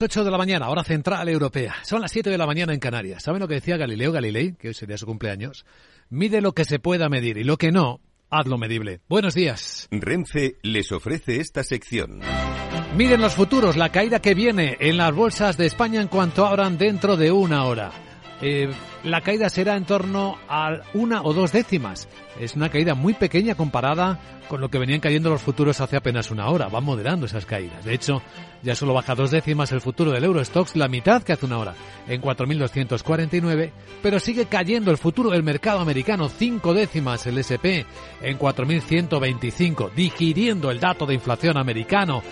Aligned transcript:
8 0.00 0.22
de 0.22 0.30
la 0.30 0.38
mañana, 0.38 0.68
hora 0.68 0.84
central 0.84 1.28
europea. 1.28 1.74
Son 1.82 2.00
las 2.00 2.12
7 2.12 2.30
de 2.30 2.38
la 2.38 2.46
mañana 2.46 2.72
en 2.72 2.78
Canarias. 2.78 3.24
¿Saben 3.24 3.40
lo 3.40 3.48
que 3.48 3.54
decía 3.54 3.76
Galileo 3.76 4.12
Galilei? 4.12 4.52
Que 4.52 4.68
hoy 4.68 4.74
sería 4.74 4.96
su 4.96 5.06
cumpleaños. 5.06 5.66
Mide 6.08 6.40
lo 6.40 6.52
que 6.52 6.64
se 6.64 6.78
pueda 6.78 7.08
medir 7.08 7.36
y 7.36 7.42
lo 7.42 7.56
que 7.56 7.72
no, 7.72 8.00
hazlo 8.30 8.58
medible. 8.58 9.00
Buenos 9.08 9.34
días. 9.34 9.88
Renfe 9.90 10.54
les 10.62 10.92
ofrece 10.92 11.40
esta 11.40 11.64
sección. 11.64 12.20
Miren 12.96 13.20
los 13.20 13.34
futuros, 13.34 13.76
la 13.76 13.90
caída 13.90 14.20
que 14.20 14.34
viene 14.34 14.76
en 14.78 14.98
las 14.98 15.12
bolsas 15.12 15.56
de 15.56 15.66
España 15.66 16.00
en 16.00 16.06
cuanto 16.06 16.46
abran 16.46 16.78
dentro 16.78 17.16
de 17.16 17.32
una 17.32 17.64
hora. 17.64 17.90
Eh, 18.40 18.70
la 19.02 19.20
caída 19.20 19.48
será 19.48 19.76
en 19.76 19.84
torno 19.84 20.38
a 20.48 20.78
una 20.94 21.22
o 21.22 21.32
dos 21.32 21.52
décimas. 21.52 22.08
Es 22.38 22.54
una 22.54 22.68
caída 22.68 22.94
muy 22.94 23.14
pequeña 23.14 23.56
comparada 23.56 24.20
con 24.48 24.60
lo 24.60 24.70
que 24.70 24.78
venían 24.78 25.00
cayendo 25.00 25.30
los 25.30 25.42
futuros 25.42 25.80
hace 25.80 25.96
apenas 25.96 26.30
una 26.30 26.48
hora. 26.48 26.68
Van 26.68 26.84
moderando 26.84 27.26
esas 27.26 27.46
caídas. 27.46 27.84
De 27.84 27.94
hecho, 27.94 28.22
ya 28.62 28.74
solo 28.74 28.94
baja 28.94 29.14
dos 29.14 29.30
décimas 29.30 29.72
el 29.72 29.80
futuro 29.80 30.12
del 30.12 30.24
Eurostox, 30.24 30.76
la 30.76 30.88
mitad 30.88 31.22
que 31.22 31.32
hace 31.32 31.46
una 31.46 31.58
hora, 31.58 31.74
en 32.06 32.22
4.249, 32.22 33.70
pero 34.02 34.18
sigue 34.18 34.46
cayendo 34.46 34.90
el 34.90 34.98
futuro 34.98 35.30
del 35.30 35.42
mercado 35.42 35.80
americano, 35.80 36.28
cinco 36.28 36.74
décimas 36.74 37.26
el 37.26 37.38
SP, 37.38 37.86
en 38.22 38.38
4.125, 38.38 39.92
digiriendo 39.94 40.70
el 40.70 40.80
dato 40.80 41.06
de 41.06 41.14
inflación 41.14 41.58
americano 41.58 42.22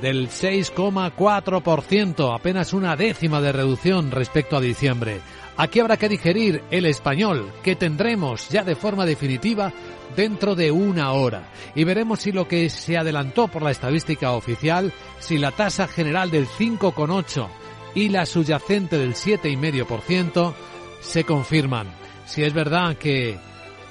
del 0.00 0.28
6,4%, 0.28 2.34
apenas 2.34 2.72
una 2.72 2.96
décima 2.96 3.40
de 3.40 3.52
reducción 3.52 4.10
respecto 4.10 4.56
a 4.56 4.60
diciembre. 4.60 5.20
Aquí 5.58 5.80
habrá 5.80 5.96
que 5.96 6.08
digerir 6.08 6.62
el 6.70 6.86
español, 6.86 7.52
que 7.64 7.74
tendremos 7.74 8.48
ya 8.48 8.62
de 8.62 8.76
forma 8.76 9.04
definitiva 9.04 9.72
dentro 10.14 10.54
de 10.54 10.70
una 10.70 11.12
hora. 11.12 11.50
Y 11.74 11.82
veremos 11.82 12.20
si 12.20 12.30
lo 12.30 12.46
que 12.46 12.70
se 12.70 12.96
adelantó 12.96 13.48
por 13.48 13.62
la 13.62 13.72
estadística 13.72 14.32
oficial, 14.32 14.92
si 15.18 15.36
la 15.36 15.50
tasa 15.50 15.88
general 15.88 16.30
del 16.30 16.46
5,8 16.46 17.48
y 17.96 18.08
la 18.08 18.24
subyacente 18.24 18.98
del 18.98 19.14
7,5% 19.14 20.54
se 21.00 21.24
confirman. 21.24 21.88
Si 22.24 22.44
es 22.44 22.54
verdad 22.54 22.96
que 22.96 23.36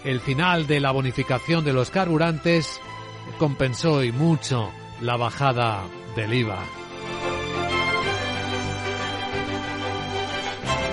el 0.05 0.21
final 0.21 0.67
de 0.67 0.79
la 0.79 0.91
bonificación 0.91 1.65
de 1.65 1.73
los 1.73 1.89
carburantes 1.89 2.79
compensó 3.37 4.05
y 4.05 4.13
mucho 4.13 4.71
la 5.01 5.17
bajada 5.17 5.83
del 6.15 6.33
IVA. 6.33 6.63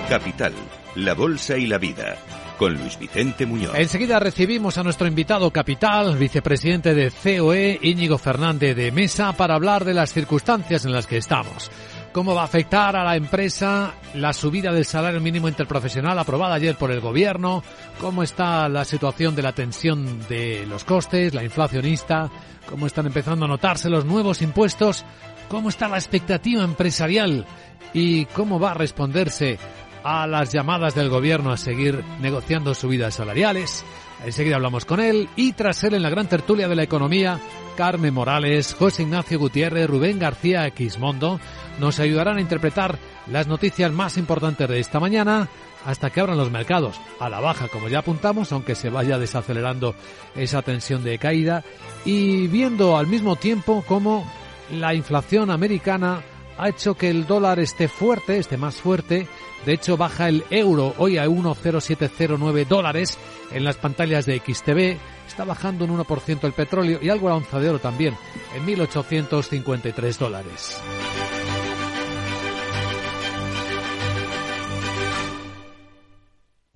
Capital, 0.09 0.53
la 0.95 1.15
Bolsa 1.15 1.57
y 1.57 1.65
la 1.65 1.79
Vida, 1.79 2.15
con 2.59 2.75
Luis 2.75 2.99
Vicente 2.99 3.45
Muñoz. 3.45 3.73
Enseguida 3.75 4.19
recibimos 4.19 4.77
a 4.77 4.83
nuestro 4.83 5.07
invitado 5.07 5.49
capital, 5.51 6.15
vicepresidente 6.17 6.93
de 6.93 7.11
COE, 7.11 7.79
Íñigo 7.81 8.19
Fernández 8.19 8.75
de 8.75 8.91
Mesa, 8.91 9.33
para 9.33 9.55
hablar 9.55 9.83
de 9.83 9.95
las 9.95 10.13
circunstancias 10.13 10.85
en 10.85 10.91
las 10.91 11.07
que 11.07 11.17
estamos. 11.17 11.71
¿Cómo 12.11 12.35
va 12.35 12.43
a 12.43 12.45
afectar 12.45 12.95
a 12.95 13.03
la 13.03 13.15
empresa 13.15 13.95
la 14.13 14.31
subida 14.31 14.71
del 14.71 14.85
salario 14.85 15.19
mínimo 15.19 15.49
interprofesional 15.49 16.17
aprobada 16.17 16.55
ayer 16.55 16.75
por 16.75 16.91
el 16.91 17.01
gobierno? 17.01 17.63
¿Cómo 17.99 18.21
está 18.21 18.69
la 18.69 18.85
situación 18.85 19.35
de 19.35 19.41
la 19.41 19.53
tensión 19.53 20.25
de 20.29 20.65
los 20.67 20.83
costes, 20.83 21.33
la 21.33 21.43
inflacionista? 21.43 22.29
¿Cómo 22.69 22.87
están 22.87 23.07
empezando 23.07 23.45
a 23.45 23.49
notarse 23.49 23.89
los 23.89 24.05
nuevos 24.05 24.41
impuestos? 24.41 25.03
¿Cómo 25.49 25.69
está 25.69 25.89
la 25.89 25.97
expectativa 25.97 26.63
empresarial? 26.63 27.45
¿Y 27.93 28.25
cómo 28.25 28.59
va 28.59 28.71
a 28.71 28.75
responderse 28.75 29.57
a 30.05 30.27
las 30.27 30.53
llamadas 30.53 30.93
del 30.93 31.09
gobierno 31.09 31.51
a 31.51 31.57
seguir 31.57 32.03
negociando 32.21 32.75
subidas 32.75 33.15
salariales. 33.15 33.83
Enseguida 34.23 34.57
hablamos 34.57 34.85
con 34.85 34.99
él. 34.99 35.27
Y 35.35 35.53
tras 35.53 35.83
él 35.83 35.95
en 35.95 36.03
la 36.03 36.11
gran 36.11 36.29
tertulia 36.29 36.67
de 36.67 36.75
la 36.75 36.83
economía, 36.83 37.39
Carmen 37.75 38.13
Morales, 38.13 38.75
José 38.77 39.01
Ignacio 39.01 39.39
Gutiérrez, 39.39 39.89
Rubén 39.89 40.19
García 40.19 40.69
Xmondo 40.69 41.39
nos 41.79 41.99
ayudarán 41.99 42.37
a 42.37 42.41
interpretar 42.41 42.99
las 43.25 43.47
noticias 43.47 43.91
más 43.91 44.17
importantes 44.17 44.69
de 44.69 44.79
esta 44.79 44.99
mañana 44.99 45.49
hasta 45.85 46.11
que 46.11 46.19
abran 46.19 46.37
los 46.37 46.51
mercados. 46.51 47.01
A 47.19 47.27
la 47.27 47.39
baja, 47.39 47.67
como 47.67 47.89
ya 47.89 47.99
apuntamos, 47.99 48.51
aunque 48.51 48.75
se 48.75 48.91
vaya 48.91 49.17
desacelerando 49.17 49.95
esa 50.35 50.61
tensión 50.61 51.03
de 51.03 51.17
caída. 51.17 51.63
Y 52.05 52.45
viendo 52.47 52.95
al 52.95 53.07
mismo 53.07 53.37
tiempo 53.37 53.83
cómo 53.87 54.31
la 54.71 54.93
inflación 54.93 55.49
americana 55.49 56.21
ha 56.57 56.69
hecho 56.69 56.95
que 56.95 57.09
el 57.09 57.25
dólar 57.25 57.59
esté 57.59 57.87
fuerte, 57.87 58.37
esté 58.37 58.57
más 58.57 58.75
fuerte. 58.75 59.27
De 59.65 59.73
hecho, 59.73 59.97
baja 59.97 60.29
el 60.29 60.43
euro 60.49 60.93
hoy 60.97 61.17
a 61.17 61.25
1,0709 61.25 62.65
dólares 62.67 63.17
en 63.51 63.63
las 63.63 63.77
pantallas 63.77 64.25
de 64.25 64.39
XTV. 64.39 64.97
Está 65.27 65.43
bajando 65.43 65.85
un 65.85 65.97
1% 65.97 66.43
el 66.43 66.53
petróleo 66.53 66.99
y 67.01 67.09
algo 67.09 67.29
la 67.29 67.35
onza 67.35 67.59
de 67.59 67.69
oro 67.69 67.79
también, 67.79 68.15
en 68.55 68.65
1.853 68.65 70.17
dólares. 70.17 70.81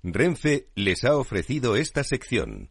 Renfe 0.02 0.68
les 0.74 1.04
ha 1.04 1.16
ofrecido 1.16 1.76
esta 1.76 2.04
sección. 2.04 2.70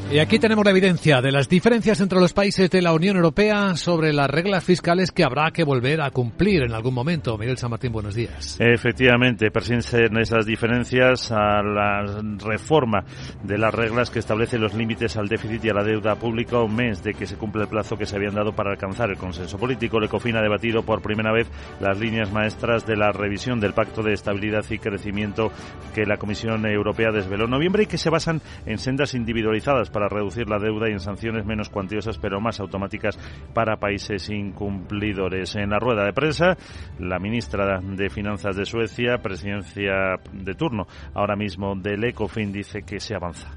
Y 0.13 0.19
aquí 0.19 0.39
tenemos 0.39 0.65
la 0.65 0.71
evidencia 0.71 1.21
de 1.21 1.31
las 1.31 1.47
diferencias 1.47 2.01
entre 2.01 2.19
los 2.19 2.33
países 2.33 2.69
de 2.69 2.81
la 2.81 2.91
Unión 2.91 3.15
Europea 3.15 3.77
sobre 3.77 4.11
las 4.11 4.29
reglas 4.29 4.61
fiscales 4.61 5.09
que 5.09 5.23
habrá 5.23 5.51
que 5.51 5.63
volver 5.63 6.01
a 6.01 6.11
cumplir 6.11 6.63
en 6.63 6.73
algún 6.73 6.93
momento. 6.93 7.37
Miguel 7.37 7.57
San 7.57 7.69
Martín, 7.69 7.93
buenos 7.93 8.13
días. 8.13 8.57
Efectivamente, 8.59 9.51
persisten 9.51 10.17
esas 10.17 10.45
diferencias 10.45 11.31
a 11.31 11.63
la 11.63 12.03
reforma 12.39 13.05
de 13.41 13.57
las 13.57 13.73
reglas 13.73 14.09
que 14.09 14.19
establece 14.19 14.59
los 14.59 14.73
límites 14.73 15.15
al 15.15 15.29
déficit 15.29 15.63
y 15.63 15.69
a 15.69 15.75
la 15.75 15.85
deuda 15.85 16.15
pública 16.15 16.59
un 16.59 16.75
mes 16.75 17.01
de 17.01 17.13
que 17.13 17.25
se 17.25 17.37
cumple 17.37 17.61
el 17.61 17.69
plazo 17.69 17.95
que 17.95 18.05
se 18.05 18.17
habían 18.17 18.35
dado 18.35 18.51
para 18.51 18.71
alcanzar 18.71 19.11
el 19.11 19.17
consenso 19.17 19.57
político. 19.57 19.97
El 19.97 20.05
ECOFIN 20.05 20.35
ha 20.35 20.41
debatido 20.41 20.83
por 20.83 21.01
primera 21.01 21.31
vez 21.31 21.47
las 21.79 21.97
líneas 21.97 22.33
maestras 22.33 22.85
de 22.85 22.97
la 22.97 23.13
revisión 23.13 23.61
del 23.61 23.71
Pacto 23.71 24.03
de 24.03 24.11
Estabilidad 24.11 24.65
y 24.71 24.77
Crecimiento 24.77 25.53
que 25.95 26.05
la 26.05 26.17
Comisión 26.17 26.65
Europea 26.65 27.11
desveló 27.13 27.45
en 27.45 27.51
noviembre 27.51 27.83
y 27.83 27.85
que 27.85 27.97
se 27.97 28.09
basan 28.09 28.41
en 28.65 28.77
sendas 28.77 29.13
individualizadas 29.13 29.89
para 29.89 30.00
para 30.01 30.09
reducir 30.09 30.49
la 30.49 30.57
deuda 30.57 30.89
y 30.89 30.93
en 30.93 30.99
sanciones 30.99 31.45
menos 31.45 31.69
cuantiosas 31.69 32.17
pero 32.17 32.41
más 32.41 32.59
automáticas 32.59 33.19
para 33.53 33.77
países 33.77 34.29
incumplidores. 34.29 35.55
En 35.55 35.69
la 35.69 35.77
rueda 35.77 36.05
de 36.05 36.11
prensa, 36.11 36.57
la 36.97 37.19
ministra 37.19 37.79
de 37.79 38.09
Finanzas 38.09 38.55
de 38.55 38.65
Suecia, 38.65 39.19
presidencia 39.19 40.19
de 40.31 40.55
turno 40.55 40.87
ahora 41.13 41.35
mismo 41.35 41.75
del 41.75 42.03
ECOFIN, 42.03 42.51
dice 42.51 42.81
que 42.81 42.99
se 42.99 43.13
avanza. 43.13 43.51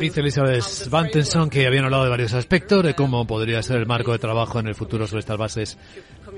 Dice 0.00 0.20
Elizabeth 0.20 0.88
Vantenson 0.88 1.50
que 1.50 1.66
habían 1.66 1.84
hablado 1.84 2.04
de 2.04 2.10
varios 2.10 2.32
aspectos, 2.32 2.82
de 2.84 2.94
cómo 2.94 3.26
podría 3.26 3.62
ser 3.62 3.76
el 3.76 3.86
marco 3.86 4.12
de 4.12 4.18
trabajo 4.18 4.60
en 4.60 4.68
el 4.68 4.74
futuro 4.74 5.06
sobre 5.06 5.20
estas 5.20 5.36
bases 5.36 5.78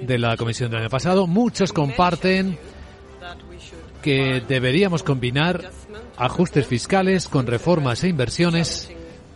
de 0.03 0.19
la 0.19 0.37
Comisión 0.37 0.71
del 0.71 0.81
año 0.81 0.91
pasado. 0.91 1.29
Muchos 1.29 1.73
comparten 1.73 2.59
que 4.01 4.43
deberíamos 4.47 5.03
combinar 5.03 5.71
ajustes 6.17 6.67
fiscales 6.67 7.29
con 7.29 7.47
reformas 7.47 8.05
e 8.05 8.09
inversiones 8.09 8.91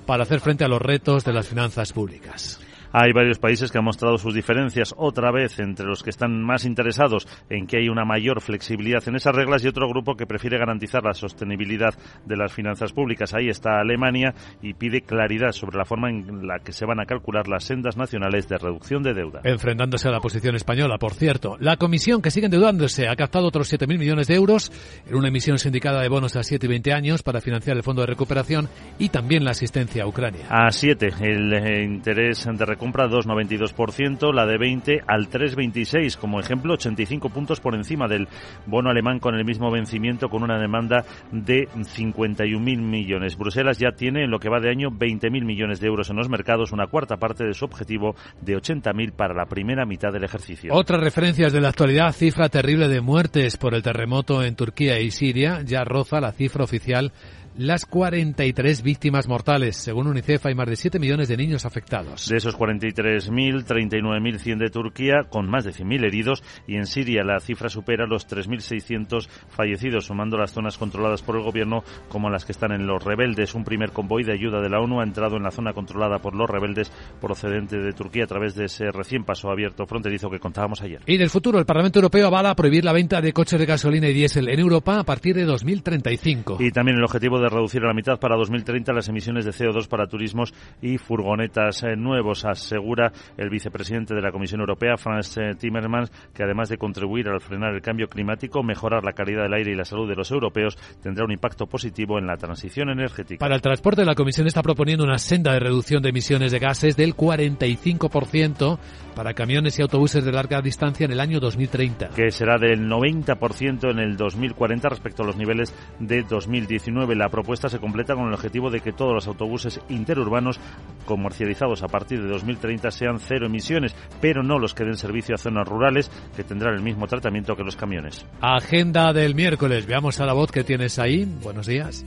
para 0.06 0.24
hacer 0.24 0.40
frente 0.40 0.64
a 0.64 0.68
los 0.68 0.82
retos 0.82 1.24
de 1.24 1.32
las 1.32 1.48
finanzas 1.48 1.92
públicas. 1.92 2.60
Hay 2.96 3.12
varios 3.12 3.40
países 3.40 3.72
que 3.72 3.78
han 3.78 3.84
mostrado 3.84 4.18
sus 4.18 4.32
diferencias 4.32 4.94
otra 4.96 5.32
vez 5.32 5.58
entre 5.58 5.84
los 5.84 6.04
que 6.04 6.10
están 6.10 6.40
más 6.44 6.64
interesados 6.64 7.26
en 7.50 7.66
que 7.66 7.78
hay 7.78 7.88
una 7.88 8.04
mayor 8.04 8.40
flexibilidad 8.40 9.02
en 9.08 9.16
esas 9.16 9.34
reglas 9.34 9.64
y 9.64 9.66
otro 9.66 9.88
grupo 9.88 10.14
que 10.14 10.26
prefiere 10.26 10.58
garantizar 10.58 11.02
la 11.02 11.12
sostenibilidad 11.12 11.92
de 12.24 12.36
las 12.36 12.52
finanzas 12.52 12.92
públicas. 12.92 13.34
Ahí 13.34 13.48
está 13.48 13.80
Alemania 13.80 14.32
y 14.62 14.74
pide 14.74 15.00
claridad 15.00 15.50
sobre 15.50 15.76
la 15.76 15.84
forma 15.84 16.08
en 16.08 16.46
la 16.46 16.60
que 16.60 16.70
se 16.70 16.86
van 16.86 17.00
a 17.00 17.04
calcular 17.04 17.48
las 17.48 17.64
sendas 17.64 17.96
nacionales 17.96 18.48
de 18.48 18.58
reducción 18.58 19.02
de 19.02 19.12
deuda. 19.12 19.40
Enfrentándose 19.42 20.06
a 20.06 20.12
la 20.12 20.20
posición 20.20 20.54
española, 20.54 20.96
por 20.96 21.14
cierto. 21.14 21.56
La 21.58 21.76
comisión 21.76 22.22
que 22.22 22.30
sigue 22.30 22.46
endeudándose 22.46 23.08
ha 23.08 23.16
captado 23.16 23.48
otros 23.48 23.72
7.000 23.72 23.98
millones 23.98 24.28
de 24.28 24.36
euros 24.36 24.70
en 25.04 25.16
una 25.16 25.30
emisión 25.30 25.58
sindicada 25.58 26.00
de 26.00 26.08
bonos 26.08 26.36
a 26.36 26.44
7 26.44 26.64
y 26.64 26.68
20 26.68 26.92
años 26.92 27.24
para 27.24 27.40
financiar 27.40 27.76
el 27.76 27.82
Fondo 27.82 28.02
de 28.02 28.06
Recuperación 28.06 28.68
y 29.00 29.08
también 29.08 29.44
la 29.44 29.50
asistencia 29.50 30.04
a 30.04 30.06
Ucrania. 30.06 30.46
A 30.48 30.70
7, 30.70 31.08
el 31.22 31.82
interés 31.82 32.44
de 32.44 32.64
recursos 32.64 32.83
compra 32.84 33.08
2,92%, 33.08 34.34
la 34.34 34.44
de 34.44 34.58
20 34.58 35.04
al 35.06 35.30
3,26%. 35.30 36.18
Como 36.18 36.38
ejemplo, 36.38 36.74
85 36.74 37.30
puntos 37.30 37.58
por 37.58 37.74
encima 37.74 38.08
del 38.08 38.28
bono 38.66 38.90
alemán 38.90 39.20
con 39.20 39.34
el 39.34 39.44
mismo 39.46 39.70
vencimiento, 39.70 40.28
con 40.28 40.42
una 40.42 40.58
demanda 40.58 41.02
de 41.32 41.66
51.000 41.68 42.60
millones. 42.60 43.38
Bruselas 43.38 43.78
ya 43.78 43.92
tiene 43.92 44.24
en 44.24 44.30
lo 44.30 44.38
que 44.38 44.50
va 44.50 44.60
de 44.60 44.68
año 44.68 44.90
20.000 44.90 45.46
millones 45.46 45.80
de 45.80 45.86
euros 45.86 46.10
en 46.10 46.16
los 46.16 46.28
mercados, 46.28 46.72
una 46.72 46.86
cuarta 46.86 47.16
parte 47.16 47.44
de 47.46 47.54
su 47.54 47.64
objetivo 47.64 48.16
de 48.42 48.54
80.000 48.54 49.12
para 49.12 49.32
la 49.32 49.46
primera 49.46 49.86
mitad 49.86 50.12
del 50.12 50.24
ejercicio. 50.24 50.74
Otras 50.74 51.00
referencias 51.00 51.54
de 51.54 51.62
la 51.62 51.70
actualidad, 51.70 52.12
cifra 52.12 52.50
terrible 52.50 52.88
de 52.88 53.00
muertes 53.00 53.56
por 53.56 53.72
el 53.74 53.82
terremoto 53.82 54.42
en 54.42 54.56
Turquía 54.56 55.00
y 55.00 55.10
Siria, 55.10 55.62
ya 55.64 55.84
roza 55.84 56.20
la 56.20 56.32
cifra 56.32 56.64
oficial 56.64 57.12
las 57.56 57.86
43 57.86 58.82
víctimas 58.82 59.28
mortales. 59.28 59.76
Según 59.76 60.08
UNICEF, 60.08 60.46
hay 60.46 60.54
más 60.54 60.68
de 60.68 60.76
7 60.76 60.98
millones 60.98 61.28
de 61.28 61.36
niños 61.36 61.64
afectados. 61.64 62.28
De 62.28 62.36
esos 62.36 62.56
43.000, 62.56 63.64
39.100 63.64 64.58
de 64.58 64.70
Turquía, 64.70 65.24
con 65.28 65.48
más 65.48 65.64
de 65.64 65.72
100.000 65.72 66.04
heridos, 66.04 66.42
y 66.66 66.76
en 66.76 66.86
Siria 66.86 67.22
la 67.22 67.38
cifra 67.40 67.68
supera 67.68 68.06
los 68.06 68.28
3.600 68.28 69.28
fallecidos, 69.48 70.06
sumando 70.06 70.36
las 70.36 70.52
zonas 70.52 70.78
controladas 70.78 71.22
por 71.22 71.36
el 71.36 71.42
gobierno 71.42 71.84
como 72.08 72.30
las 72.30 72.44
que 72.44 72.52
están 72.52 72.72
en 72.72 72.86
los 72.86 73.02
rebeldes. 73.02 73.54
Un 73.54 73.64
primer 73.64 73.92
convoy 73.92 74.24
de 74.24 74.32
ayuda 74.32 74.60
de 74.60 74.68
la 74.68 74.80
ONU 74.80 75.00
ha 75.00 75.04
entrado 75.04 75.36
en 75.36 75.44
la 75.44 75.50
zona 75.50 75.72
controlada 75.72 76.18
por 76.18 76.34
los 76.34 76.50
rebeldes 76.50 76.90
procedente 77.20 77.78
de 77.78 77.92
Turquía 77.92 78.24
a 78.24 78.28
través 78.28 78.54
de 78.54 78.64
ese 78.64 78.90
recién 78.90 79.24
paso 79.24 79.50
abierto 79.50 79.86
fronterizo 79.86 80.30
que 80.30 80.40
contábamos 80.40 80.82
ayer. 80.82 81.02
Y 81.06 81.16
del 81.16 81.30
futuro, 81.30 81.58
el 81.58 81.66
Parlamento 81.66 81.98
Europeo 81.98 82.26
avala 82.26 82.54
prohibir 82.54 82.84
la 82.84 82.92
venta 82.92 83.20
de 83.20 83.32
coches 83.32 83.58
de 83.58 83.66
gasolina 83.66 84.08
y 84.08 84.12
diésel 84.12 84.48
en 84.48 84.60
Europa 84.60 84.98
a 84.98 85.04
partir 85.04 85.36
de 85.36 85.44
2035. 85.44 86.58
Y 86.60 86.70
también 86.70 86.98
el 86.98 87.04
objetivo 87.04 87.38
de 87.38 87.43
de 87.44 87.50
reducir 87.50 87.82
a 87.84 87.88
la 87.88 87.94
mitad 87.94 88.18
para 88.18 88.36
2030 88.36 88.92
las 88.92 89.08
emisiones 89.08 89.44
de 89.44 89.52
CO2 89.52 89.88
para 89.88 90.06
turismos 90.06 90.52
y 90.80 90.98
furgonetas 90.98 91.82
eh, 91.82 91.96
nuevos, 91.96 92.44
asegura 92.44 93.12
el 93.36 93.50
vicepresidente 93.50 94.14
de 94.14 94.22
la 94.22 94.32
Comisión 94.32 94.60
Europea, 94.60 94.96
Franz 94.96 95.36
eh, 95.36 95.54
Timmermans, 95.58 96.10
que 96.34 96.42
además 96.42 96.68
de 96.68 96.78
contribuir 96.78 97.28
al 97.28 97.40
frenar 97.40 97.74
el 97.74 97.82
cambio 97.82 98.08
climático, 98.08 98.62
mejorar 98.62 99.04
la 99.04 99.12
calidad 99.12 99.42
del 99.42 99.54
aire 99.54 99.72
y 99.72 99.76
la 99.76 99.84
salud 99.84 100.08
de 100.08 100.16
los 100.16 100.30
europeos, 100.30 100.76
tendrá 101.02 101.24
un 101.24 101.32
impacto 101.32 101.66
positivo 101.66 102.18
en 102.18 102.26
la 102.26 102.36
transición 102.36 102.90
energética. 102.90 103.38
Para 103.38 103.54
el 103.54 103.62
transporte, 103.62 104.04
la 104.04 104.14
Comisión 104.14 104.46
está 104.46 104.62
proponiendo 104.62 105.04
una 105.04 105.18
senda 105.18 105.52
de 105.52 105.60
reducción 105.60 106.02
de 106.02 106.08
emisiones 106.08 106.52
de 106.52 106.58
gases 106.58 106.96
del 106.96 107.14
45% 107.14 108.78
para 109.14 109.34
camiones 109.34 109.78
y 109.78 109.82
autobuses 109.82 110.24
de 110.24 110.32
larga 110.32 110.60
distancia 110.60 111.04
en 111.04 111.12
el 111.12 111.20
año 111.20 111.40
2030. 111.40 112.08
Que 112.08 112.30
será 112.30 112.58
del 112.58 112.88
90% 112.88 113.90
en 113.90 113.98
el 113.98 114.16
2040 114.16 114.88
respecto 114.88 115.22
a 115.22 115.26
los 115.26 115.36
niveles 115.36 115.74
de 115.98 116.22
2019. 116.22 117.14
La 117.14 117.28
propuesta 117.34 117.68
se 117.68 117.80
completa 117.80 118.14
con 118.14 118.28
el 118.28 118.34
objetivo 118.34 118.70
de 118.70 118.80
que 118.80 118.92
todos 118.92 119.12
los 119.12 119.26
autobuses 119.26 119.80
interurbanos 119.88 120.60
comercializados 121.04 121.82
a 121.82 121.88
partir 121.88 122.22
de 122.22 122.28
2030 122.28 122.92
sean 122.92 123.18
cero 123.18 123.46
emisiones, 123.46 123.96
pero 124.20 124.44
no 124.44 124.60
los 124.60 124.72
que 124.72 124.84
den 124.84 124.96
servicio 124.96 125.34
a 125.34 125.38
zonas 125.38 125.66
rurales, 125.66 126.12
que 126.36 126.44
tendrán 126.44 126.74
el 126.74 126.82
mismo 126.82 127.08
tratamiento 127.08 127.56
que 127.56 127.64
los 127.64 127.74
camiones. 127.74 128.24
Agenda 128.40 129.12
del 129.12 129.34
miércoles. 129.34 129.84
Veamos 129.86 130.20
a 130.20 130.26
la 130.26 130.32
voz 130.32 130.52
que 130.52 130.62
tienes 130.62 131.00
ahí. 131.00 131.24
Buenos 131.42 131.66
días. 131.66 132.06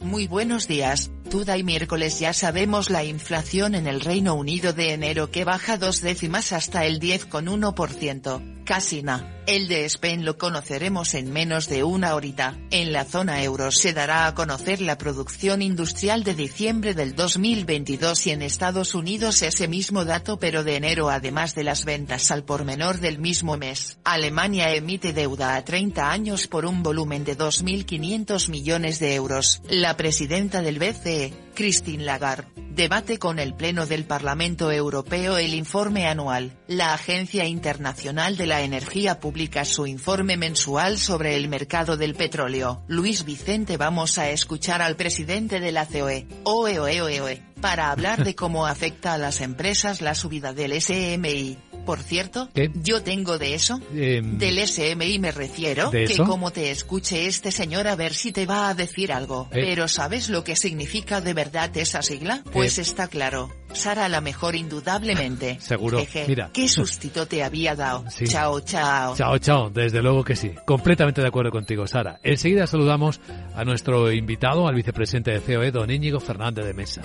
Muy 0.00 0.26
buenos 0.28 0.68
días, 0.68 1.10
Tuda 1.28 1.58
y 1.58 1.62
miércoles 1.62 2.20
ya 2.20 2.32
sabemos 2.32 2.88
la 2.88 3.04
inflación 3.04 3.74
en 3.74 3.86
el 3.86 4.00
Reino 4.00 4.34
Unido 4.34 4.72
de 4.72 4.94
enero 4.94 5.30
que 5.30 5.44
baja 5.44 5.76
dos 5.76 6.00
décimas 6.00 6.52
hasta 6.52 6.86
el 6.86 7.00
10,1%, 7.00 8.64
casi 8.64 9.02
nada. 9.02 9.34
El 9.46 9.66
de 9.66 9.86
Spain 9.86 10.26
lo 10.26 10.36
conoceremos 10.36 11.14
en 11.14 11.32
menos 11.32 11.70
de 11.70 11.82
una 11.82 12.14
horita. 12.14 12.58
En 12.70 12.92
la 12.92 13.06
zona 13.06 13.42
euro 13.42 13.70
se 13.70 13.94
dará 13.94 14.26
a 14.26 14.34
conocer 14.34 14.82
la 14.82 14.98
producción 14.98 15.62
industrial 15.62 16.22
de 16.22 16.34
diciembre 16.34 16.92
del 16.92 17.14
2022 17.14 18.26
y 18.26 18.30
en 18.32 18.42
Estados 18.42 18.94
Unidos 18.94 19.40
ese 19.40 19.66
mismo 19.66 20.04
dato 20.04 20.38
pero 20.38 20.64
de 20.64 20.76
enero 20.76 21.08
además 21.08 21.54
de 21.54 21.64
las 21.64 21.86
ventas 21.86 22.30
al 22.30 22.44
por 22.44 22.64
menor 22.64 23.00
del 23.00 23.18
mismo 23.18 23.56
mes. 23.56 23.98
Alemania 24.04 24.74
emite 24.74 25.14
deuda 25.14 25.56
a 25.56 25.64
30 25.64 26.10
años 26.10 26.46
por 26.46 26.66
un 26.66 26.82
volumen 26.82 27.24
de 27.24 27.38
2.500 27.38 28.50
millones 28.50 28.98
de 28.98 29.14
euros. 29.14 29.62
Presidenta 29.96 30.62
del 30.62 30.78
BCE, 30.78 31.32
Christine 31.54 32.04
Lagarde, 32.04 32.48
debate 32.56 33.18
con 33.18 33.38
el 33.38 33.54
Pleno 33.54 33.86
del 33.86 34.04
Parlamento 34.04 34.70
Europeo 34.70 35.38
el 35.38 35.54
informe 35.54 36.06
anual. 36.06 36.56
La 36.66 36.94
Agencia 36.94 37.46
Internacional 37.46 38.36
de 38.36 38.46
la 38.46 38.62
Energía 38.62 39.18
publica 39.18 39.64
su 39.64 39.86
informe 39.86 40.36
mensual 40.36 40.98
sobre 40.98 41.36
el 41.36 41.48
mercado 41.48 41.96
del 41.96 42.14
petróleo. 42.14 42.84
Luis 42.86 43.24
Vicente 43.24 43.76
vamos 43.76 44.18
a 44.18 44.30
escuchar 44.30 44.82
al 44.82 44.96
presidente 44.96 45.60
de 45.60 45.72
la 45.72 45.86
COE, 45.86 46.26
OE, 46.44 46.78
OE, 46.78 47.02
OE, 47.02 47.20
OE, 47.20 47.42
para 47.60 47.90
hablar 47.90 48.24
de 48.24 48.34
cómo 48.34 48.66
afecta 48.66 49.14
a 49.14 49.18
las 49.18 49.40
empresas 49.40 50.00
la 50.00 50.14
subida 50.14 50.52
del 50.52 50.80
SMI. 50.80 51.67
Por 51.88 52.02
cierto, 52.02 52.50
¿Qué? 52.54 52.70
yo 52.74 53.02
tengo 53.02 53.38
de 53.38 53.54
eso. 53.54 53.80
Em, 53.94 54.36
Del 54.36 54.58
SMI 54.58 55.18
me 55.18 55.32
refiero, 55.32 55.88
¿De 55.90 56.04
que 56.04 56.12
eso? 56.12 56.24
como 56.26 56.50
te 56.50 56.70
escuche 56.70 57.26
este 57.26 57.50
señor 57.50 57.88
a 57.88 57.96
ver 57.96 58.12
si 58.12 58.30
te 58.30 58.44
va 58.44 58.68
a 58.68 58.74
decir 58.74 59.10
algo. 59.10 59.48
Eh. 59.52 59.62
Pero 59.64 59.88
¿sabes 59.88 60.28
lo 60.28 60.44
que 60.44 60.54
significa 60.54 61.22
de 61.22 61.32
verdad 61.32 61.74
esa 61.78 62.02
sigla? 62.02 62.42
Pues 62.52 62.76
Eh. 62.76 62.82
está 62.82 63.08
claro. 63.08 63.48
Sara 63.72 64.10
la 64.10 64.20
mejor 64.20 64.54
indudablemente. 64.54 65.56
Seguro. 65.62 65.98
Jeje, 66.00 66.26
Mira. 66.28 66.50
¿Qué 66.52 66.68
sustito 66.68 67.26
te 67.26 67.42
había 67.42 67.74
dado? 67.74 68.04
Sí. 68.10 68.26
Chao, 68.26 68.60
chao. 68.60 69.16
Chao, 69.16 69.38
chao. 69.38 69.70
Desde 69.70 70.02
luego 70.02 70.24
que 70.24 70.36
sí. 70.36 70.50
Completamente 70.66 71.22
de 71.22 71.28
acuerdo 71.28 71.50
contigo, 71.50 71.86
Sara. 71.86 72.20
Enseguida 72.22 72.66
saludamos 72.66 73.18
a 73.56 73.64
nuestro 73.64 74.12
invitado, 74.12 74.68
al 74.68 74.74
vicepresidente 74.74 75.30
de 75.30 75.40
COE, 75.40 75.70
don 75.70 75.90
Íñigo 75.90 76.20
Fernández 76.20 76.66
de 76.66 76.74
Mesa. 76.74 77.00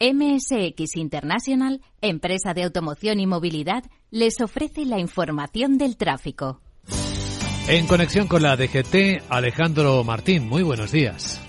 MSX 0.00 0.96
International, 0.96 1.82
empresa 2.00 2.54
de 2.54 2.62
automoción 2.62 3.20
y 3.20 3.26
movilidad, 3.26 3.84
les 4.10 4.40
ofrece 4.40 4.86
la 4.86 4.98
información 4.98 5.76
del 5.76 5.98
tráfico. 5.98 6.60
En 7.68 7.86
conexión 7.86 8.26
con 8.26 8.42
la 8.42 8.56
DGT, 8.56 9.22
Alejandro 9.28 10.02
Martín. 10.02 10.48
Muy 10.48 10.62
buenos 10.62 10.90
días. 10.90 11.39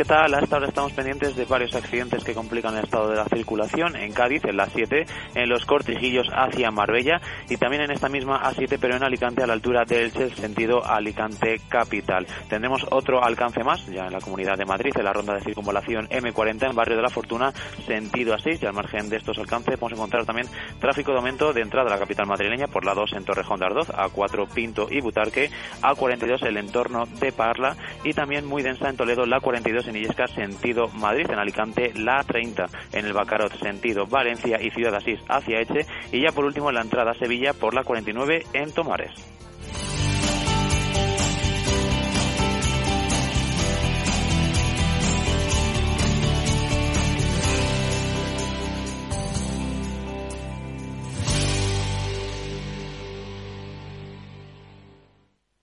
¿Qué 0.00 0.06
tal? 0.06 0.32
Hasta 0.32 0.56
ahora 0.56 0.68
estamos 0.68 0.94
pendientes 0.94 1.36
de 1.36 1.44
varios 1.44 1.74
accidentes 1.74 2.24
que 2.24 2.32
complican 2.32 2.74
el 2.74 2.84
estado 2.84 3.10
de 3.10 3.16
la 3.16 3.26
circulación 3.26 3.96
en 3.96 4.14
Cádiz, 4.14 4.42
en 4.46 4.56
la 4.56 4.64
7, 4.64 5.04
en 5.34 5.48
los 5.50 5.66
cortijillos 5.66 6.26
hacia 6.32 6.70
Marbella 6.70 7.20
y 7.50 7.58
también 7.58 7.82
en 7.82 7.90
esta 7.90 8.08
misma 8.08 8.40
A7, 8.42 8.78
pero 8.80 8.96
en 8.96 9.02
Alicante 9.02 9.42
a 9.42 9.46
la 9.46 9.52
altura 9.52 9.84
de 9.84 10.04
Elche, 10.04 10.30
sentido 10.30 10.82
Alicante 10.82 11.60
Capital. 11.68 12.26
Tendremos 12.48 12.86
otro 12.90 13.22
alcance 13.22 13.62
más, 13.62 13.84
ya 13.88 14.06
en 14.06 14.14
la 14.14 14.22
Comunidad 14.22 14.56
de 14.56 14.64
Madrid, 14.64 14.90
en 14.96 15.04
la 15.04 15.12
ronda 15.12 15.34
de 15.34 15.42
circunvalación 15.42 16.08
M40 16.08 16.70
en 16.70 16.74
Barrio 16.74 16.96
de 16.96 17.02
la 17.02 17.10
Fortuna, 17.10 17.52
sentido 17.86 18.32
así, 18.32 18.52
y 18.58 18.64
al 18.64 18.72
margen 18.72 19.10
de 19.10 19.18
estos 19.18 19.36
alcances 19.36 19.74
a 19.78 19.86
encontrar 19.86 20.24
también 20.24 20.46
tráfico 20.78 21.10
de 21.10 21.18
aumento 21.18 21.52
de 21.52 21.60
entrada 21.60 21.88
a 21.88 21.92
la 21.92 22.00
capital 22.00 22.26
madrileña 22.26 22.68
por 22.68 22.86
la 22.86 22.94
2 22.94 23.12
en 23.18 23.24
Torrejón 23.26 23.60
de 23.60 23.66
Ardoz, 23.66 23.90
A4 23.90 24.48
Pinto 24.48 24.86
y 24.90 25.02
Butarque, 25.02 25.50
A42 25.82 26.42
el 26.46 26.56
entorno 26.56 27.04
de 27.04 27.32
Parla 27.32 27.76
y 28.02 28.14
también 28.14 28.46
muy 28.46 28.62
densa 28.62 28.88
en 28.88 28.96
Toledo 28.96 29.26
la 29.26 29.40
42 29.40 29.89
en 29.90 29.96
Illesca 29.96 30.26
sentido 30.28 30.88
Madrid, 30.88 31.26
en 31.28 31.38
Alicante 31.38 31.92
la 31.94 32.22
30 32.24 32.66
en 32.92 33.04
el 33.04 33.12
Bacarot 33.12 33.52
sentido 33.58 34.06
Valencia 34.06 34.58
y 34.60 34.70
Ciudad 34.70 34.94
Asís 34.94 35.20
hacia 35.28 35.60
Eche 35.60 35.86
y 36.12 36.22
ya 36.22 36.32
por 36.32 36.44
último 36.44 36.70
en 36.70 36.76
la 36.76 36.82
entrada 36.82 37.10
a 37.12 37.14
Sevilla 37.14 37.52
por 37.52 37.74
la 37.74 37.84
49 37.84 38.46
en 38.52 38.72
Tomares. 38.72 39.12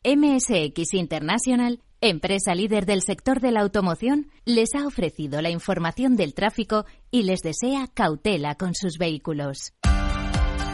MSX 0.08 0.94
International, 0.94 1.82
empresa 2.02 2.54
líder 2.56 2.86
del 2.86 3.02
sector 3.02 3.40
de 3.40 3.52
la 3.52 3.62
automoción, 3.62 4.30
les 4.46 4.76
ha 4.76 4.86
ofrecido 4.86 5.42
la 5.42 5.50
información 5.50 6.16
del 6.16 6.34
tráfico 6.34 6.86
y 7.12 7.24
les 7.24 7.40
desea 7.40 7.88
cautela 7.94 8.56
con 8.56 8.76
sus 8.76 8.98
vehículos. 8.98 9.74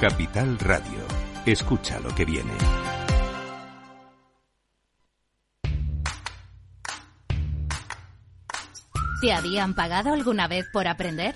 Capital 0.02 0.60
Radio. 0.60 1.00
Escucha 1.46 2.00
lo 2.00 2.14
que 2.14 2.26
viene. 2.26 2.52
¿Te 9.22 9.32
habían 9.32 9.74
pagado 9.74 10.12
alguna 10.12 10.50
vez 10.50 10.66
por 10.74 10.88
aprender? 10.88 11.36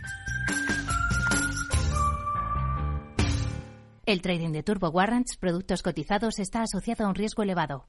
El 4.11 4.21
trading 4.21 4.51
de 4.51 4.61
Turbo 4.61 4.89
Warrants, 4.89 5.37
productos 5.37 5.81
cotizados, 5.81 6.37
está 6.37 6.63
asociado 6.63 7.05
a 7.05 7.07
un 7.07 7.15
riesgo 7.15 7.43
elevado. 7.43 7.87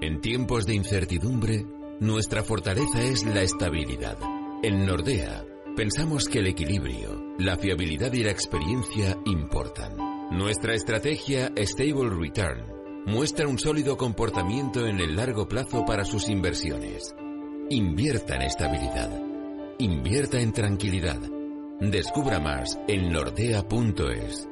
En 0.00 0.20
tiempos 0.20 0.64
de 0.64 0.76
incertidumbre, 0.76 1.66
nuestra 1.98 2.44
fortaleza 2.44 3.02
es 3.02 3.24
la 3.24 3.42
estabilidad. 3.42 4.16
En 4.62 4.86
Nordea, 4.86 5.44
pensamos 5.74 6.28
que 6.28 6.38
el 6.38 6.46
equilibrio, 6.46 7.34
la 7.40 7.56
fiabilidad 7.56 8.12
y 8.12 8.22
la 8.22 8.30
experiencia 8.30 9.18
importan. 9.26 9.96
Nuestra 10.30 10.76
estrategia 10.76 11.50
Stable 11.56 12.10
Return 12.10 13.04
muestra 13.04 13.48
un 13.48 13.58
sólido 13.58 13.96
comportamiento 13.96 14.86
en 14.86 15.00
el 15.00 15.16
largo 15.16 15.48
plazo 15.48 15.84
para 15.84 16.04
sus 16.04 16.28
inversiones. 16.28 17.12
Invierta 17.70 18.36
en 18.36 18.42
estabilidad. 18.42 19.20
Invierta 19.80 20.38
en 20.38 20.52
tranquilidad. 20.52 21.18
Descubra 21.80 22.38
más 22.38 22.78
en 22.86 23.10
nordea.es. 23.10 24.51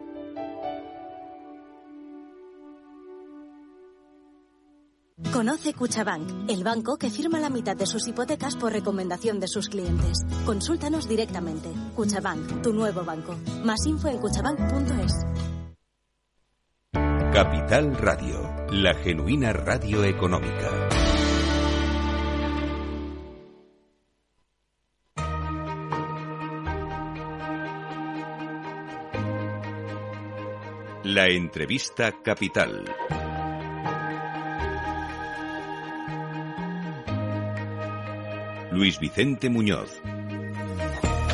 Conoce 5.32 5.74
Cuchabank, 5.74 6.50
el 6.50 6.64
banco 6.64 6.96
que 6.96 7.10
firma 7.10 7.38
la 7.38 7.50
mitad 7.50 7.76
de 7.76 7.86
sus 7.86 8.08
hipotecas 8.08 8.56
por 8.56 8.72
recomendación 8.72 9.38
de 9.38 9.46
sus 9.46 9.68
clientes. 9.68 10.24
Consúltanos 10.44 11.08
directamente. 11.08 11.70
Cuchabank, 11.94 12.62
tu 12.62 12.72
nuevo 12.72 13.04
banco. 13.04 13.36
Más 13.64 13.86
info 13.86 14.08
en 14.08 14.18
cuchabank.es. 14.18 15.12
Capital 17.32 17.96
Radio, 17.96 18.66
la 18.72 18.92
genuina 18.94 19.52
radio 19.52 20.02
económica. 20.02 20.88
La 31.04 31.28
entrevista 31.28 32.12
capital. 32.22 32.84
Luis 38.72 38.98
Vicente 38.98 39.48
Muñoz. 39.48 40.00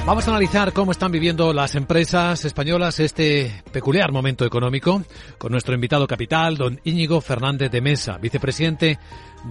Vamos 0.07 0.29
a 0.29 0.31
analizar 0.31 0.73
cómo 0.73 0.93
están 0.93 1.11
viviendo 1.11 1.53
las 1.53 1.75
empresas 1.75 2.45
españolas 2.45 3.01
este 3.01 3.65
peculiar 3.73 4.13
momento 4.13 4.45
económico 4.45 5.03
con 5.37 5.51
nuestro 5.51 5.75
invitado 5.75 6.07
capital, 6.07 6.57
don 6.57 6.81
Íñigo 6.85 7.21
Fernández 7.21 7.73
de 7.73 7.81
Mesa, 7.81 8.17
vicepresidente 8.19 8.99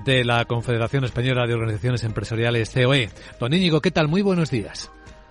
de 0.06 0.24
la 0.24 0.46
Confederación 0.46 1.04
Española 1.04 1.46
de 1.46 1.56
Organizaciones 1.56 2.06
Empresariales 2.06 2.72
COE. 2.74 3.10
Don 3.38 3.54
Íñigo, 3.54 3.82
¿qué 3.82 3.92
tal? 3.92 4.08
Muy 4.08 4.22
buenos 4.22 4.50
días. 4.50 4.90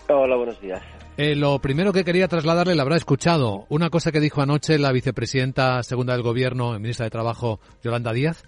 Hola, 0.08 0.36
buenos 0.36 0.60
días. 0.60 0.82
Eh, 1.16 1.34
lo 1.34 1.58
primero 1.60 1.92
que 1.92 2.04
quería 2.04 2.28
trasladarle, 2.28 2.74
la 2.74 2.82
habrá 2.82 2.96
escuchado, 2.96 3.64
una 3.70 3.88
cosa 3.88 4.12
que 4.12 4.20
dijo 4.20 4.42
anoche 4.42 4.78
la 4.78 4.92
vicepresidenta 4.92 5.82
segunda 5.82 6.12
del 6.12 6.22
Gobierno, 6.22 6.78
ministra 6.78 7.04
de 7.04 7.10
Trabajo, 7.10 7.60
Yolanda 7.82 8.12
Díaz. 8.12 8.44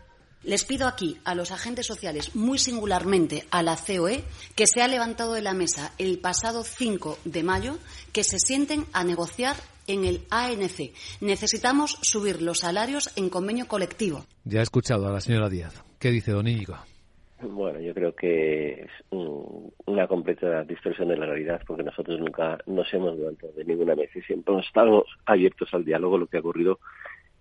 Les 0.46 0.64
pido 0.64 0.86
aquí 0.86 1.16
a 1.24 1.34
los 1.34 1.50
agentes 1.50 1.86
sociales, 1.86 2.36
muy 2.36 2.58
singularmente 2.58 3.42
a 3.50 3.64
la 3.64 3.74
COE, 3.74 4.22
que 4.54 4.68
se 4.68 4.80
ha 4.80 4.86
levantado 4.86 5.32
de 5.32 5.42
la 5.42 5.54
mesa 5.54 5.92
el 5.98 6.20
pasado 6.20 6.62
5 6.62 7.18
de 7.24 7.42
mayo, 7.42 7.78
que 8.12 8.22
se 8.22 8.38
sienten 8.38 8.84
a 8.92 9.02
negociar 9.02 9.56
en 9.88 10.04
el 10.04 10.20
ANC. 10.30 10.92
Necesitamos 11.20 11.98
subir 12.02 12.42
los 12.42 12.60
salarios 12.60 13.12
en 13.16 13.28
convenio 13.28 13.66
colectivo. 13.66 14.24
Ya 14.44 14.60
he 14.60 14.62
escuchado 14.62 15.08
a 15.08 15.12
la 15.12 15.20
señora 15.20 15.48
Díaz. 15.48 15.82
¿Qué 15.98 16.12
dice 16.12 16.30
don 16.30 16.46
Íñigo? 16.46 16.76
Bueno, 17.42 17.80
yo 17.80 17.92
creo 17.92 18.14
que 18.14 18.82
es 18.82 18.90
una 19.10 20.06
completa 20.06 20.62
distorsión 20.62 21.08
de 21.08 21.16
la 21.16 21.26
realidad 21.26 21.60
porque 21.66 21.82
nosotros 21.82 22.20
nunca 22.20 22.56
nos 22.66 22.86
hemos 22.94 23.18
levantado 23.18 23.52
de 23.52 23.64
ninguna 23.64 23.96
mesa 23.96 24.16
y 24.16 24.22
siempre 24.22 24.54
hemos 24.54 24.66
estado 24.66 25.04
abiertos 25.26 25.68
al 25.72 25.84
diálogo. 25.84 26.18
Lo 26.18 26.28
que 26.28 26.36
ha 26.36 26.40
ocurrido 26.40 26.78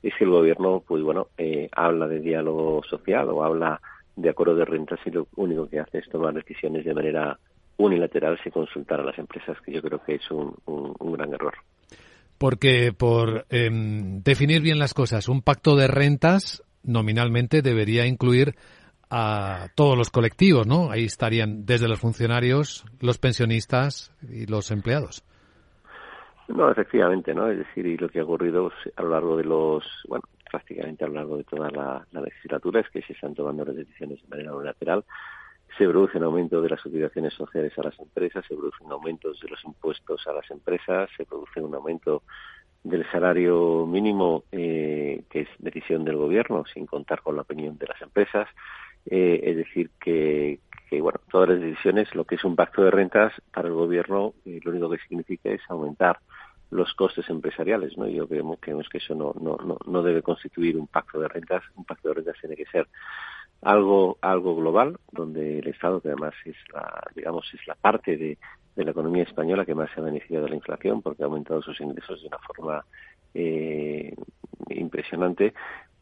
es 0.07 0.13
que 0.17 0.24
el 0.24 0.29
gobierno, 0.29 0.83
pues 0.88 1.01
bueno, 1.01 1.29
eh, 1.38 1.67
habla 1.71 2.07
de 2.07 2.19
diálogo 2.19 2.83
social 2.83 3.27
o 3.29 3.43
habla 3.43 3.81
de 4.15 4.29
acuerdo 4.29 4.55
de 4.55 4.65
rentas 4.65 5.00
y 5.05 5.09
lo 5.09 5.27
único 5.35 5.67
que 5.67 5.79
hace 5.79 5.97
es 5.97 6.09
tomar 6.09 6.33
decisiones 6.33 6.85
de 6.85 6.93
manera 6.93 7.39
unilateral 7.77 8.39
sin 8.43 8.51
consultar 8.51 9.01
a 9.01 9.03
las 9.03 9.17
empresas, 9.17 9.57
que 9.65 9.74
yo 9.74 9.81
creo 9.81 10.01
que 10.03 10.15
es 10.15 10.31
un, 10.31 10.53
gran 11.12 11.33
error. 11.33 11.55
Porque 12.38 12.93
por 12.93 13.45
em, 13.50 14.21
definir 14.21 14.62
bien 14.62 14.77
las 14.77 14.93
cosas, 14.93 15.27
un 15.27 15.41
pacto 15.41 15.75
de 15.75 15.88
rentas 15.88 16.63
nominalmente 16.83 17.63
debería 17.63 18.05
incluir 18.05 18.55
a 19.09 19.69
todos 19.75 19.97
los 19.97 20.12
colectivos, 20.12 20.67
¿no? 20.67 20.91
Ahí 20.91 21.05
estarían 21.05 21.65
desde 21.65 21.88
los 21.88 22.00
funcionarios, 22.00 22.85
los 23.00 23.17
pensionistas 23.17 24.12
y 24.29 24.45
los 24.45 24.69
empleados. 24.69 25.24
No, 26.47 26.69
efectivamente, 26.69 27.33
¿no? 27.33 27.49
Es 27.49 27.57
decir, 27.57 27.85
y 27.85 27.97
lo 27.97 28.07
que 28.09 28.19
ha 28.19 28.23
ocurrido 28.23 28.71
a 28.95 29.01
lo 29.01 29.09
largo 29.09 29.37
de 29.37 29.43
los, 29.43 29.83
bueno, 30.07 30.23
prácticamente 30.49 31.03
a 31.03 31.07
lo 31.07 31.15
largo 31.15 31.37
de 31.37 31.43
toda 31.43 31.69
la, 31.71 32.05
legislatura 32.11 32.81
es 32.81 32.89
que 32.89 33.01
se 33.01 33.13
están 33.13 33.33
tomando 33.33 33.65
las 33.65 33.75
decisiones 33.75 34.21
de 34.21 34.27
manera 34.27 34.53
unilateral. 34.53 35.03
Se 35.77 35.87
produce 35.87 36.17
un 36.17 36.23
aumento 36.23 36.61
de 36.61 36.69
las 36.69 36.85
obligaciones 36.85 37.33
sociales 37.33 37.73
a 37.77 37.83
las 37.83 37.99
empresas, 37.99 38.45
se 38.47 38.55
producen 38.55 38.91
aumentos 38.91 39.39
de 39.41 39.49
los 39.49 39.63
impuestos 39.65 40.25
a 40.27 40.33
las 40.33 40.49
empresas, 40.51 41.09
se 41.17 41.25
produce 41.25 41.59
un 41.59 41.73
aumento 41.73 42.23
del 42.83 43.09
salario 43.11 43.87
mínimo, 43.87 44.43
eh, 44.51 45.23
que 45.29 45.41
es 45.41 45.49
decisión 45.57 46.05
del 46.05 46.17
gobierno, 46.17 46.63
sin 46.71 46.85
contar 46.85 47.21
con 47.21 47.35
la 47.35 47.41
opinión 47.41 47.77
de 47.79 47.87
las 47.87 48.01
empresas. 48.01 48.47
Eh, 49.07 49.41
es 49.43 49.57
decir, 49.57 49.89
que, 49.99 50.59
que, 50.89 51.01
bueno, 51.01 51.20
todas 51.32 51.50
las 51.50 51.60
decisiones, 51.60 52.13
lo 52.15 52.25
que 52.25 52.36
es 52.36 52.44
un 52.44 52.56
pacto 52.56 52.84
de 52.84 52.92
rentas 52.92 53.34
para 53.51 53.68
el 53.68 53.74
gobierno, 53.74 54.34
eh, 54.46 54.60
lo 54.63 54.72
único 54.72 54.89
que 54.89 55.00
significa 55.08 55.50
es 55.50 55.62
aumentar 55.70 56.20
los 56.72 56.94
costes 56.94 57.30
empresariales, 57.30 57.98
¿no? 57.98 58.08
Yo 58.08 58.27
creemos, 58.27 58.58
creemos 58.60 58.89
que 58.89 58.98
eso 58.98 59.13
no, 59.15 59.34
no, 59.39 59.58
no, 59.58 59.77
no 59.86 60.04
debe 60.04 60.22
constituir 60.22 60.77
un 60.77 60.88
pacto 60.88 61.20
de 61.20 61.27
rentas, 61.27 61.63
un 61.75 61.86
pacto 61.86 62.10
de 62.10 62.15
rentas 62.15 62.38
tiene 62.39 62.56
que 62.56 62.65
ser 62.65 62.88
algo 63.62 64.18
algo 64.22 64.56
global 64.56 64.98
donde 65.12 65.60
el 65.60 65.68
Estado 65.68 66.01
que 66.01 66.10
además 66.10 66.34
es 66.46 66.56
la 66.74 67.04
digamos 67.15 67.51
es 67.54 67.65
la 67.68 67.75
parte 67.75 68.18
de, 68.18 68.38
de 68.75 68.84
la 68.84 68.92
economía 68.92 69.24
española 69.24 69.65
que 69.65 69.74
más 69.74 69.89
se 69.92 70.01
ha 70.01 70.04
beneficiado 70.04 70.44
de 70.44 70.50
la 70.50 70.56
inflación 70.56 71.01
porque 71.01 71.24
ha 71.24 71.25
aumentado 71.25 71.62
sus 71.62 71.80
ingresos 71.80 72.22
de 72.22 72.27
una 72.27 72.38
forma 72.39 72.86
eh, 73.34 74.13
impresionante 74.70 75.54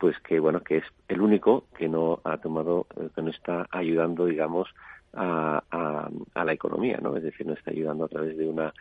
pues 0.04 0.20
que 0.20 0.38
bueno 0.38 0.60
que 0.60 0.80
es 0.80 0.84
el 1.08 1.22
único 1.22 1.64
que 1.78 1.88
no 1.88 2.20
ha 2.26 2.36
tomado 2.36 2.88
eh, 3.00 3.08
que 3.16 3.22
no 3.22 3.30
está 3.30 3.66
ayudando 3.72 4.26
digamos 4.26 4.68
a, 5.14 5.64
a, 5.72 6.10
a 6.34 6.44
la 6.44 6.52
economía 6.52 7.00
no 7.02 7.16
es 7.16 7.24
decir 7.24 7.48
no 7.48 7.54
está 7.54 7.72
ayudando 7.72 8.04
a 8.04 8.10
través 8.10 8.38
de 8.38 8.46
una 8.46 8.74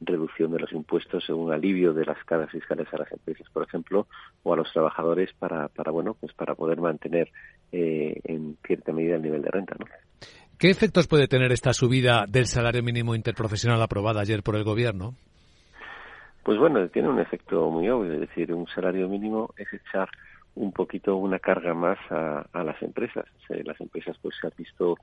reducción 0.00 0.50
de 0.52 0.60
los 0.60 0.72
impuestos, 0.72 1.28
un 1.28 1.52
alivio 1.52 1.92
de 1.92 2.06
las 2.06 2.16
cargas 2.24 2.50
fiscales 2.50 2.88
a 2.94 2.96
las 2.96 3.12
empresas, 3.12 3.46
por 3.52 3.64
ejemplo, 3.64 4.06
o 4.42 4.54
a 4.54 4.56
los 4.56 4.72
trabajadores 4.72 5.30
para, 5.38 5.68
para 5.68 5.92
bueno, 5.92 6.16
pues 6.18 6.32
para 6.32 6.54
poder 6.54 6.80
mantener 6.80 7.28
eh, 7.70 8.18
en 8.24 8.56
cierta 8.66 8.94
medida 8.94 9.16
el 9.16 9.22
nivel 9.22 9.42
de 9.42 9.50
renta, 9.50 9.76
¿no? 9.78 9.84
¿Qué 10.58 10.70
efectos 10.70 11.06
puede 11.06 11.28
tener 11.28 11.52
esta 11.52 11.74
subida 11.74 12.24
del 12.26 12.46
salario 12.46 12.82
mínimo 12.82 13.14
interprofesional 13.14 13.82
aprobada 13.82 14.22
ayer 14.22 14.42
por 14.42 14.56
el 14.56 14.64
gobierno? 14.64 15.12
Pues 16.44 16.58
bueno, 16.58 16.88
tiene 16.88 17.10
un 17.10 17.20
efecto 17.20 17.68
muy 17.68 17.90
obvio, 17.90 18.14
es 18.14 18.20
decir, 18.20 18.54
un 18.54 18.66
salario 18.68 19.06
mínimo 19.06 19.52
es 19.58 19.70
echar 19.74 20.08
un 20.54 20.72
poquito 20.72 21.16
una 21.16 21.38
carga 21.38 21.74
más 21.74 21.98
a, 22.10 22.44
las 22.52 22.80
empresas. 22.82 23.24
las 23.48 23.80
empresas 23.80 24.16
pues 24.20 24.34
se 24.40 24.46
han 24.46 24.52
visto 24.56 24.96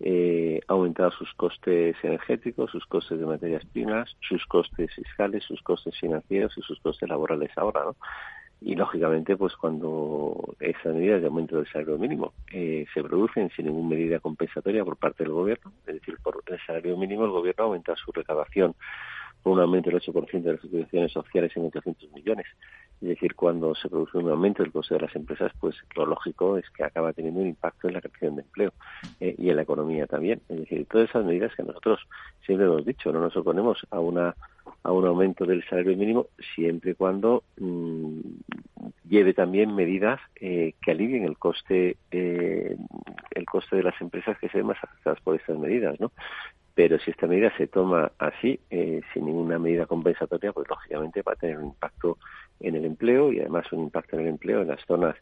eh, 0.00 0.60
aumentar 0.66 1.12
sus 1.12 1.32
costes 1.34 1.96
energéticos, 2.02 2.70
sus 2.70 2.86
costes 2.86 3.18
de 3.18 3.26
materias 3.26 3.64
primas, 3.66 4.16
sus 4.20 4.44
costes 4.46 4.92
fiscales, 4.94 5.44
sus 5.44 5.62
costes 5.62 5.98
financieros 5.98 6.56
y 6.56 6.62
sus 6.62 6.80
costes 6.80 7.08
laborales 7.08 7.50
ahora, 7.56 7.84
¿no? 7.84 7.96
Y 8.60 8.76
lógicamente, 8.76 9.36
pues 9.36 9.54
cuando 9.56 10.54
esas 10.58 10.94
medidas 10.94 11.20
de 11.20 11.26
aumento 11.26 11.56
del 11.56 11.66
salario 11.66 11.98
mínimo 11.98 12.32
eh, 12.50 12.86
se 12.94 13.02
producen 13.02 13.50
sin 13.50 13.66
ninguna 13.66 13.90
medida 13.90 14.20
compensatoria 14.20 14.82
por 14.84 14.96
parte 14.96 15.22
del 15.22 15.34
gobierno, 15.34 15.70
es 15.86 15.94
decir, 15.94 16.16
por 16.22 16.42
el 16.46 16.58
salario 16.66 16.96
mínimo 16.96 17.26
el 17.26 17.30
gobierno 17.30 17.64
aumenta 17.64 17.94
su 17.96 18.10
recaudación 18.10 18.74
con 19.42 19.52
un 19.52 19.60
aumento 19.60 19.90
del 19.90 20.00
8% 20.00 20.42
de 20.42 20.52
las 20.52 20.60
subvenciones 20.62 21.12
sociales 21.12 21.52
en 21.54 21.66
800 21.66 22.12
millones. 22.12 22.46
Es 23.04 23.10
decir, 23.10 23.34
cuando 23.34 23.74
se 23.74 23.90
produce 23.90 24.16
un 24.16 24.30
aumento 24.30 24.62
del 24.62 24.72
coste 24.72 24.94
de 24.94 25.02
las 25.02 25.14
empresas, 25.14 25.52
pues 25.60 25.76
lo 25.94 26.06
lógico 26.06 26.56
es 26.56 26.64
que 26.70 26.84
acaba 26.84 27.12
teniendo 27.12 27.40
un 27.40 27.48
impacto 27.48 27.86
en 27.86 27.94
la 27.94 28.00
creación 28.00 28.36
de 28.36 28.42
empleo 28.42 28.72
eh, 29.20 29.34
y 29.36 29.50
en 29.50 29.56
la 29.56 29.62
economía 29.62 30.06
también. 30.06 30.40
Es 30.48 30.60
decir, 30.60 30.86
todas 30.86 31.10
esas 31.10 31.22
medidas 31.22 31.54
que 31.54 31.64
nosotros 31.64 32.00
siempre 32.46 32.66
hemos 32.66 32.86
dicho, 32.86 33.12
no 33.12 33.20
nos 33.20 33.36
oponemos 33.36 33.86
a 33.90 34.00
una 34.00 34.34
a 34.82 34.92
un 34.92 35.06
aumento 35.06 35.44
del 35.44 35.62
salario 35.64 35.96
mínimo 35.96 36.28
siempre 36.54 36.92
y 36.92 36.94
cuando 36.94 37.42
mm, 37.58 38.20
lleve 39.08 39.34
también 39.34 39.74
medidas 39.74 40.20
eh, 40.36 40.74
que 40.80 40.90
alivien 40.90 41.24
el 41.24 41.36
coste 41.36 41.96
eh, 42.10 42.76
el 43.30 43.44
coste 43.46 43.76
de 43.76 43.82
las 43.82 43.98
empresas 44.00 44.38
que 44.38 44.48
se 44.48 44.58
ven 44.58 44.66
más 44.66 44.82
afectadas 44.82 45.20
por 45.20 45.36
estas 45.36 45.58
medidas 45.58 45.98
no 46.00 46.12
pero 46.74 46.98
si 46.98 47.10
esta 47.10 47.26
medida 47.26 47.52
se 47.56 47.66
toma 47.66 48.12
así 48.18 48.60
eh, 48.70 49.00
sin 49.12 49.26
ninguna 49.26 49.58
medida 49.58 49.86
compensatoria 49.86 50.52
pues 50.52 50.68
lógicamente 50.68 51.22
va 51.22 51.32
a 51.32 51.36
tener 51.36 51.58
un 51.58 51.66
impacto 51.66 52.18
en 52.60 52.74
el 52.74 52.84
empleo 52.84 53.32
y 53.32 53.40
además 53.40 53.70
un 53.72 53.84
impacto 53.84 54.16
en 54.16 54.22
el 54.22 54.28
empleo 54.28 54.62
en 54.62 54.68
las 54.68 54.84
zonas 54.86 55.16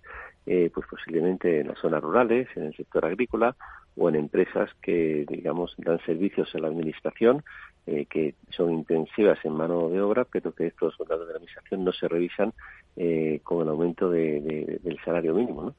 pues 0.45 0.87
posiblemente 0.91 1.61
en 1.61 1.69
las 1.69 1.79
zonas 1.79 2.03
rurales 2.03 2.49
en 2.57 2.65
el 2.65 2.75
sector 2.75 3.05
agrícola 3.05 3.55
o 3.97 4.09
en 4.09 4.17
empresas 4.17 4.71
que 4.83 5.25
digamos 5.29 5.75
dan 5.79 6.01
servicios 6.05 6.53
a 6.55 6.59
la 6.59 6.67
administración 6.67 7.45
eh, 7.85 8.07
que 8.07 8.37
son 8.51 8.73
intensivas 8.73 9.45
en 9.45 9.55
mano 9.55 9.89
de 9.89 10.01
obra, 10.01 10.25
pero 10.25 10.55
que 10.55 10.69
estos 10.69 10.97
contratos 10.97 11.27
de 11.27 11.33
la 11.33 11.39
administración 11.39 11.85
no 11.85 11.93
se 11.93 12.07
revisan 12.07 12.53
eh, 12.95 13.41
con 13.43 13.63
el 13.63 13.69
aumento 13.69 14.09
de, 14.09 14.79
del 14.81 15.01
salario 15.05 15.35
mínimo. 15.35 15.63
¿no? 15.65 15.75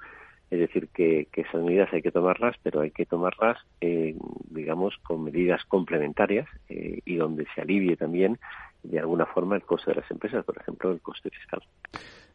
Es 0.53 0.60
decir, 0.60 0.88
que, 0.93 1.27
que, 1.31 1.41
esas 1.41 1.63
medidas 1.63 1.91
hay 1.93 2.03
que 2.03 2.12
tomarlas, 2.12 2.55
pero 2.62 2.81
hay 2.81 2.91
que 2.91 3.07
tomarlas, 3.07 3.57
eh, 3.81 4.15
digamos, 4.51 4.93
con 5.01 5.24
medidas 5.24 5.63
complementarias 5.65 6.48
y 6.69 7.15
donde 7.15 7.48
se 7.55 7.62
alivie 7.62 7.98
también 7.98 8.38
de 8.83 9.00
alguna 9.00 9.25
forma 9.25 9.55
el 9.55 9.63
coste 9.63 9.91
de 9.91 10.01
las 10.01 10.12
empresas, 10.12 10.45
por 10.45 10.57
ejemplo, 10.57 10.91
el 10.91 11.01
coste 11.01 11.29
fiscal. 11.31 11.62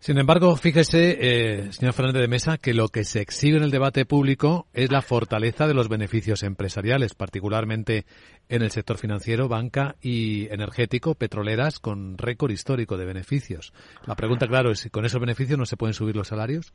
Sin 0.01 0.19
embargo, 0.19 0.57
fíjese, 0.57 1.19
eh, 1.21 1.73
señor 1.73 1.93
Fernández 1.93 2.23
de 2.23 2.29
Mesa, 2.29 2.57
que 2.57 2.73
lo 2.73 2.89
que 2.89 3.05
se 3.05 3.21
exhibe 3.21 3.59
en 3.59 3.65
el 3.65 3.71
debate 3.71 4.05
público 4.07 4.67
es 4.73 4.91
la 4.91 5.03
fortaleza 5.03 5.67
de 5.67 5.75
los 5.75 5.89
beneficios 5.89 6.45
empresariales, 6.45 7.15
particularmente 7.15 8.07
en 8.49 8.63
el 8.63 8.71
sector 8.71 8.97
financiero, 8.97 9.49
banca 9.49 9.97
y 10.01 10.47
energético, 10.53 11.15
petroleras, 11.15 11.81
con 11.81 12.17
récord 12.17 12.53
histórico 12.53 12.97
de 12.97 13.07
beneficios. 13.07 13.73
La 14.07 14.15
pregunta, 14.15 14.47
claro, 14.47 14.71
es 14.71 14.81
si 14.81 14.91
con 14.91 15.05
esos 15.05 15.21
beneficios 15.21 15.59
no 15.59 15.67
se 15.67 15.77
pueden 15.77 15.95
subir 15.95 16.17
los 16.17 16.29
salarios. 16.29 16.73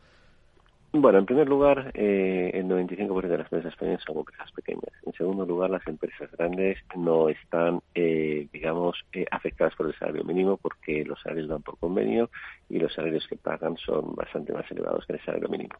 Bueno, 0.95 1.17
en 1.17 1.25
primer 1.25 1.49
lugar, 1.49 1.89
eh, 1.95 2.51
el 2.53 2.67
95% 2.67 3.27
de 3.27 3.37
las 3.39 3.47
empresas 3.47 3.73
españolas 3.73 4.03
son 4.05 4.19
empresas 4.19 4.51
pequeñas. 4.51 4.93
En 5.03 5.13
segundo 5.13 5.43
lugar, 5.43 5.71
las 5.71 5.85
empresas 5.87 6.29
grandes 6.33 6.77
no 6.95 7.29
están, 7.29 7.81
eh, 7.95 8.47
digamos, 8.53 9.03
eh, 9.11 9.25
afectadas 9.31 9.73
por 9.75 9.87
el 9.87 9.97
salario 9.97 10.23
mínimo 10.23 10.57
porque 10.57 11.03
los 11.03 11.19
salarios 11.19 11.49
dan 11.49 11.63
por 11.63 11.79
convenio 11.79 12.29
y 12.69 12.77
los 12.77 12.93
salarios 12.93 13.25
que 13.27 13.37
pagan 13.37 13.75
son 13.77 14.13
bastante 14.13 14.53
más 14.53 14.69
elevados 14.69 15.03
que 15.07 15.13
el 15.13 15.25
salario 15.25 15.49
mínimo. 15.49 15.75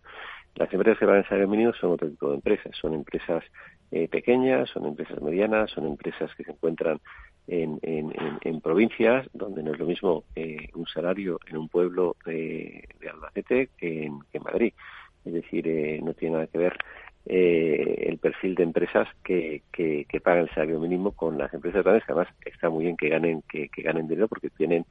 Las 0.56 0.74
empresas 0.74 0.98
que 0.98 1.06
pagan 1.06 1.22
el 1.22 1.30
salario 1.30 1.48
mínimo 1.48 1.74
son 1.74 1.92
otro 1.92 2.10
tipo 2.10 2.30
de 2.30 2.36
empresas. 2.36 2.76
Son 2.76 2.96
empresas 2.96 3.44
eh, 3.92 4.08
pequeñas, 4.08 4.68
son 4.72 4.88
empresas 4.88 5.22
medianas, 5.22 5.70
son 5.70 5.86
empresas 5.86 6.34
que 6.36 6.44
se 6.44 6.52
encuentran 6.52 7.00
en, 7.48 7.78
en, 7.84 8.12
en, 8.42 8.62
provincias 8.62 9.28
donde 9.34 9.62
no 9.62 9.74
es 9.74 9.80
lo 9.80 9.86
mismo 9.86 10.24
eh, 10.36 10.70
un 10.74 10.88
salario 10.88 11.40
en 11.48 11.58
un 11.58 11.70
pueblo 11.70 12.16
de, 12.26 12.88
Albacete 13.08 13.70
que 13.78 14.06
en, 14.06 14.20
que 14.32 14.38
en 14.38 14.44
Madrid 14.44 14.74
decir, 15.54 15.68
eh, 15.68 16.00
no 16.04 16.14
tiene 16.14 16.36
nada 16.36 16.48
que 16.48 16.58
ver 16.58 16.78
eh, 17.26 18.06
el 18.10 18.18
perfil 18.18 18.56
de 18.56 18.64
empresas 18.64 19.08
que, 19.24 19.62
que, 19.72 20.06
pagan 20.22 20.44
el 20.44 20.50
salario 20.50 20.80
mínimo 20.80 21.12
con 21.12 21.38
las 21.38 21.54
empresas 21.54 21.84
grandes, 21.84 22.06
que 22.06 22.12
además 22.12 22.34
está 22.46 22.70
muy 22.70 22.86
bien 22.86 22.98
que 22.98 23.10
ganen, 23.10 23.42
que, 23.44 23.70
ganen 23.78 24.08
dinero 24.08 24.28
porque 24.28 24.50
tienen 24.50 24.86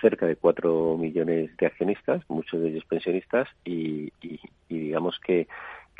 cerca 0.00 0.26
de 0.26 0.36
cuatro 0.36 0.96
millones 0.98 1.56
de 1.56 1.66
accionistas, 1.66 2.22
muchos 2.28 2.60
de 2.60 2.70
ellos 2.70 2.84
pensionistas, 2.84 3.48
y 3.64 4.12
digamos 4.68 5.18
que 5.20 5.46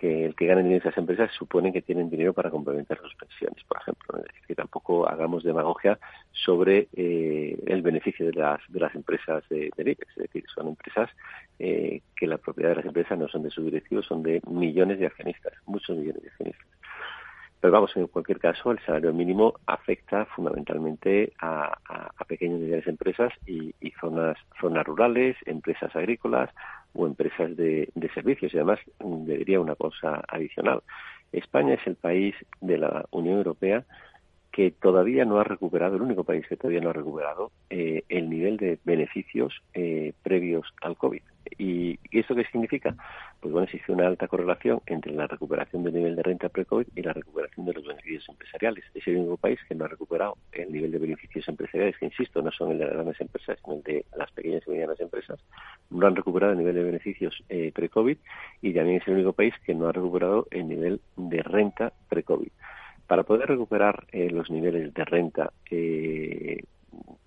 que 0.02 0.24
el 0.24 0.34
que 0.34 0.46
ganen 0.46 0.64
dinero 0.64 0.82
esas 0.82 0.98
empresas 0.98 1.30
supone 1.38 1.72
que 1.72 1.80
tienen 1.80 2.10
dinero 2.10 2.32
para 2.32 2.50
complementar 2.50 2.98
sus 3.00 3.14
pensiones, 3.14 3.62
por 3.64 3.78
ejemplo. 3.80 4.18
Es 4.18 4.24
decir, 4.24 4.42
que 4.48 4.54
tampoco 4.56 5.08
hagamos 5.08 5.44
demagogia 5.44 5.96
sobre 6.32 6.88
eh, 6.96 7.56
el 7.66 7.82
beneficio 7.82 8.26
de 8.26 8.32
las, 8.32 8.60
de 8.68 8.80
las 8.80 8.92
empresas 8.96 9.44
de, 9.48 9.70
de 9.76 9.92
Es 9.92 10.16
decir, 10.16 10.44
son 10.52 10.68
empresas 10.68 11.08
eh, 11.64 12.02
que 12.16 12.26
la 12.26 12.38
propiedad 12.38 12.70
de 12.70 12.76
las 12.76 12.86
empresas 12.86 13.16
no 13.16 13.28
son 13.28 13.44
de 13.44 13.50
sus 13.50 13.64
directivos, 13.64 14.04
son 14.06 14.24
de 14.24 14.42
millones 14.48 14.98
de 14.98 15.06
accionistas, 15.06 15.52
muchos 15.64 15.96
millones 15.96 16.20
de 16.20 16.28
accionistas. 16.28 16.66
Pero 17.60 17.72
vamos, 17.72 17.96
en 17.96 18.08
cualquier 18.08 18.40
caso, 18.40 18.72
el 18.72 18.80
salario 18.80 19.12
mínimo 19.12 19.54
afecta 19.66 20.24
fundamentalmente 20.24 21.32
a, 21.38 21.78
pequeñas 22.26 22.58
y 22.58 22.62
medianas 22.64 22.86
empresas 22.88 23.32
y, 23.46 23.72
zonas, 24.00 24.36
zonas 24.60 24.84
rurales, 24.84 25.36
empresas 25.46 25.94
agrícolas 25.94 26.50
o 26.94 27.06
empresas 27.06 27.56
de, 27.56 27.92
servicios. 28.12 28.52
Y 28.52 28.56
además, 28.56 28.80
le 28.98 29.36
diría 29.36 29.60
una 29.60 29.76
cosa 29.76 30.20
adicional. 30.26 30.82
España 31.30 31.74
es 31.74 31.86
el 31.86 31.94
país 31.94 32.34
de 32.60 32.78
la 32.78 33.06
Unión 33.12 33.36
Europea 33.36 33.84
que 34.52 34.70
todavía 34.70 35.24
no 35.24 35.40
ha 35.40 35.44
recuperado, 35.44 35.96
el 35.96 36.02
único 36.02 36.24
país 36.24 36.46
que 36.46 36.56
todavía 36.56 36.80
no 36.80 36.90
ha 36.90 36.92
recuperado 36.92 37.50
eh, 37.70 38.04
el 38.10 38.28
nivel 38.28 38.58
de 38.58 38.78
beneficios 38.84 39.62
eh, 39.72 40.12
previos 40.22 40.66
al 40.82 40.96
COVID. 40.96 41.22
¿Y 41.58 41.98
eso 42.10 42.34
qué 42.34 42.44
significa? 42.44 42.94
Pues 43.40 43.52
bueno, 43.52 43.64
existe 43.64 43.92
una 43.92 44.06
alta 44.06 44.28
correlación 44.28 44.80
entre 44.86 45.12
la 45.12 45.26
recuperación 45.26 45.82
del 45.82 45.94
nivel 45.94 46.16
de 46.16 46.22
renta 46.22 46.48
pre-COVID 46.48 46.86
y 46.94 47.02
la 47.02 47.12
recuperación 47.12 47.66
de 47.66 47.72
los 47.72 47.86
beneficios 47.86 48.28
empresariales. 48.28 48.84
Es 48.94 49.06
el 49.06 49.16
único 49.16 49.36
país 49.36 49.58
que 49.68 49.74
no 49.74 49.84
ha 49.84 49.88
recuperado 49.88 50.36
el 50.52 50.72
nivel 50.72 50.92
de 50.92 50.98
beneficios 50.98 51.48
empresariales, 51.48 51.96
que 51.98 52.06
insisto, 52.06 52.42
no 52.42 52.50
son 52.52 52.72
el 52.72 52.78
de 52.78 52.84
las 52.84 52.94
grandes 52.94 53.20
empresas, 53.20 53.58
sino 53.62 53.76
el 53.76 53.82
de 53.82 54.04
las 54.16 54.30
pequeñas 54.32 54.62
y 54.66 54.70
medianas 54.70 55.00
empresas. 55.00 55.40
No 55.90 56.06
han 56.06 56.16
recuperado 56.16 56.52
el 56.52 56.58
nivel 56.58 56.74
de 56.74 56.84
beneficios 56.84 57.42
eh, 57.48 57.72
pre-COVID 57.74 58.16
y 58.60 58.74
también 58.74 59.00
es 59.00 59.08
el 59.08 59.14
único 59.14 59.32
país 59.32 59.54
que 59.64 59.74
no 59.74 59.88
ha 59.88 59.92
recuperado 59.92 60.46
el 60.50 60.68
nivel 60.68 61.00
de 61.16 61.42
renta 61.42 61.92
pre-COVID. 62.08 62.50
Para 63.12 63.24
poder 63.24 63.46
recuperar 63.46 64.06
eh, 64.10 64.30
los 64.30 64.50
niveles 64.50 64.94
de 64.94 65.04
renta 65.04 65.52
eh, 65.70 66.64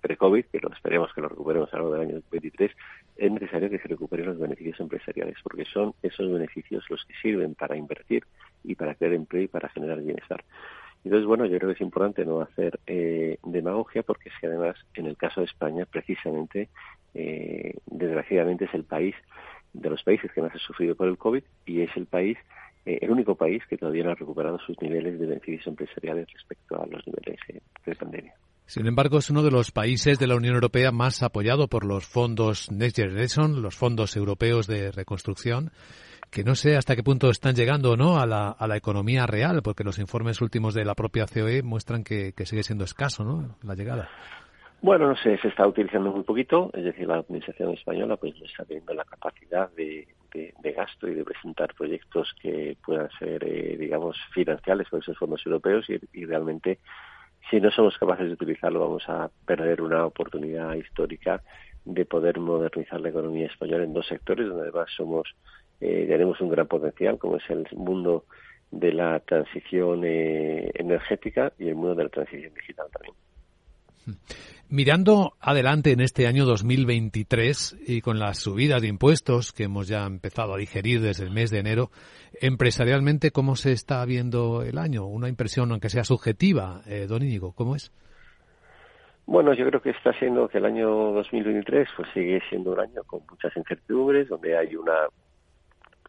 pre-COVID, 0.00 0.46
que 0.46 0.58
lo 0.58 0.72
esperemos 0.72 1.14
que 1.14 1.20
lo 1.20 1.28
recuperemos 1.28 1.72
a 1.72 1.78
lo 1.78 1.92
del 1.92 2.00
año 2.00 2.22
23, 2.28 2.72
es 3.16 3.30
necesario 3.30 3.70
que 3.70 3.78
se 3.78 3.86
recuperen 3.86 4.26
los 4.26 4.36
beneficios 4.36 4.80
empresariales, 4.80 5.36
porque 5.44 5.64
son 5.64 5.94
esos 6.02 6.28
beneficios 6.28 6.84
los 6.90 7.04
que 7.04 7.14
sirven 7.22 7.54
para 7.54 7.76
invertir 7.76 8.24
y 8.64 8.74
para 8.74 8.96
crear 8.96 9.12
empleo 9.12 9.42
y 9.44 9.46
para 9.46 9.68
generar 9.68 10.02
bienestar. 10.02 10.42
Entonces, 11.04 11.24
bueno, 11.24 11.46
yo 11.46 11.56
creo 11.56 11.68
que 11.70 11.76
es 11.76 11.80
importante 11.80 12.24
no 12.24 12.40
hacer 12.40 12.80
eh, 12.88 13.38
demagogia, 13.44 14.02
porque 14.02 14.30
es 14.30 14.34
que 14.40 14.48
además, 14.48 14.74
en 14.94 15.06
el 15.06 15.16
caso 15.16 15.40
de 15.40 15.46
España, 15.46 15.86
precisamente, 15.88 16.68
eh, 17.14 17.74
desgraciadamente 17.86 18.64
es 18.64 18.74
el 18.74 18.82
país 18.82 19.14
de 19.72 19.88
los 19.88 20.02
países 20.02 20.32
que 20.32 20.42
más 20.42 20.52
ha 20.52 20.58
sufrido 20.58 20.96
por 20.96 21.06
el 21.06 21.16
COVID 21.16 21.44
y 21.64 21.82
es 21.82 21.96
el 21.96 22.06
país 22.06 22.38
eh, 22.86 22.98
el 23.02 23.10
único 23.10 23.34
país 23.34 23.62
que 23.68 23.76
todavía 23.76 24.04
no 24.04 24.12
ha 24.12 24.14
recuperado 24.14 24.58
sus 24.60 24.80
niveles 24.80 25.18
de 25.18 25.26
beneficios 25.26 25.66
empresariales 25.66 26.26
respecto 26.32 26.80
a 26.80 26.86
los 26.86 27.04
niveles 27.06 27.40
eh, 27.48 27.60
de 27.84 27.94
pandemia. 27.94 28.34
Sin 28.66 28.86
embargo, 28.86 29.18
es 29.18 29.30
uno 29.30 29.42
de 29.42 29.50
los 29.50 29.70
países 29.70 30.18
de 30.18 30.26
la 30.26 30.36
Unión 30.36 30.54
Europea 30.54 30.90
más 30.90 31.22
apoyado 31.22 31.68
por 31.68 31.84
los 31.84 32.06
fondos 32.06 32.70
Next 32.70 32.96
Generation, 32.96 33.62
los 33.62 33.76
fondos 33.76 34.16
europeos 34.16 34.66
de 34.66 34.90
reconstrucción, 34.90 35.70
que 36.30 36.42
no 36.42 36.54
sé 36.54 36.76
hasta 36.76 36.96
qué 36.96 37.02
punto 37.02 37.30
están 37.30 37.54
llegando 37.54 37.92
o 37.92 37.96
no 37.96 38.18
a 38.18 38.26
la, 38.26 38.50
a 38.50 38.66
la 38.66 38.76
economía 38.76 39.26
real, 39.26 39.62
porque 39.62 39.84
los 39.84 39.98
informes 39.98 40.40
últimos 40.40 40.74
de 40.74 40.84
la 40.84 40.94
propia 40.94 41.26
COE 41.26 41.62
muestran 41.62 42.02
que, 42.02 42.32
sigue 42.44 42.62
siendo 42.62 42.84
escaso 42.84 43.24
¿no? 43.24 43.56
la 43.62 43.74
llegada. 43.74 44.08
Bueno, 44.82 45.08
no 45.08 45.16
sé, 45.16 45.38
se 45.38 45.48
está 45.48 45.66
utilizando 45.66 46.12
muy 46.12 46.22
poquito, 46.22 46.70
es 46.74 46.84
decir, 46.84 47.08
la 47.08 47.16
Administración 47.16 47.72
española 47.72 48.16
pues 48.16 48.38
no 48.38 48.44
está 48.44 48.64
teniendo 48.64 48.94
la 48.94 49.04
capacidad 49.04 49.70
de, 49.72 50.06
de, 50.32 50.72
gasto 50.72 51.08
y 51.08 51.14
de 51.14 51.24
presentar 51.24 51.74
proyectos 51.74 52.34
que 52.40 52.76
puedan 52.84 53.08
ser, 53.18 53.42
eh, 53.42 53.76
digamos, 53.78 54.16
financiales 54.32 54.88
por 54.88 55.00
esos 55.00 55.18
fondos 55.18 55.44
europeos 55.46 55.86
y, 55.88 55.98
y 56.12 56.24
realmente 56.26 56.78
si 57.50 57.60
no 57.60 57.70
somos 57.70 57.96
capaces 57.98 58.26
de 58.26 58.34
utilizarlo, 58.34 58.80
vamos 58.80 59.08
a 59.08 59.30
perder 59.46 59.80
una 59.80 60.04
oportunidad 60.04 60.74
histórica 60.74 61.42
de 61.84 62.04
poder 62.04 62.38
modernizar 62.40 63.00
la 63.00 63.08
economía 63.08 63.46
española 63.46 63.84
en 63.84 63.94
dos 63.94 64.06
sectores 64.06 64.48
donde 64.48 64.64
además 64.64 64.88
somos 64.96 65.34
eh, 65.80 66.06
tenemos 66.08 66.40
un 66.40 66.48
gran 66.48 66.66
potencial, 66.66 67.18
como 67.18 67.36
es 67.36 67.48
el 67.50 67.66
mundo 67.72 68.24
de 68.70 68.92
la 68.92 69.20
transición 69.20 70.02
eh, 70.04 70.70
energética 70.74 71.52
y 71.58 71.68
el 71.68 71.74
mundo 71.74 71.94
de 71.94 72.04
la 72.04 72.10
transición 72.10 72.54
digital 72.54 72.86
también. 72.92 73.14
Mirando 74.68 75.34
adelante 75.40 75.92
en 75.92 76.00
este 76.00 76.26
año 76.26 76.44
2023 76.44 77.78
y 77.86 78.00
con 78.00 78.18
las 78.18 78.38
subidas 78.38 78.82
de 78.82 78.88
impuestos 78.88 79.52
que 79.52 79.64
hemos 79.64 79.86
ya 79.86 80.04
empezado 80.04 80.54
a 80.54 80.58
digerir 80.58 81.00
desde 81.00 81.24
el 81.24 81.30
mes 81.30 81.50
de 81.50 81.60
enero, 81.60 81.90
empresarialmente, 82.40 83.30
¿cómo 83.30 83.54
se 83.54 83.70
está 83.70 84.04
viendo 84.04 84.62
el 84.62 84.78
año? 84.78 85.06
Una 85.06 85.28
impresión, 85.28 85.70
aunque 85.70 85.88
sea 85.88 86.02
subjetiva, 86.02 86.82
eh, 86.86 87.06
don 87.08 87.22
Íñigo, 87.22 87.52
¿cómo 87.52 87.76
es? 87.76 87.92
Bueno, 89.24 89.54
yo 89.54 89.66
creo 89.66 89.80
que 89.80 89.90
está 89.90 90.12
siendo 90.18 90.48
que 90.48 90.58
el 90.58 90.66
año 90.66 90.88
2023 91.12 91.88
pues 91.96 92.08
sigue 92.12 92.40
siendo 92.48 92.72
un 92.72 92.80
año 92.80 93.02
con 93.04 93.20
muchas 93.30 93.56
incertidumbres, 93.56 94.28
donde 94.28 94.56
hay 94.56 94.74
una 94.74 95.06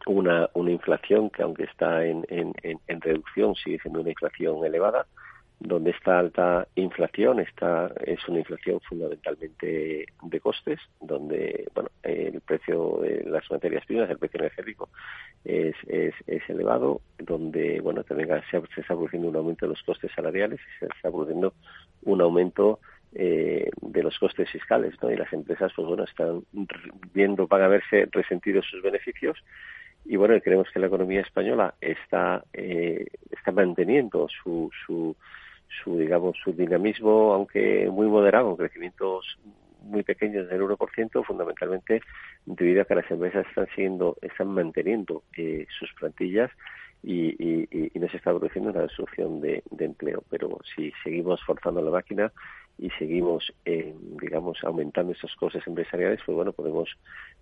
una, 0.06 0.48
una 0.54 0.70
inflación 0.70 1.28
que 1.28 1.42
aunque 1.42 1.64
está 1.64 2.04
en, 2.04 2.24
en, 2.28 2.54
en 2.62 3.00
reducción 3.00 3.54
sigue 3.56 3.78
siendo 3.80 4.00
una 4.00 4.10
inflación 4.10 4.64
elevada 4.64 5.06
donde 5.60 5.90
esta 5.90 6.18
alta 6.18 6.68
inflación 6.76 7.40
está 7.40 7.92
es 8.04 8.26
una 8.28 8.38
inflación 8.38 8.80
fundamentalmente 8.80 10.06
de 10.22 10.40
costes, 10.40 10.78
donde 11.00 11.66
bueno 11.74 11.90
el 12.02 12.40
precio 12.40 12.98
de 13.02 13.24
las 13.24 13.50
materias 13.50 13.84
primas, 13.86 14.08
el 14.08 14.18
precio 14.18 14.38
energético 14.38 14.88
es, 15.44 15.74
es, 15.88 16.14
es 16.26 16.48
elevado, 16.48 17.00
donde 17.18 17.80
bueno 17.80 18.04
también 18.04 18.28
se, 18.50 18.58
está 18.80 18.94
produciendo 18.94 19.28
un 19.28 19.36
aumento 19.36 19.66
de 19.66 19.70
los 19.70 19.82
costes 19.82 20.12
salariales 20.14 20.60
y 20.60 20.78
se 20.78 20.86
está 20.86 21.10
produciendo 21.10 21.54
un 22.02 22.20
aumento 22.20 22.78
eh, 23.14 23.70
de 23.80 24.02
los 24.02 24.18
costes 24.18 24.50
fiscales, 24.50 24.94
¿no? 25.02 25.10
Y 25.10 25.16
las 25.16 25.32
empresas, 25.32 25.72
pues 25.74 25.88
bueno, 25.88 26.04
están 26.04 26.42
viendo, 27.14 27.46
van 27.48 27.62
a 27.62 27.68
verse 27.68 28.06
resentidos 28.12 28.66
sus 28.70 28.82
beneficios 28.82 29.42
y 30.04 30.16
bueno, 30.16 30.40
creemos 30.40 30.68
que 30.70 30.78
la 30.78 30.86
economía 30.86 31.22
española 31.22 31.74
está 31.80 32.44
eh, 32.52 33.06
está 33.30 33.50
manteniendo 33.50 34.28
su, 34.28 34.70
su 34.86 35.16
su 35.82 35.98
digamos 35.98 36.36
su 36.42 36.52
dinamismo, 36.52 37.32
aunque 37.34 37.88
muy 37.90 38.06
moderado, 38.06 38.56
crecimientos 38.56 39.38
muy 39.82 40.02
pequeños 40.02 40.48
del 40.48 40.62
1%, 40.62 41.24
fundamentalmente 41.24 42.02
debido 42.46 42.82
a 42.82 42.84
que 42.84 42.94
las 42.94 43.10
empresas 43.10 43.46
están 43.48 43.66
siguiendo, 43.74 44.16
están 44.22 44.48
manteniendo 44.48 45.22
eh, 45.36 45.66
sus 45.78 45.92
plantillas 45.94 46.50
y, 47.02 47.28
y, 47.38 47.98
no 47.98 48.08
se 48.08 48.16
está 48.16 48.30
produciendo 48.30 48.70
una 48.70 48.82
destrucción 48.82 49.40
de, 49.40 49.62
de, 49.70 49.84
empleo. 49.84 50.24
Pero 50.30 50.58
si 50.74 50.92
seguimos 51.02 51.42
forzando 51.44 51.80
la 51.80 51.90
máquina 51.90 52.32
y 52.78 52.90
seguimos, 52.90 53.52
eh, 53.64 53.92
digamos, 54.20 54.62
aumentando 54.62 55.12
esas 55.12 55.34
cosas 55.34 55.66
empresariales, 55.66 56.20
pues 56.24 56.36
bueno, 56.36 56.52
podemos 56.52 56.88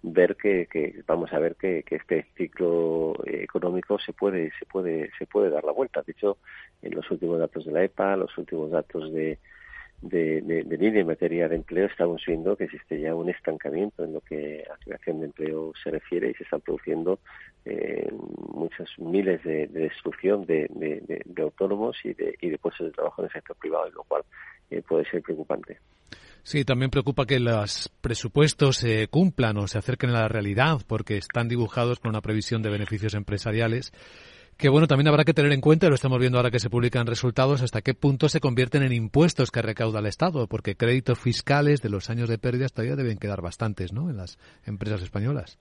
ver 0.02 0.34
que, 0.36 0.66
que 0.66 1.02
vamos 1.06 1.30
a 1.32 1.38
ver 1.38 1.56
que, 1.56 1.82
que, 1.82 1.96
este 1.96 2.26
ciclo 2.36 3.14
económico 3.26 3.98
se 3.98 4.14
puede, 4.14 4.50
se 4.58 4.64
puede, 4.64 5.10
se 5.18 5.26
puede 5.26 5.50
dar 5.50 5.64
la 5.64 5.72
vuelta. 5.72 6.02
De 6.02 6.12
hecho, 6.12 6.38
en 6.80 6.94
los 6.94 7.10
últimos 7.10 7.38
datos 7.38 7.66
de 7.66 7.72
la 7.72 7.84
EPA, 7.84 8.16
los 8.16 8.36
últimos 8.38 8.70
datos 8.70 9.12
de, 9.12 9.38
de 10.00 10.76
línea 10.78 11.02
en 11.02 11.06
materia 11.06 11.48
de 11.48 11.56
empleo 11.56 11.86
estamos 11.86 12.22
viendo 12.26 12.56
que 12.56 12.64
existe 12.64 12.98
ya 12.98 13.14
un 13.14 13.28
estancamiento 13.28 14.04
en 14.04 14.14
lo 14.14 14.22
que 14.22 14.64
a 14.72 14.76
creación 14.78 15.20
de 15.20 15.26
empleo 15.26 15.72
se 15.82 15.90
refiere 15.90 16.30
y 16.30 16.34
se 16.34 16.44
están 16.44 16.62
produciendo 16.62 17.18
eh, 17.66 18.08
muchas 18.52 18.88
miles 18.98 19.42
de, 19.42 19.66
de 19.66 19.80
destrucción 19.80 20.46
de, 20.46 20.68
de, 20.70 21.42
autónomos 21.42 21.96
y 22.04 22.14
de, 22.14 22.36
y 22.40 22.50
de 22.50 22.58
puestos 22.58 22.86
de 22.86 22.92
trabajo 22.92 23.22
en 23.22 23.26
el 23.26 23.32
sector 23.32 23.56
privado, 23.56 23.90
lo 23.90 24.04
cual 24.04 24.22
eh, 24.70 24.82
puede 24.82 25.04
ser 25.10 25.20
preocupante. 25.22 25.78
Sí, 26.44 26.64
también 26.64 26.92
preocupa 26.92 27.26
que 27.26 27.40
los 27.40 27.90
presupuestos 28.00 28.76
se 28.76 29.08
cumplan 29.08 29.56
o 29.56 29.66
se 29.66 29.78
acerquen 29.78 30.10
a 30.10 30.20
la 30.20 30.28
realidad 30.28 30.78
porque 30.86 31.16
están 31.16 31.48
dibujados 31.48 31.98
con 31.98 32.10
una 32.10 32.20
previsión 32.20 32.62
de 32.62 32.70
beneficios 32.70 33.14
empresariales 33.14 33.92
que 34.56 34.70
bueno, 34.70 34.86
también 34.86 35.08
habrá 35.08 35.24
que 35.24 35.34
tener 35.34 35.52
en 35.52 35.60
cuenta, 35.60 35.88
lo 35.88 35.94
estamos 35.94 36.18
viendo 36.18 36.38
ahora 36.38 36.50
que 36.50 36.60
se 36.60 36.70
publican 36.70 37.06
resultados, 37.06 37.60
hasta 37.60 37.82
qué 37.82 37.92
punto 37.92 38.30
se 38.30 38.40
convierten 38.40 38.82
en 38.82 38.92
impuestos 38.92 39.50
que 39.50 39.60
recauda 39.60 39.98
el 39.98 40.06
Estado, 40.06 40.46
porque 40.46 40.76
créditos 40.76 41.18
fiscales 41.18 41.82
de 41.82 41.90
los 41.90 42.08
años 42.08 42.30
de 42.30 42.38
pérdidas 42.38 42.72
todavía 42.72 42.96
deben 42.96 43.18
quedar 43.18 43.42
bastantes, 43.42 43.92
¿no?, 43.92 44.08
en 44.08 44.16
las 44.16 44.38
empresas 44.64 45.02
españolas. 45.02 45.58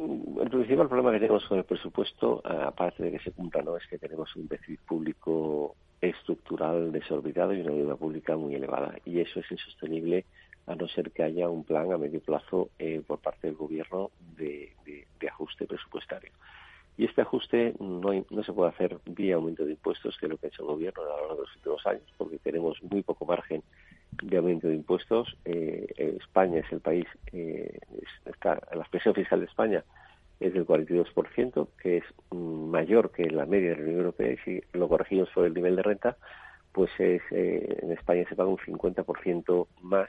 El 0.00 0.48
principal 0.48 0.88
problema 0.88 1.12
que 1.12 1.18
tenemos 1.18 1.44
con 1.44 1.58
el 1.58 1.64
presupuesto, 1.64 2.40
eh, 2.44 2.56
aparte 2.64 3.02
de 3.02 3.12
que 3.12 3.18
se 3.18 3.32
cumpla, 3.32 3.60
¿no?, 3.60 3.76
es 3.76 3.86
que 3.86 3.98
tenemos 3.98 4.34
un 4.34 4.48
déficit 4.48 4.80
público 4.80 5.76
estructural 6.00 6.90
desorbitado 6.90 7.52
y 7.52 7.60
una 7.60 7.72
deuda 7.72 7.96
pública 7.96 8.34
muy 8.34 8.54
elevada. 8.54 8.94
Y 9.04 9.20
eso 9.20 9.40
es 9.40 9.50
insostenible 9.50 10.24
a 10.66 10.74
no 10.74 10.88
ser 10.88 11.10
que 11.10 11.22
haya 11.22 11.50
un 11.50 11.64
plan 11.64 11.92
a 11.92 11.98
medio 11.98 12.20
plazo 12.20 12.70
eh, 12.78 13.02
por 13.06 13.18
parte 13.18 13.48
del 13.48 13.56
Gobierno 13.56 14.10
de, 14.38 14.72
de, 14.86 15.28
ajuste 15.28 15.66
presupuestario. 15.66 16.30
Y 16.96 17.04
este 17.04 17.20
ajuste 17.20 17.74
no, 17.78 18.24
no 18.30 18.42
se 18.42 18.52
puede 18.54 18.70
hacer 18.70 18.98
vía 19.04 19.34
aumento 19.34 19.66
de 19.66 19.72
impuestos, 19.72 20.16
que 20.18 20.26
es 20.26 20.30
lo 20.30 20.38
que 20.38 20.46
ha 20.46 20.48
hecho 20.48 20.62
el 20.62 20.68
gobierno 20.68 21.02
a 21.02 21.04
lo 21.04 21.16
largo 21.16 21.34
de 21.34 21.40
los 21.42 21.56
últimos 21.56 21.86
años, 21.86 22.02
porque 22.16 22.38
tenemos 22.38 22.82
muy 22.82 23.02
poco 23.02 23.26
margen 23.26 23.62
de 24.22 24.36
aumento 24.36 24.68
de 24.68 24.74
impuestos. 24.74 25.36
Eh, 25.44 26.16
España 26.20 26.60
es 26.60 26.72
el 26.72 26.80
país, 26.80 27.06
eh, 27.32 27.78
está, 28.26 28.60
la 28.74 28.84
presión 28.84 29.14
fiscal 29.14 29.40
de 29.40 29.46
España 29.46 29.84
es 30.40 30.54
del 30.54 30.66
42%, 30.66 31.68
que 31.82 31.98
es 31.98 32.04
mayor 32.30 33.12
que 33.12 33.30
la 33.30 33.44
media 33.44 33.70
de 33.70 33.76
la 33.76 33.82
Unión 33.82 33.98
Europea, 33.98 34.32
y 34.32 34.36
si 34.38 34.62
lo 34.72 34.88
corregimos 34.88 35.28
por 35.34 35.44
el 35.44 35.52
nivel 35.52 35.76
de 35.76 35.82
renta, 35.82 36.16
pues 36.72 36.90
es, 36.98 37.20
eh, 37.30 37.78
en 37.82 37.92
España 37.92 38.24
se 38.28 38.36
paga 38.36 38.48
un 38.48 38.56
50% 38.56 39.66
más 39.82 40.08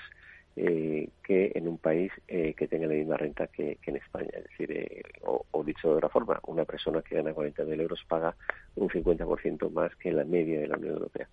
eh, 0.55 1.09
que 1.23 1.51
en 1.55 1.67
un 1.67 1.77
país 1.77 2.11
eh, 2.27 2.53
que 2.57 2.67
tenga 2.67 2.87
la 2.87 2.93
misma 2.93 3.17
renta 3.17 3.47
que, 3.47 3.77
en 3.85 3.95
España. 3.95 4.29
Es 4.33 4.43
decir, 4.43 4.71
eh, 4.71 5.01
o, 5.21 5.45
o, 5.51 5.63
dicho 5.63 5.89
de 5.89 5.95
otra 5.95 6.09
forma, 6.09 6.39
una 6.47 6.65
persona 6.65 7.01
que 7.01 7.15
gana 7.15 7.33
40.000 7.33 7.81
euros 7.81 8.03
paga 8.07 8.35
un 8.75 8.89
50% 8.89 9.71
más 9.71 9.95
que 9.95 10.11
la 10.11 10.23
media 10.23 10.59
de 10.59 10.67
la 10.67 10.77
Unión 10.77 10.93
Europea. 10.95 11.27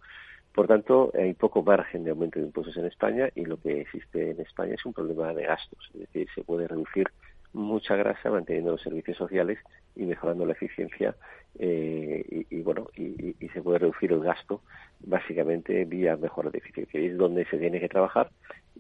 Por 0.59 0.66
tanto, 0.66 1.12
hay 1.14 1.35
poco 1.35 1.62
margen 1.62 2.03
de 2.03 2.11
aumento 2.11 2.40
de 2.40 2.47
impuestos 2.47 2.77
en 2.77 2.87
España 2.87 3.29
y 3.37 3.44
lo 3.44 3.59
que 3.61 3.83
existe 3.83 4.33
en 4.33 4.40
España 4.40 4.75
es 4.75 4.85
un 4.85 4.92
problema 4.92 5.33
de 5.33 5.44
gastos. 5.44 5.88
Es 5.94 6.01
decir, 6.01 6.27
se 6.35 6.42
puede 6.42 6.66
reducir 6.66 7.07
mucha 7.53 7.94
grasa 7.94 8.29
manteniendo 8.29 8.73
los 8.73 8.83
servicios 8.83 9.16
sociales 9.16 9.61
y 9.94 10.03
mejorando 10.03 10.44
la 10.44 10.55
eficiencia 10.55 11.14
eh, 11.61 12.44
y, 12.51 12.61
bueno 12.62 12.88
y, 12.97 13.37
y, 13.38 13.49
se 13.51 13.62
puede 13.62 13.79
reducir 13.79 14.11
el 14.11 14.18
gasto 14.18 14.62
básicamente 14.99 15.85
vía 15.85 16.16
mejora 16.16 16.51
de 16.51 16.59
eficiencia 16.59 17.01
y 17.01 17.07
es 17.07 17.16
donde 17.16 17.44
se 17.44 17.57
tiene 17.57 17.79
que 17.79 17.88
trabajar 17.88 18.29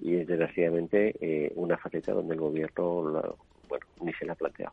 y 0.02 0.16
es 0.16 0.26
desgraciadamente 0.26 1.14
eh, 1.20 1.52
una 1.54 1.76
faceta 1.78 2.12
donde 2.12 2.34
el 2.34 2.40
gobierno 2.40 3.08
la, 3.08 3.22
bueno 3.68 3.86
ni 4.02 4.12
se 4.14 4.26
la 4.26 4.32
ha 4.32 4.36
planteado. 4.36 4.72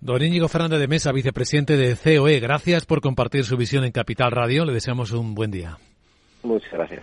Don 0.00 0.22
Íñigo 0.22 0.46
Fernández 0.46 0.78
de 0.78 0.86
Mesa, 0.86 1.10
vicepresidente 1.10 1.76
de 1.76 1.96
COE, 1.96 2.38
gracias 2.38 2.86
por 2.86 3.00
compartir 3.00 3.42
su 3.42 3.56
visión 3.56 3.82
en 3.82 3.90
Capital 3.90 4.30
Radio. 4.30 4.64
Le 4.64 4.72
deseamos 4.72 5.10
un 5.10 5.34
buen 5.34 5.50
día. 5.50 5.78
Muchas 6.42 6.72
gracias. 6.72 7.02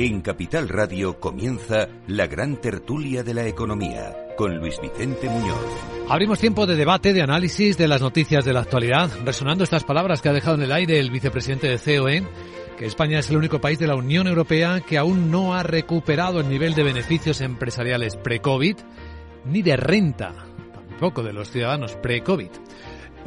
En 0.00 0.20
Capital 0.20 0.68
Radio 0.68 1.18
comienza 1.18 1.88
la 2.06 2.28
gran 2.28 2.60
tertulia 2.60 3.24
de 3.24 3.34
la 3.34 3.48
economía 3.48 4.14
con 4.36 4.56
Luis 4.56 4.78
Vicente 4.80 5.28
Muñoz. 5.28 5.58
Abrimos 6.08 6.38
tiempo 6.38 6.66
de 6.66 6.76
debate, 6.76 7.12
de 7.12 7.20
análisis 7.20 7.76
de 7.76 7.88
las 7.88 8.00
noticias 8.00 8.44
de 8.44 8.52
la 8.52 8.60
actualidad, 8.60 9.10
resonando 9.24 9.64
estas 9.64 9.82
palabras 9.82 10.22
que 10.22 10.28
ha 10.28 10.32
dejado 10.32 10.54
en 10.54 10.62
el 10.62 10.70
aire 10.70 11.00
el 11.00 11.10
vicepresidente 11.10 11.66
de 11.66 11.78
COE, 11.78 12.22
que 12.78 12.86
España 12.86 13.18
es 13.18 13.28
el 13.30 13.38
único 13.38 13.60
país 13.60 13.80
de 13.80 13.88
la 13.88 13.96
Unión 13.96 14.28
Europea 14.28 14.82
que 14.82 14.98
aún 14.98 15.32
no 15.32 15.56
ha 15.56 15.64
recuperado 15.64 16.38
el 16.38 16.48
nivel 16.48 16.74
de 16.74 16.84
beneficios 16.84 17.40
empresariales 17.40 18.14
pre-COVID, 18.14 18.76
ni 19.46 19.62
de 19.62 19.76
renta, 19.76 20.32
tampoco 20.74 21.24
de 21.24 21.32
los 21.32 21.50
ciudadanos 21.50 21.96
pre-COVID. 21.96 22.50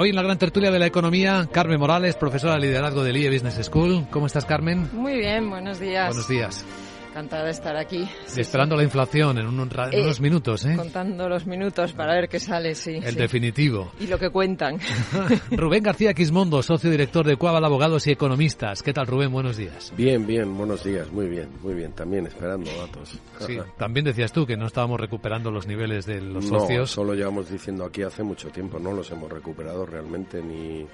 Hoy 0.02 0.10
en 0.10 0.16
la 0.16 0.24
gran 0.24 0.40
tertulia 0.40 0.72
de 0.72 0.80
la 0.80 0.88
economía, 0.88 1.48
Carmen 1.52 1.80
Morales, 1.80 2.16
profesora 2.16 2.56
de 2.56 2.62
liderazgo 2.62 3.04
del 3.04 3.18
IE 3.18 3.30
Business 3.30 3.64
School. 3.64 4.08
¿Cómo 4.10 4.26
estás, 4.26 4.46
Carmen? 4.46 4.90
Muy 4.94 5.14
bien, 5.14 5.48
buenos 5.48 5.80
días. 5.80 6.08
Buenos 6.08 6.28
días. 6.28 6.66
Encantada 7.12 7.44
de 7.44 7.52
estar 7.52 7.76
aquí. 7.76 8.08
Esperando 8.38 8.78
la 8.78 8.84
inflación 8.84 9.38
en, 9.38 9.46
un, 9.46 9.60
en 9.60 9.70
Eh, 9.92 10.02
unos 10.02 10.22
minutos, 10.22 10.66
¿eh? 10.66 10.78
Contando 10.78 11.28
los 11.28 11.46
minutos 11.46 11.92
para 11.92 12.14
ver 12.14 12.30
qué 12.30 12.40
sale, 12.40 12.74
sí. 12.74 13.02
El 13.04 13.16
sí. 13.16 13.20
definitivo. 13.20 13.92
Y 14.00 14.08
lo 14.08 14.18
que 14.18 14.30
cuentan. 14.30 14.80
Rubén 15.52 15.84
García 15.84 16.14
Quismondo, 16.14 16.64
socio 16.64 16.90
director 16.90 17.26
de 17.26 17.36
Cuaval 17.36 17.66
Abogados 17.66 18.08
y 18.08 18.12
Economistas. 18.12 18.82
¿Qué 18.82 18.94
tal, 18.94 19.08
Rubén? 19.08 19.30
Buenos 19.30 19.58
días. 19.58 19.92
Bien, 19.98 20.26
bien, 20.26 20.56
buenos 20.58 20.86
días, 20.86 21.12
muy 21.12 21.28
bien, 21.28 21.50
muy 21.62 21.74
bien. 21.74 21.92
También 21.92 22.28
esperando 22.28 22.72
datos. 22.78 23.20
Sí, 23.42 23.58
también 23.78 24.06
decías 24.06 24.32
tú 24.32 24.46
que 24.46 24.56
no 24.56 24.68
estábamos 24.68 25.00
recuperando 25.00 25.52
los 25.52 25.68
niveles 25.68 26.06
de 26.06 26.22
los 26.22 26.50
no, 26.50 26.60
socios. 26.62 26.92
solo 26.92 27.14
llevamos 27.14 27.50
diciendo 27.50 27.84
aquí 27.84 28.04
hace 28.04 28.24
mucho 28.24 28.50
tiempo, 28.50 28.80
no 28.80 28.94
los 28.94 29.12
hemos 29.12 29.30
recuperado 29.30 29.86
realmente 29.86 30.42
ni 30.42 30.86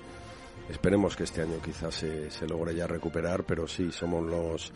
esperemos 0.69 1.15
que 1.15 1.25
este 1.25 1.41
año 1.41 1.57
quizás 1.63 1.93
se, 1.93 2.31
se 2.31 2.47
logre 2.47 2.73
ya 2.73 2.87
recuperar, 2.87 3.43
pero 3.43 3.67
sí, 3.67 3.91
somos 3.91 4.25
los 4.25 4.71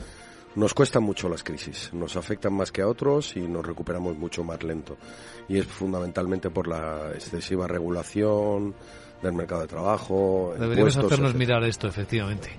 nos 0.56 0.74
cuestan 0.74 1.04
mucho 1.04 1.30
las 1.30 1.44
crisis, 1.44 1.92
nos 1.94 2.16
afectan 2.16 2.54
más 2.54 2.72
que 2.72 2.82
a 2.82 2.88
otros 2.88 3.36
y 3.36 3.42
nos 3.42 3.66
recuperamos 3.66 4.18
mucho 4.18 4.44
más 4.44 4.62
lento. 4.64 4.98
Y 5.48 5.58
es 5.58 5.66
fundamentalmente 5.66 6.50
por 6.50 6.68
la 6.68 7.12
excesiva 7.14 7.68
regulación 7.68 8.76
del 9.22 9.34
mercado 9.34 9.62
de 9.62 9.68
trabajo. 9.68 10.54
Deberíamos 10.60 10.98
hacernos 10.98 11.20
etcétera. 11.20 11.38
mirar 11.38 11.64
esto, 11.64 11.88
efectivamente. 11.88 12.50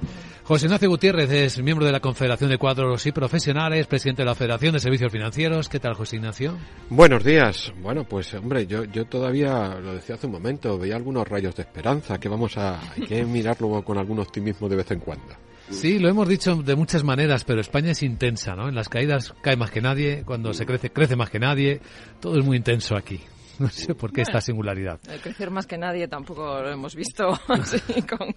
José 0.44 0.66
Ignacio 0.66 0.88
Gutiérrez 0.88 1.30
es 1.30 1.62
miembro 1.62 1.86
de 1.86 1.92
la 1.92 2.00
Confederación 2.00 2.50
de 2.50 2.58
Cuadros 2.58 3.04
y 3.06 3.12
Profesionales, 3.12 3.86
presidente 3.86 4.22
de 4.22 4.26
la 4.26 4.34
Federación 4.34 4.72
de 4.72 4.80
Servicios 4.80 5.10
Financieros. 5.10 5.68
¿Qué 5.68 5.80
tal, 5.80 5.94
José 5.94 6.16
Ignacio? 6.16 6.56
Buenos 6.88 7.24
días. 7.24 7.72
Bueno, 7.80 8.04
pues 8.04 8.32
hombre, 8.34 8.66
yo, 8.66 8.84
yo 8.84 9.04
todavía, 9.06 9.76
lo 9.80 9.94
decía 9.94 10.16
hace 10.16 10.26
un 10.26 10.32
momento, 10.32 10.78
veía 10.78 10.96
algunos 10.96 11.26
rayos 11.26 11.54
de 11.54 11.62
esperanza 11.62 12.18
que 12.18 12.28
vamos 12.28 12.56
a 12.56 12.80
hay 12.92 13.02
que 13.06 13.24
mirarlo 13.24 13.82
con 13.82 13.98
algún 13.98 14.20
optimismo 14.20 14.68
de 14.68 14.76
vez 14.76 14.90
en 14.90 15.00
cuando. 15.00 15.34
Sí, 15.72 15.98
lo 15.98 16.08
hemos 16.08 16.28
dicho 16.28 16.54
de 16.56 16.76
muchas 16.76 17.02
maneras, 17.02 17.44
pero 17.44 17.60
España 17.60 17.90
es 17.90 18.02
intensa, 18.02 18.54
¿no? 18.54 18.68
En 18.68 18.74
las 18.74 18.88
caídas 18.88 19.34
cae 19.42 19.56
más 19.56 19.70
que 19.70 19.80
nadie, 19.80 20.22
cuando 20.24 20.52
se 20.54 20.64
crece, 20.66 20.90
crece 20.90 21.16
más 21.16 21.28
que 21.30 21.38
nadie. 21.40 21.80
Todo 22.20 22.38
es 22.38 22.44
muy 22.44 22.56
intenso 22.56 22.96
aquí. 22.96 23.20
No 23.58 23.68
sé 23.68 23.94
por 23.94 24.10
qué 24.12 24.22
esta 24.22 24.40
singularidad. 24.40 24.98
El 25.08 25.20
crecer 25.20 25.50
más 25.50 25.66
que 25.66 25.76
nadie 25.76 26.08
tampoco 26.08 26.62
lo 26.62 26.70
hemos 26.70 26.96
visto 26.96 27.28
así, 27.48 27.78
con, 28.02 28.34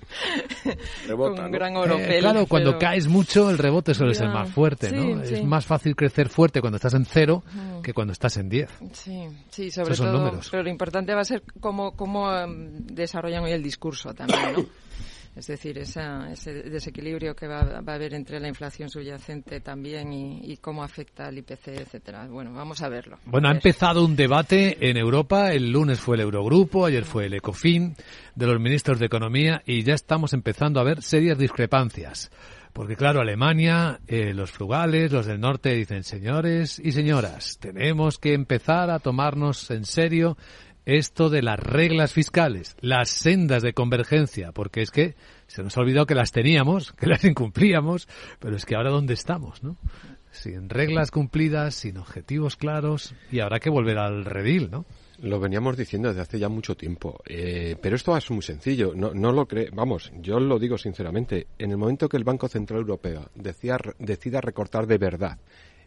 Rebota, 1.08 1.42
con 1.44 1.52
¿no? 1.52 1.58
gran 1.58 1.74
Eh, 1.74 1.78
oropel. 1.80 2.20
claro, 2.20 2.46
cuando 2.46 2.72
pero- 2.72 2.80
caes 2.80 3.08
mucho, 3.08 3.50
el 3.50 3.58
rebote 3.58 3.94
suele 3.94 4.14
Ya, 4.14 4.20
ser 4.20 4.28
más 4.30 4.50
fuerte, 4.52 4.92
¿no? 4.92 5.24
sí, 5.26 5.36
Es 5.36 5.44
más 5.46 5.66
fácil 5.66 5.96
crecer 5.96 6.28
fuerte 6.28 6.60
cuando 6.60 6.76
estás 6.76 6.94
en 6.96 7.06
cero 7.06 7.44
que 7.82 7.94
cuando 7.94 8.12
estás 8.12 8.36
en 8.38 8.50
10. 8.50 8.70
Sí, 8.92 9.28
sí, 9.50 9.72
sobre 9.72 9.94
Esos 9.94 10.06
son 10.06 10.08
todo. 10.14 10.26
números. 10.26 10.50
Pero 10.52 10.64
lo 10.64 10.70
importante 10.70 11.14
va 11.16 11.22
a 11.22 11.26
ser 11.26 11.44
cómo, 11.62 11.94
cómo 11.96 12.32
em, 12.38 12.86
desarrollan 12.86 13.46
hoy 13.46 13.52
el 13.54 13.64
discurso 13.64 14.14
también, 14.14 14.54
¿no? 14.54 14.66
Es 15.36 15.48
decir, 15.48 15.78
esa, 15.78 16.32
ese 16.32 16.54
desequilibrio 16.54 17.36
que 17.36 17.46
va, 17.46 17.82
va 17.82 17.94
a 17.94 17.96
haber 17.96 18.14
entre 18.14 18.40
la 18.40 18.48
inflación 18.48 18.90
subyacente 18.90 19.60
también 19.60 20.14
y, 20.14 20.40
y 20.52 20.58
cómo 20.58 20.82
afecta 20.82 21.28
al 21.28 21.38
IPC, 21.38 21.68
etcétera. 21.68 22.28
Bueno, 22.28 22.54
vamos 22.54 22.82
a 22.82 22.88
verlo. 22.88 23.18
Bueno, 23.26 23.50
ha 23.50 23.52
empezado 23.52 24.06
un 24.06 24.16
debate 24.16 24.78
en 24.90 24.96
Europa. 24.96 25.52
El 25.52 25.72
lunes 25.72 26.00
fue 26.00 26.16
el 26.16 26.22
Eurogrupo, 26.22 26.86
ayer 26.86 27.04
fue 27.04 27.26
el 27.26 27.34
Ecofin 27.34 27.96
de 28.34 28.48
los 28.48 28.60
ministros 28.62 28.98
de 29.00 29.08
Economía 29.08 29.62
y 29.66 29.84
ya 29.84 29.94
estamos 29.94 30.34
empezando 30.34 30.80
a 30.80 30.84
ver 30.84 31.02
serias 31.02 31.38
discrepancias. 31.38 32.32
Porque 32.72 32.98
claro, 32.98 33.22
Alemania, 33.22 34.02
eh, 34.06 34.34
los 34.34 34.52
frugales, 34.52 35.12
los 35.12 35.26
del 35.26 35.40
norte 35.40 35.74
dicen, 35.74 36.04
señores 36.04 36.78
y 36.78 36.92
señoras, 36.92 37.58
tenemos 37.58 38.20
que 38.20 38.34
empezar 38.34 38.90
a 38.90 39.00
tomarnos 39.00 39.72
en 39.72 39.86
serio 39.86 40.38
esto 40.86 41.30
de 41.30 41.42
las 41.42 41.60
reglas 41.60 42.14
fiscales, 42.14 42.76
las 42.80 43.10
sendas 43.10 43.64
de 43.64 43.74
convergencia, 43.74 44.52
porque 44.52 44.82
es 44.82 44.92
que 44.92 45.16
se 45.48 45.64
nos 45.64 45.78
ha 45.78 45.82
olvidado 45.82 46.06
que 46.06 46.16
las 46.16 46.32
teníamos, 46.32 46.94
que 46.94 47.08
las 47.08 47.24
incumplíamos, 47.24 48.08
pero 48.40 48.56
es 48.56 48.66
que 48.66 48.76
ahora 48.76 48.92
dónde 48.92 49.14
estamos, 49.14 49.64
¿no? 49.64 49.78
Sin 50.32 50.70
reglas 50.70 51.12
cumplidas, 51.12 51.76
sin 51.76 51.98
objetivos 51.98 52.58
claros, 52.58 53.16
y 53.32 53.40
habrá 53.40 53.60
que 53.60 53.70
volver 53.70 53.98
al 53.98 54.26
redil, 54.26 54.70
¿no? 54.70 54.86
Lo 55.20 55.40
veníamos 55.40 55.78
diciendo 55.78 56.10
desde 56.10 56.22
hace 56.22 56.40
ya 56.40 56.50
mucho 56.50 56.76
tiempo, 56.76 57.22
eh, 57.26 57.78
pero 57.82 57.96
esto 57.96 58.16
es 58.18 58.30
muy 58.32 58.42
sencillo. 58.42 58.92
No, 58.94 59.14
no 59.14 59.32
lo 59.32 59.48
cree, 59.48 59.70
vamos, 59.72 60.12
yo 60.20 60.40
lo 60.40 60.60
digo 60.60 60.78
sinceramente. 60.78 61.48
En 61.58 61.72
el 61.72 61.78
momento 61.78 62.10
que 62.10 62.18
el 62.18 62.26
Banco 62.26 62.50
Central 62.50 62.82
Europeo 62.82 63.30
decía, 63.34 63.78
decida 63.98 64.42
recortar 64.42 64.88
de 64.88 64.98
verdad 64.98 65.40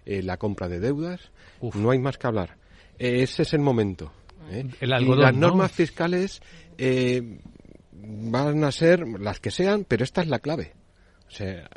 eh, 0.06 0.22
la 0.22 0.38
compra 0.38 0.68
de 0.68 0.80
deudas, 0.80 1.30
no 1.74 1.90
hay 1.90 1.98
más 1.98 2.16
que 2.16 2.26
hablar. 2.26 2.56
Eh, 2.98 3.22
ese 3.22 3.42
es 3.42 3.52
el 3.52 3.60
momento. 3.60 4.12
¿Eh? 4.50 4.66
El 4.80 4.90
y 5.02 5.16
las 5.16 5.34
¿no? 5.34 5.48
normas 5.48 5.72
fiscales 5.72 6.40
eh, 6.76 7.38
van 7.92 8.64
a 8.64 8.72
ser 8.72 9.06
las 9.20 9.40
que 9.40 9.50
sean, 9.50 9.84
pero 9.86 10.04
esta 10.04 10.22
es 10.22 10.28
la 10.28 10.38
clave. 10.38 10.72
O 11.26 11.30
sea, 11.30 11.68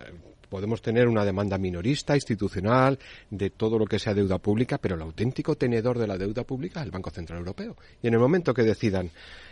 podemos 0.51 0.81
tener 0.81 1.07
una 1.07 1.23
demanda 1.25 1.57
minorista, 1.57 2.15
institucional, 2.15 2.99
de 3.29 3.49
todo 3.49 3.79
lo 3.79 3.85
que 3.85 3.99
sea 3.99 4.13
deuda 4.13 4.37
pública, 4.37 4.77
pero 4.77 4.95
el 4.95 5.01
auténtico 5.01 5.55
tenedor 5.55 5.97
de 5.97 6.07
la 6.07 6.17
deuda 6.17 6.43
pública 6.43 6.81
es 6.81 6.85
el 6.85 6.91
Banco 6.91 7.09
Central 7.09 7.39
Europeo. 7.39 7.77
Y 8.01 8.07
en 8.07 8.13
el 8.13 8.19
momento 8.19 8.53
que 8.53 8.63
decidan 8.63 9.09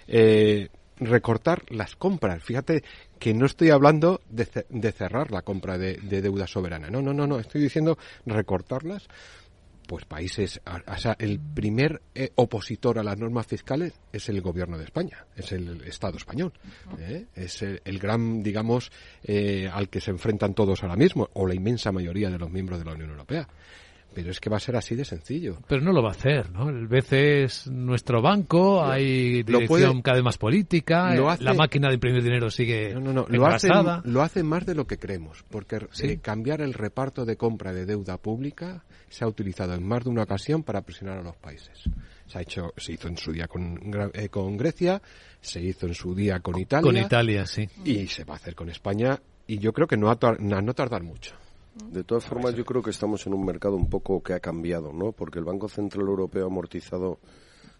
eh, 0.08 0.68
recortar 0.98 1.64
las 1.70 1.96
compras, 1.96 2.44
fíjate 2.44 2.84
que 3.18 3.34
no 3.34 3.46
estoy 3.46 3.70
hablando 3.70 4.20
de 4.30 4.92
cerrar 4.92 5.32
la 5.32 5.42
compra 5.42 5.78
de, 5.78 5.96
de 5.96 6.22
deuda 6.22 6.48
soberana, 6.48 6.90
no, 6.90 7.02
no, 7.02 7.14
no, 7.14 7.26
no, 7.26 7.40
estoy 7.40 7.62
diciendo 7.62 7.98
recortarlas, 8.26 9.08
pues 9.90 10.06
países, 10.06 10.62
o 10.86 10.98
sea, 10.98 11.16
el 11.18 11.40
primer 11.40 12.04
eh, 12.14 12.30
opositor 12.36 13.00
a 13.00 13.04
las 13.04 13.18
normas 13.18 13.48
fiscales 13.48 14.00
es 14.14 14.30
el 14.30 14.40
gobierno 14.40 14.78
de 14.78 14.84
España, 14.84 15.26
es 15.36 15.52
el 15.52 15.82
Estado 15.82 16.16
español, 16.16 16.54
¿eh? 17.00 17.26
es 17.34 17.64
el, 17.64 17.82
el 17.84 17.98
gran, 17.98 18.44
digamos, 18.44 18.92
eh, 19.24 19.68
al 19.74 19.90
que 19.90 20.00
se 20.00 20.12
enfrentan 20.12 20.54
todos 20.54 20.84
ahora 20.84 20.96
mismo, 20.96 21.28
o 21.34 21.48
la 21.48 21.56
inmensa 21.56 21.92
mayoría 21.92 22.30
de 22.30 22.38
los 22.38 22.52
miembros 22.52 22.78
de 22.78 22.86
la 22.86 22.94
Unión 22.94 23.10
Europea. 23.10 23.48
Pero 24.20 24.32
es 24.32 24.40
que 24.40 24.50
va 24.50 24.58
a 24.58 24.60
ser 24.60 24.76
así 24.76 24.96
de 24.96 25.06
sencillo. 25.06 25.58
Pero 25.68 25.82
no 25.82 25.92
lo 25.94 26.02
va 26.04 26.10
a 26.10 26.12
hacer, 26.12 26.52
¿no? 26.52 26.70
El 26.70 26.88
BCE 26.88 27.44
es 27.44 27.68
nuestro 27.68 28.22
banco, 28.22 28.84
hay 28.84 29.44
dirección 29.44 29.68
puede- 29.68 30.02
cada 30.02 30.16
vez 30.16 30.24
más 30.24 30.38
política, 30.38 31.16
eh, 31.16 31.24
hace- 31.28 31.44
la 31.44 31.54
máquina 31.54 31.88
de 31.88 31.94
imprimir 31.96 32.22
dinero 32.24 32.50
sigue 32.52 32.94
No, 32.94 33.00
no, 33.00 33.14
no, 33.14 33.26
lo 33.30 33.46
hace, 33.48 33.68
engrasada. 33.68 34.02
lo 34.06 34.22
hace 34.22 34.44
más 34.44 34.66
de 34.66 34.76
lo 34.76 34.86
que 34.86 34.98
creemos, 34.98 35.44
porque 35.50 35.80
Sí. 35.92 36.08
eh, 36.08 36.20
cambiar 36.22 36.62
el 36.62 36.74
reparto 36.74 37.26
de 37.26 37.38
compra 37.38 37.74
de 37.74 37.86
deuda 37.86 38.18
pública 38.18 38.84
se 39.10 39.24
ha 39.24 39.28
utilizado 39.28 39.74
en 39.74 39.88
más 39.88 40.04
de 40.04 40.10
una 40.10 40.24
ocasión 40.24 40.64
para 40.64 40.82
presionar 40.82 41.20
a 41.20 41.24
los 41.24 41.36
países. 41.38 41.84
Se 42.28 42.38
ha 42.38 42.42
hecho, 42.42 42.74
se 42.78 42.94
hizo 42.94 43.08
en 43.08 43.18
su 43.18 43.32
día 43.32 43.48
con, 43.48 43.80
eh, 44.14 44.30
con 44.30 44.56
Grecia, 44.58 45.02
se 45.42 45.62
hizo 45.62 45.88
en 45.88 45.96
su 45.96 46.14
día 46.14 46.40
con 46.42 46.60
Italia. 46.60 46.84
Con 46.84 46.98
Italia, 46.98 47.46
sí. 47.46 47.68
Y 47.86 48.06
se 48.08 48.24
va 48.24 48.34
a 48.34 48.38
hacer 48.38 48.54
con 48.54 48.70
España, 48.70 49.20
y 49.48 49.58
yo 49.58 49.74
creo 49.74 49.88
que 49.88 49.98
no 49.98 50.12
a 50.12 50.18
no 50.62 50.74
tardar 50.76 51.02
mucho. 51.02 51.34
De 51.88 52.04
todas 52.04 52.26
formas, 52.26 52.54
yo 52.56 52.66
creo 52.66 52.84
que 52.84 52.92
estamos 52.92 53.26
en 53.26 53.34
un 53.34 53.46
mercado 53.46 53.76
un 53.76 53.90
poco 53.90 54.22
que 54.22 54.34
ha 54.34 54.40
cambiado, 54.40 54.94
¿no? 54.94 55.12
Porque 55.12 55.40
el 55.40 55.46
Banco 55.46 55.68
Central 55.68 56.08
Europeo 56.08 56.44
ha 56.44 56.48
amortizado 56.48 57.20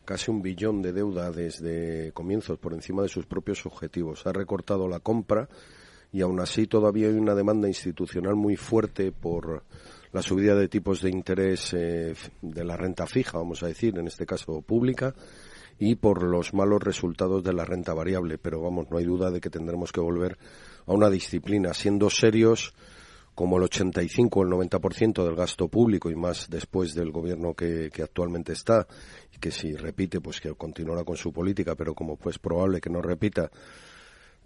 casi 0.06 0.32
un 0.32 0.42
billón 0.42 0.82
de 0.82 0.94
deuda 0.94 1.32
desde 1.32 2.12
comienzos 2.14 2.58
por 2.58 2.74
encima 2.74 3.04
de 3.04 3.10
sus 3.10 3.28
propios 3.28 3.66
objetivos. 3.68 4.26
Ha 4.26 4.34
recortado 4.34 4.88
la 4.88 5.00
compra 5.00 5.48
y 6.12 6.22
aún 6.22 6.40
así 6.40 6.66
todavía 6.66 7.08
hay 7.08 7.14
una 7.14 7.36
demanda 7.36 7.68
institucional 7.68 8.36
muy 8.36 8.56
fuerte 8.56 9.12
por 9.12 9.64
la 10.12 10.24
subida 10.24 10.56
de 10.56 10.68
tipos 10.68 11.02
de 11.02 11.12
interés 11.12 11.74
eh, 11.74 12.16
de 12.42 12.64
la 12.64 12.76
renta 12.76 13.06
fija, 13.06 13.38
vamos 13.38 13.62
a 13.62 13.68
decir, 13.68 13.98
en 14.00 14.08
este 14.08 14.26
caso 14.26 14.62
pública, 14.62 15.14
y 15.78 15.96
por 15.96 16.24
los 16.24 16.54
malos 16.56 16.82
resultados 16.82 17.44
de 17.44 17.54
la 17.54 17.66
renta 17.66 17.94
variable. 17.94 18.40
Pero 18.40 18.62
vamos, 18.62 18.90
no 18.90 18.98
hay 18.98 19.06
duda 19.06 19.30
de 19.30 19.40
que 19.40 19.52
tendremos 19.52 19.92
que 19.92 20.02
volver 20.02 20.38
a 20.88 20.94
una 20.94 21.12
disciplina, 21.12 21.76
siendo 21.76 22.10
serios 22.10 22.74
como 23.40 23.56
el 23.56 23.64
85 23.64 24.38
o 24.38 24.44
el 24.44 24.50
90% 24.50 25.24
del 25.24 25.34
gasto 25.34 25.70
público 25.70 26.12
y 26.12 26.16
más 26.16 26.50
después 26.50 26.94
del 26.94 27.10
gobierno 27.10 27.54
que, 27.54 27.90
actualmente 28.04 28.52
está 28.52 28.86
y 29.34 29.38
que 29.38 29.50
si 29.50 29.78
repite 29.78 30.20
pues 30.20 30.42
que 30.42 30.54
continuará 30.56 31.06
con 31.06 31.16
su 31.16 31.32
política 31.32 31.74
pero 31.74 31.94
como 31.94 32.18
pues 32.18 32.38
probable 32.38 32.82
que 32.82 32.90
no 32.90 33.02
repita 33.02 33.50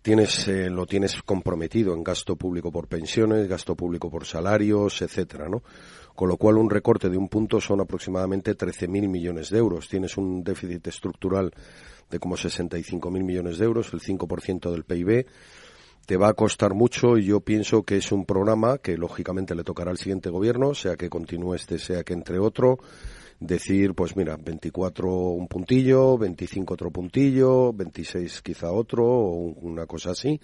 tienes 0.04 0.48
eh, 0.48 0.70
lo 0.70 0.86
tienes 0.86 1.24
comprometido 1.24 1.96
en 1.96 2.04
gasto 2.04 2.36
público 2.36 2.72
por 2.72 2.88
pensiones 2.88 3.48
gasto 3.48 3.74
público 3.74 4.12
por 4.12 4.28
salarios 4.28 5.02
etcétera 5.02 5.50
no 5.50 5.64
con 6.14 6.30
lo 6.30 6.38
cual 6.38 6.58
un 6.58 6.70
recorte 6.70 7.10
de 7.10 7.18
un 7.18 7.30
punto 7.30 7.60
son 7.60 7.82
aproximadamente 7.82 8.56
13.000 8.56 9.08
millones 9.08 9.50
de 9.50 9.58
euros. 9.58 9.90
Tienes 9.90 10.16
un 10.16 10.44
déficit 10.44 10.86
estructural 10.86 11.52
de 12.10 12.20
como 12.20 12.36
65.000 12.36 13.24
millones 13.24 13.58
de 13.58 13.66
euros 13.66 13.92
el 13.94 14.02
5% 14.02 14.70
del 14.70 14.84
PIB 14.84 15.26
te 16.06 16.18
va 16.18 16.30
a 16.30 16.34
costar 16.34 16.74
mucho 16.74 17.18
y 17.18 17.26
yo 17.26 17.40
pienso 17.40 17.84
que 17.84 17.98
es 17.98 18.12
un 18.12 18.26
programa 18.26 18.78
que 18.78 18.98
lógicamente 18.98 19.56
le 19.56 19.64
tocará 19.64 19.92
al 19.92 19.98
siguiente 19.98 20.30
gobierno, 20.30 20.74
sea 20.74 20.96
que 20.96 21.10
continúe 21.10 21.56
este, 21.56 21.80
sea 21.80 22.04
que 22.04 22.14
entre 22.14 22.40
otro, 22.40 22.80
decir, 23.40 23.94
pues 23.94 24.16
mira, 24.16 24.38
24 24.38 25.10
un 25.10 25.48
puntillo, 25.48 26.18
25 26.18 26.74
otro 26.74 26.92
puntillo, 26.92 27.74
26 27.74 28.42
quizá 28.42 28.72
otro, 28.72 29.06
o 29.06 29.54
una 29.62 29.86
cosa 29.86 30.12
así, 30.12 30.40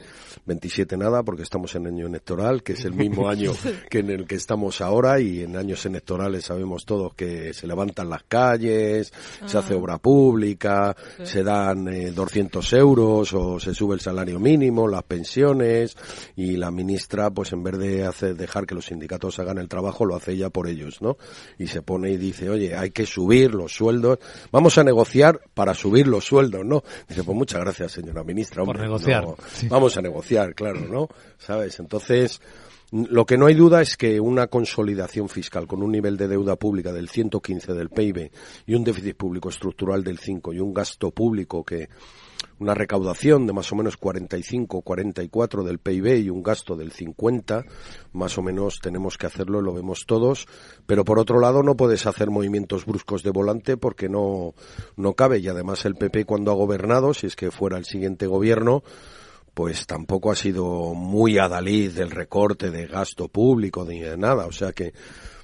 27 0.46 0.98
nada, 0.98 1.24
porque 1.24 1.44
estamos 1.44 1.76
en 1.76 1.88
año 1.88 2.08
electoral, 2.08 2.64
que 2.64 2.74
es 2.74 2.86
el 2.86 2.94
mismo 2.94 3.30
año 3.30 3.54
que 3.90 4.00
en 4.00 4.10
el 4.10 4.28
que 4.28 4.36
estamos 4.36 4.82
ahora, 4.82 5.20
y 5.20 5.42
en 5.42 5.56
años 5.56 5.86
electorales 5.86 6.46
sabemos 6.46 6.86
todos 6.86 7.14
que 7.14 7.54
se 7.54 7.68
levantan 7.68 8.10
las 8.10 8.24
calles, 8.24 9.14
se 9.46 9.58
hace 9.58 9.74
ah. 9.74 9.78
obra 9.78 9.98
pública, 9.98 10.96
se 11.24 11.44
dan 11.44 11.86
200 12.14 12.74
eh, 12.74 12.78
euros, 12.78 13.34
o 13.34 13.60
se 13.60 13.74
sube 13.74 13.96
el 13.96 14.02
salario 14.02 14.40
mínimo, 14.40 14.88
las 14.88 15.04
pensiones, 15.04 15.96
y 16.36 16.58
la 16.58 16.72
ministra, 16.72 17.30
pues 17.32 17.54
en 17.54 17.64
vez 17.64 17.78
de 17.78 18.06
hacer, 18.06 18.36
dejar 18.36 18.66
que 18.66 18.76
los 18.76 18.86
sindicatos 18.86 19.40
hagan 19.40 19.58
el 19.58 19.68
trabajo, 19.68 20.06
lo 20.06 20.16
hace 20.16 20.34
ella 20.34 20.50
por 20.50 20.68
ellos, 20.68 21.02
¿no? 21.02 21.18
Y 21.58 21.68
se 21.68 21.82
pone 21.82 22.12
y 22.12 22.18
dice, 22.18 22.50
oye, 22.50 22.76
hay 22.80 22.92
que 22.92 23.06
subir 23.06 23.54
los 23.54 23.74
sueldos. 23.74 24.20
Vamos 24.52 24.78
a 24.78 24.84
negociar 24.84 25.42
para 25.54 25.74
subir 25.74 26.08
los 26.08 26.26
sueldos, 26.26 26.66
¿no? 26.66 26.84
Dice, 27.08 27.24
pues 27.24 27.38
muchas 27.38 27.62
gracias, 27.62 27.92
señora 27.92 28.24
ministra. 28.24 28.64
Por 28.64 28.80
negociar. 28.80 29.26
Vamos 29.70 29.98
a 29.98 30.02
negociar, 30.02 30.56
claro, 30.56 30.82
¿no? 30.82 31.08
¿Sabes? 31.38 31.80
Entonces, 31.80 32.42
lo 32.92 33.26
que 33.26 33.38
no 33.38 33.46
hay 33.46 33.54
duda 33.54 33.82
es 33.82 33.98
que 33.98 34.20
una 34.20 34.48
consolidación 34.48 35.30
fiscal 35.30 35.68
con 35.68 35.84
un 35.84 35.92
nivel 35.92 36.18
de 36.18 36.28
deuda 36.28 36.56
pública 36.56 36.92
del 36.92 37.10
115 37.10 37.74
del 37.74 37.90
PIB 37.90 38.32
y 38.66 38.74
un 38.74 38.84
déficit 38.84 39.16
público 39.16 39.50
estructural 39.50 40.04
del 40.04 40.18
5 40.18 40.54
y 40.54 40.60
un 40.60 40.74
gasto 40.74 41.12
público 41.12 41.64
que 41.64 41.90
una 42.60 42.74
recaudación 42.74 43.48
de 43.48 43.54
más 43.54 43.72
o 43.72 43.76
menos 43.76 43.98
45, 43.98 44.82
44 44.82 45.64
del 45.64 45.80
PIB 45.80 46.18
y 46.18 46.30
un 46.30 46.44
gasto 46.44 46.76
del 46.76 46.92
50, 46.92 47.66
más 48.14 48.38
o 48.38 48.42
menos 48.42 48.80
tenemos 48.82 49.18
que 49.18 49.28
hacerlo, 49.28 49.62
lo 49.62 49.74
vemos 49.74 50.06
todos, 50.06 50.48
pero 50.86 51.06
por 51.06 51.20
otro 51.20 51.40
lado 51.40 51.64
no 51.64 51.76
puedes 51.76 52.06
hacer 52.06 52.30
movimientos 52.30 52.86
bruscos 52.86 53.24
de 53.24 53.32
volante 53.32 53.78
porque 53.78 54.10
no, 54.10 54.54
no 54.98 55.14
cabe 55.14 55.40
y 55.40 55.48
además 55.48 55.86
el 55.86 55.96
PP 55.96 56.26
cuando 56.26 56.52
ha 56.52 56.56
gobernado, 56.56 57.14
si 57.14 57.28
es 57.28 57.36
que 57.36 57.52
fuera 57.52 57.78
el 57.78 57.86
siguiente 57.86 58.28
gobierno, 58.28 58.84
pues 59.54 59.88
tampoco 59.88 60.32
ha 60.32 60.36
sido 60.36 60.94
muy 60.94 61.38
adalid 61.38 61.92
del 61.92 62.12
recorte 62.12 62.72
de 62.72 62.88
gasto 62.88 63.28
público 63.28 63.86
ni 63.86 64.00
de 64.00 64.18
nada, 64.18 64.46
o 64.46 64.52
sea 64.52 64.74
que 64.74 64.94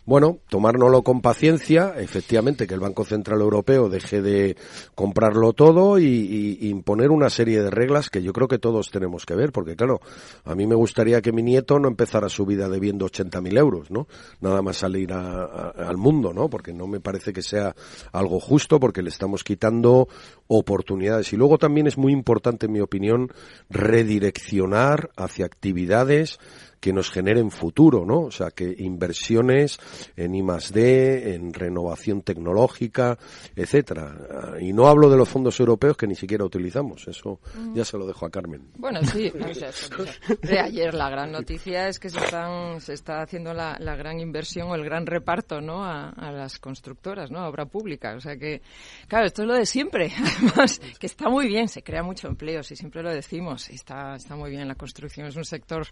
bueno, 0.05 0.39
tomárnoslo 0.49 1.01
con 1.01 1.21
paciencia, 1.21 1.93
efectivamente 1.97 2.67
que 2.67 2.75
el 2.75 2.79
Banco 2.79 3.03
Central 3.05 3.41
Europeo 3.41 3.89
deje 3.89 4.21
de 4.21 4.55
comprarlo 4.93 5.53
todo 5.53 5.97
y, 5.97 6.59
imponer 6.61 7.09
una 7.09 7.29
serie 7.29 7.61
de 7.61 7.71
reglas 7.71 8.09
que 8.09 8.21
yo 8.21 8.31
creo 8.31 8.47
que 8.47 8.59
todos 8.59 8.91
tenemos 8.91 9.25
que 9.25 9.35
ver, 9.35 9.51
porque 9.51 9.75
claro, 9.75 10.01
a 10.43 10.53
mí 10.55 10.67
me 10.67 10.75
gustaría 10.75 11.21
que 11.21 11.31
mi 11.31 11.41
nieto 11.41 11.79
no 11.79 11.87
empezara 11.87 12.29
su 12.29 12.45
vida 12.45 12.69
debiendo 12.69 13.07
80.000 13.07 13.57
euros, 13.57 13.91
¿no? 13.91 14.07
Nada 14.41 14.61
más 14.61 14.77
salir 14.77 15.11
al 15.11 15.97
mundo, 15.97 16.33
¿no? 16.33 16.49
Porque 16.49 16.73
no 16.73 16.87
me 16.87 16.99
parece 16.99 17.33
que 17.33 17.41
sea 17.41 17.75
algo 18.11 18.39
justo, 18.39 18.79
porque 18.79 19.01
le 19.01 19.09
estamos 19.09 19.43
quitando 19.43 20.07
oportunidades. 20.47 21.33
Y 21.33 21.37
luego 21.37 21.57
también 21.57 21.87
es 21.87 21.97
muy 21.97 22.11
importante, 22.11 22.67
en 22.67 22.73
mi 22.73 22.81
opinión, 22.81 23.31
redireccionar 23.69 25.09
hacia 25.15 25.45
actividades 25.45 26.39
que 26.85 26.93
nos 26.93 27.09
generen 27.09 27.49
futuro, 27.49 28.05
¿no? 28.05 28.19
O 28.25 28.31
sea, 28.31 28.51
que 28.51 28.75
inversiones 28.77 29.79
en 30.15 30.35
I 30.35 30.43
D, 30.71 31.33
en 31.33 31.51
renovación 31.51 32.21
tecnológica, 32.21 33.17
etcétera. 33.55 34.55
Y 34.61 34.71
no 34.71 34.85
hablo 34.85 35.09
de 35.09 35.17
los 35.17 35.27
fondos 35.27 35.59
europeos 35.59 35.97
que 35.97 36.05
ni 36.05 36.13
siquiera 36.13 36.45
utilizamos, 36.45 37.07
eso 37.07 37.39
ya 37.73 37.83
se 37.83 37.97
lo 37.97 38.05
dejo 38.05 38.27
a 38.27 38.29
Carmen. 38.29 38.69
Bueno, 38.77 38.99
sí, 39.01 39.31
de 40.43 40.59
ayer 40.59 40.93
la 40.93 41.09
gran 41.09 41.31
noticia 41.31 41.87
es 41.87 41.97
que 41.97 42.11
se, 42.11 42.19
están, 42.19 42.79
se 42.81 42.93
está 42.93 43.23
haciendo 43.23 43.51
la, 43.51 43.79
gran 43.95 44.19
inversión 44.19 44.69
o 44.69 44.75
el 44.75 44.85
gran 44.85 45.07
reparto, 45.07 45.61
¿no? 45.61 45.83
A, 45.83 46.13
las 46.31 46.59
constructoras, 46.59 47.31
¿no? 47.31 47.39
A 47.39 47.49
obra 47.49 47.65
pública. 47.65 48.13
O 48.15 48.19
sea 48.19 48.37
que, 48.37 48.61
claro, 49.07 49.25
esto 49.25 49.41
es 49.41 49.47
lo 49.47 49.55
de 49.55 49.65
siempre. 49.65 50.11
Además, 50.37 50.79
que 50.99 51.07
está 51.07 51.29
muy 51.29 51.47
bien, 51.47 51.67
se 51.67 51.81
crea 51.81 52.03
mucho 52.03 52.27
empleo, 52.27 52.61
si 52.61 52.75
siempre 52.75 53.01
lo 53.01 53.09
decimos, 53.09 53.71
está, 53.71 54.17
está 54.17 54.35
muy 54.35 54.51
bien 54.51 54.67
la 54.67 54.75
construcción, 54.75 55.25
es 55.25 55.35
un 55.35 55.45
sector 55.45 55.87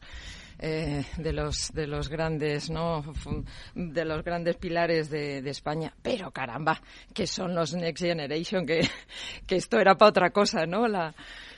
eh, 0.65 1.03
de 1.17 1.33
los 1.33 1.73
de 1.73 1.87
los 1.87 2.07
grandes 2.07 2.69
no 2.69 3.03
de 3.75 4.05
los 4.05 4.23
grandes 4.23 4.55
pilares 4.55 5.09
de, 5.09 5.41
de, 5.41 5.49
España. 5.49 5.93
Pero 6.01 6.31
caramba 6.31 6.81
que 7.13 7.27
son 7.27 7.53
los 7.53 7.73
next 7.73 8.01
generation 8.01 8.65
que, 8.65 8.87
que 9.45 9.57
esto 9.57 9.77
era 9.77 9.95
para 9.95 10.09
otra 10.09 10.29
cosa 10.29 10.65
no 10.65 10.87
la 10.87 11.13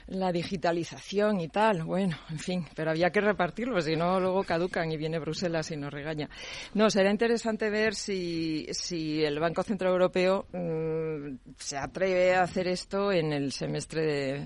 la 0.08 0.32
digitalización 0.32 1.40
y 1.40 1.48
tal. 1.48 1.82
Bueno, 1.84 2.16
en 2.30 2.38
fin, 2.38 2.66
pero 2.74 2.90
había 2.90 3.10
que 3.10 3.20
repartirlo, 3.20 3.80
si 3.80 3.96
no 3.96 4.20
luego 4.20 4.44
caducan 4.44 4.90
y 4.92 4.96
viene 4.96 5.18
Bruselas 5.18 5.70
y 5.70 5.76
nos 5.76 5.92
regaña. 5.92 6.28
No, 6.74 6.90
será 6.90 7.10
interesante 7.10 7.70
ver 7.70 7.94
si, 7.94 8.66
si 8.70 9.24
el 9.24 9.38
Banco 9.40 9.62
Central 9.62 9.92
Europeo 9.92 10.46
mm, 10.52 11.54
se 11.58 11.76
atreve 11.76 12.34
a 12.34 12.42
hacer 12.42 12.68
esto 12.68 13.12
en 13.12 13.32
el 13.32 13.52
semestre 13.52 14.02
de 14.02 14.36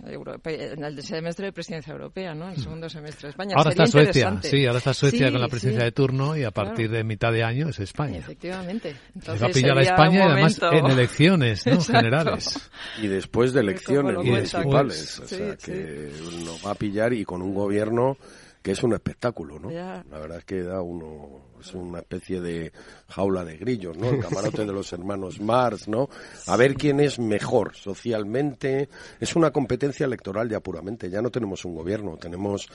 en 0.44 0.84
el 0.84 1.02
semestre 1.02 1.46
de 1.46 1.52
presidencia 1.52 1.92
europea, 1.92 2.34
¿no? 2.34 2.50
El 2.50 2.56
segundo 2.56 2.88
semestre 2.88 3.28
de 3.28 3.30
España. 3.30 3.54
Ahora 3.56 3.70
está 3.70 3.86
Suecia, 3.86 4.38
sí, 4.42 4.66
ahora 4.66 4.78
está 4.78 4.94
Suecia 4.94 5.30
con 5.30 5.40
la 5.40 5.48
presidencia 5.48 5.84
de 5.84 5.92
turno 5.92 6.36
y 6.36 6.44
a 6.44 6.50
partir 6.50 6.90
de 6.90 7.04
mitad 7.04 7.32
de 7.32 7.44
año 7.44 7.68
es 7.68 7.78
España. 7.80 8.18
Efectivamente. 8.18 8.96
Entonces, 9.14 9.42
va 9.42 9.46
a 9.46 9.50
pillar 9.50 9.78
a 9.78 9.82
España 9.82 10.18
y 10.18 10.22
además 10.22 10.60
en 10.72 10.86
elecciones, 10.86 11.66
¿no? 11.66 11.80
Generales. 11.90 12.70
Y 13.00 13.08
después 13.08 13.52
de 13.52 13.60
elecciones 13.60 14.16
municipales 14.16 15.20
que 15.56 16.10
nos 16.44 16.64
va 16.64 16.72
a 16.72 16.74
pillar 16.74 17.12
y 17.12 17.24
con 17.24 17.42
un 17.42 17.54
gobierno 17.54 18.16
que 18.62 18.72
es 18.72 18.82
un 18.82 18.92
espectáculo, 18.92 19.58
¿no? 19.58 19.70
La 19.70 20.02
verdad 20.18 20.38
es 20.38 20.44
que 20.44 20.62
da 20.62 20.82
uno 20.82 21.50
es 21.60 21.74
una 21.74 21.98
especie 21.98 22.40
de 22.40 22.72
jaula 23.08 23.44
de 23.44 23.56
grillos, 23.56 23.96
¿no? 23.96 24.10
El 24.10 24.20
camarote 24.20 24.64
de 24.64 24.72
los 24.72 24.92
hermanos 24.92 25.40
Mars, 25.40 25.88
¿no? 25.88 26.08
A 26.46 26.56
ver 26.56 26.74
quién 26.74 27.00
es 27.00 27.18
mejor 27.18 27.74
socialmente. 27.76 28.88
Es 29.18 29.36
una 29.36 29.50
competencia 29.50 30.06
electoral 30.06 30.48
ya 30.48 30.60
puramente. 30.60 31.10
Ya 31.10 31.22
no 31.22 31.30
tenemos 31.30 31.64
un 31.64 31.74
gobierno, 31.74 32.16
tenemos 32.16 32.68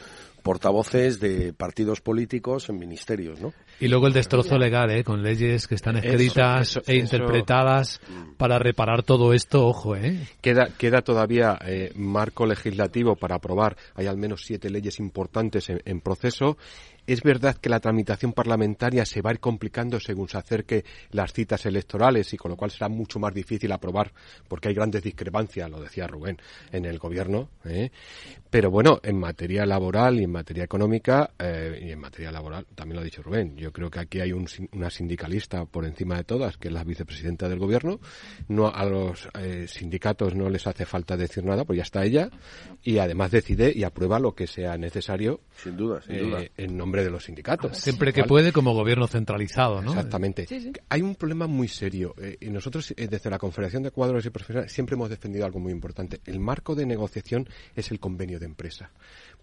portavoces 0.45 1.19
de 1.19 1.53
partidos 1.53 2.01
políticos 2.01 2.69
en 2.69 2.77
ministerios, 2.77 3.41
¿no? 3.41 3.51
Y 3.79 3.87
luego 3.87 4.05
el 4.05 4.13
destrozo 4.13 4.59
legal, 4.59 4.91
¿eh? 4.91 5.03
Con 5.03 5.23
leyes 5.23 5.67
que 5.67 5.73
están 5.73 5.97
escritas 5.97 6.79
e 6.85 6.97
interpretadas 6.97 7.99
para 8.37 8.59
reparar 8.59 9.01
todo 9.01 9.33
esto, 9.33 9.65
ojo, 9.65 9.95
¿eh? 9.95 10.19
Queda, 10.41 10.67
queda 10.77 11.01
todavía 11.01 11.57
eh, 11.65 11.91
marco 11.95 12.45
legislativo 12.45 13.15
para 13.15 13.37
aprobar. 13.37 13.75
Hay 13.95 14.05
al 14.05 14.17
menos 14.17 14.45
siete 14.45 14.69
leyes 14.69 14.99
importantes 14.99 15.67
en 15.69 15.99
proceso 15.99 16.57
es 17.07 17.21
verdad 17.21 17.55
que 17.55 17.69
la 17.69 17.79
tramitación 17.79 18.33
parlamentaria 18.33 19.05
se 19.05 19.21
va 19.21 19.29
a 19.29 19.33
ir 19.33 19.39
complicando 19.39 19.99
según 19.99 20.27
se 20.27 20.37
acerque 20.37 20.85
las 21.11 21.33
citas 21.33 21.65
electorales 21.65 22.33
y 22.33 22.37
con 22.37 22.51
lo 22.51 22.57
cual 22.57 22.71
será 22.71 22.89
mucho 22.89 23.19
más 23.19 23.33
difícil 23.33 23.71
aprobar 23.71 24.11
porque 24.47 24.69
hay 24.69 24.75
grandes 24.75 25.03
discrepancias, 25.03 25.69
lo 25.69 25.81
decía 25.81 26.07
Rubén, 26.07 26.37
en 26.71 26.85
el 26.85 26.97
gobierno. 26.97 27.49
¿eh? 27.65 27.91
Pero 28.49 28.71
bueno, 28.71 28.99
en 29.03 29.19
materia 29.19 29.65
laboral 29.65 30.19
y 30.19 30.23
en 30.23 30.31
materia 30.31 30.63
económica 30.63 31.31
eh, 31.37 31.79
y 31.83 31.91
en 31.91 31.99
materia 31.99 32.31
laboral, 32.31 32.65
también 32.75 32.95
lo 32.95 33.01
ha 33.01 33.05
dicho 33.05 33.21
Rubén, 33.21 33.55
yo 33.55 33.71
creo 33.71 33.89
que 33.89 33.99
aquí 33.99 34.19
hay 34.19 34.31
una 34.31 34.89
sindicalista 34.89 35.65
por 35.65 35.85
encima 35.85 36.17
de 36.17 36.23
todas, 36.23 36.57
que 36.57 36.69
es 36.69 36.73
la 36.73 36.83
vicepresidenta 36.83 37.49
del 37.49 37.59
gobierno. 37.59 37.99
No 38.47 38.67
a 38.67 38.85
los 38.85 39.29
eh, 39.39 39.65
sindicatos 39.67 40.35
no 40.35 40.49
les 40.49 40.65
hace 40.67 40.85
falta 40.85 41.17
decir 41.17 41.43
nada, 41.43 41.65
pues 41.65 41.77
ya 41.77 41.83
está 41.83 42.03
ella 42.03 42.29
y 42.83 42.97
además 42.97 43.31
decide 43.31 43.71
y 43.75 43.83
aprueba 43.83 44.19
lo 44.19 44.33
que 44.33 44.47
sea 44.47 44.77
necesario. 44.77 45.41
Sin 45.55 45.77
duda, 45.77 46.01
sin 46.01 46.17
duda. 46.17 46.43
En 46.57 46.77
nombre 46.77 46.94
de 47.03 47.09
los 47.09 47.23
sindicatos. 47.23 47.77
Siempre 47.77 48.13
que 48.13 48.23
puede 48.23 48.51
como 48.51 48.73
gobierno 48.73 49.07
centralizado, 49.07 49.81
¿no? 49.81 49.91
Exactamente. 49.91 50.47
Hay 50.89 51.01
un 51.01 51.15
problema 51.15 51.47
muy 51.47 51.67
serio. 51.67 52.15
Eh, 52.17 52.37
y 52.41 52.49
nosotros, 52.49 52.93
eh, 52.95 53.07
desde 53.07 53.29
la 53.29 53.37
Confederación 53.37 53.83
de 53.83 53.91
Cuadros 53.91 54.25
y 54.25 54.29
Profesionales, 54.29 54.71
siempre 54.71 54.95
hemos 54.95 55.09
defendido 55.09 55.45
algo 55.45 55.59
muy 55.59 55.71
importante. 55.71 56.21
El 56.25 56.39
marco 56.39 56.75
de 56.75 56.85
negociación 56.85 57.47
es 57.75 57.91
el 57.91 57.99
convenio 57.99 58.39
de 58.39 58.45
empresa 58.45 58.91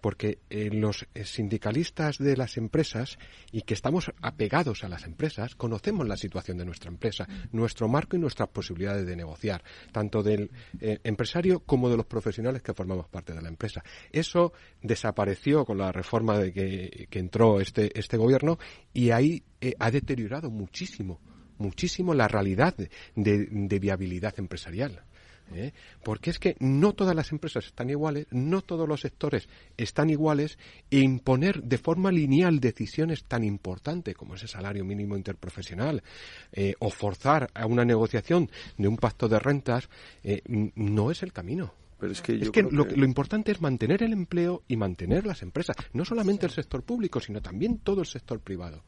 porque 0.03 0.39
eh, 0.49 0.69
los 0.69 1.07
eh, 1.13 1.23
sindicalistas 1.23 2.17
de 2.17 2.35
las 2.35 2.57
empresas 2.57 3.17
y 3.53 3.61
que 3.61 3.73
estamos 3.73 4.11
apegados 4.21 4.83
a 4.83 4.89
las 4.89 5.05
empresas 5.05 5.55
conocemos 5.55 6.05
la 6.05 6.17
situación 6.17 6.57
de 6.57 6.65
nuestra 6.65 6.91
empresa, 6.91 7.25
nuestro 7.53 7.87
marco 7.87 8.17
y 8.17 8.19
nuestras 8.19 8.49
posibilidades 8.49 9.05
de 9.05 9.15
negociar, 9.15 9.63
tanto 9.93 10.21
del 10.21 10.51
eh, 10.81 10.99
empresario 11.05 11.61
como 11.61 11.89
de 11.89 11.95
los 11.95 12.05
profesionales 12.05 12.61
que 12.61 12.73
formamos 12.73 13.07
parte 13.07 13.33
de 13.33 13.41
la 13.41 13.47
empresa. 13.47 13.81
Eso 14.11 14.51
desapareció 14.81 15.63
con 15.63 15.77
la 15.77 15.93
reforma 15.93 16.37
de 16.37 16.51
que, 16.51 17.07
entró 17.17 17.61
este, 17.61 17.97
este 17.97 18.17
gobierno 18.17 18.59
y 18.93 19.11
ahí 19.11 19.41
ha 19.79 19.89
deteriorado 19.89 20.51
muchísimo, 20.51 21.21
muchísimo 21.59 22.13
la 22.13 22.27
realidad 22.27 22.75
de 23.15 23.79
viabilidad 23.79 24.33
empresarial. 24.37 25.05
¿Eh? 25.53 25.73
Porque 26.03 26.29
es 26.29 26.39
que 26.39 26.55
no 26.59 26.93
todas 26.93 27.15
las 27.15 27.31
empresas 27.31 27.65
están 27.65 27.89
iguales, 27.89 28.27
no 28.31 28.61
todos 28.61 28.87
los 28.87 29.01
sectores 29.01 29.47
están 29.77 30.09
iguales, 30.09 30.57
e 30.89 30.99
imponer 30.99 31.63
de 31.63 31.77
forma 31.77 32.11
lineal 32.11 32.59
decisiones 32.59 33.23
tan 33.23 33.43
importantes 33.43 34.15
como 34.15 34.35
ese 34.35 34.47
salario 34.47 34.85
mínimo 34.85 35.15
interprofesional 35.15 36.03
eh, 36.51 36.73
o 36.79 36.89
forzar 36.89 37.49
a 37.53 37.65
una 37.65 37.85
negociación 37.85 38.49
de 38.77 38.87
un 38.87 38.97
pacto 38.97 39.27
de 39.27 39.39
rentas 39.39 39.89
eh, 40.23 40.41
no 40.75 41.11
es 41.11 41.23
el 41.23 41.33
camino. 41.33 41.73
Pero 41.99 42.11
es 42.11 42.21
que, 42.21 42.35
es 42.35 42.49
que, 42.49 42.63
lo, 42.63 42.83
lo, 42.83 43.05
importante 43.05 43.53
es 43.53 43.61
mantener 43.61 44.03
el 44.03 44.11
empleo 44.11 44.63
y 44.67 44.75
mantener 44.75 45.25
las 45.25 45.41
empresas, 45.41 45.77
no 45.93 46.03
solamente 46.03 46.45
el 46.45 46.51
sector 46.51 46.83
público, 46.83 47.21
sino 47.21 47.41
también 47.41 47.77
todo 47.77 48.01
el 48.01 48.07
sector 48.07 48.41
privado. 48.41 48.83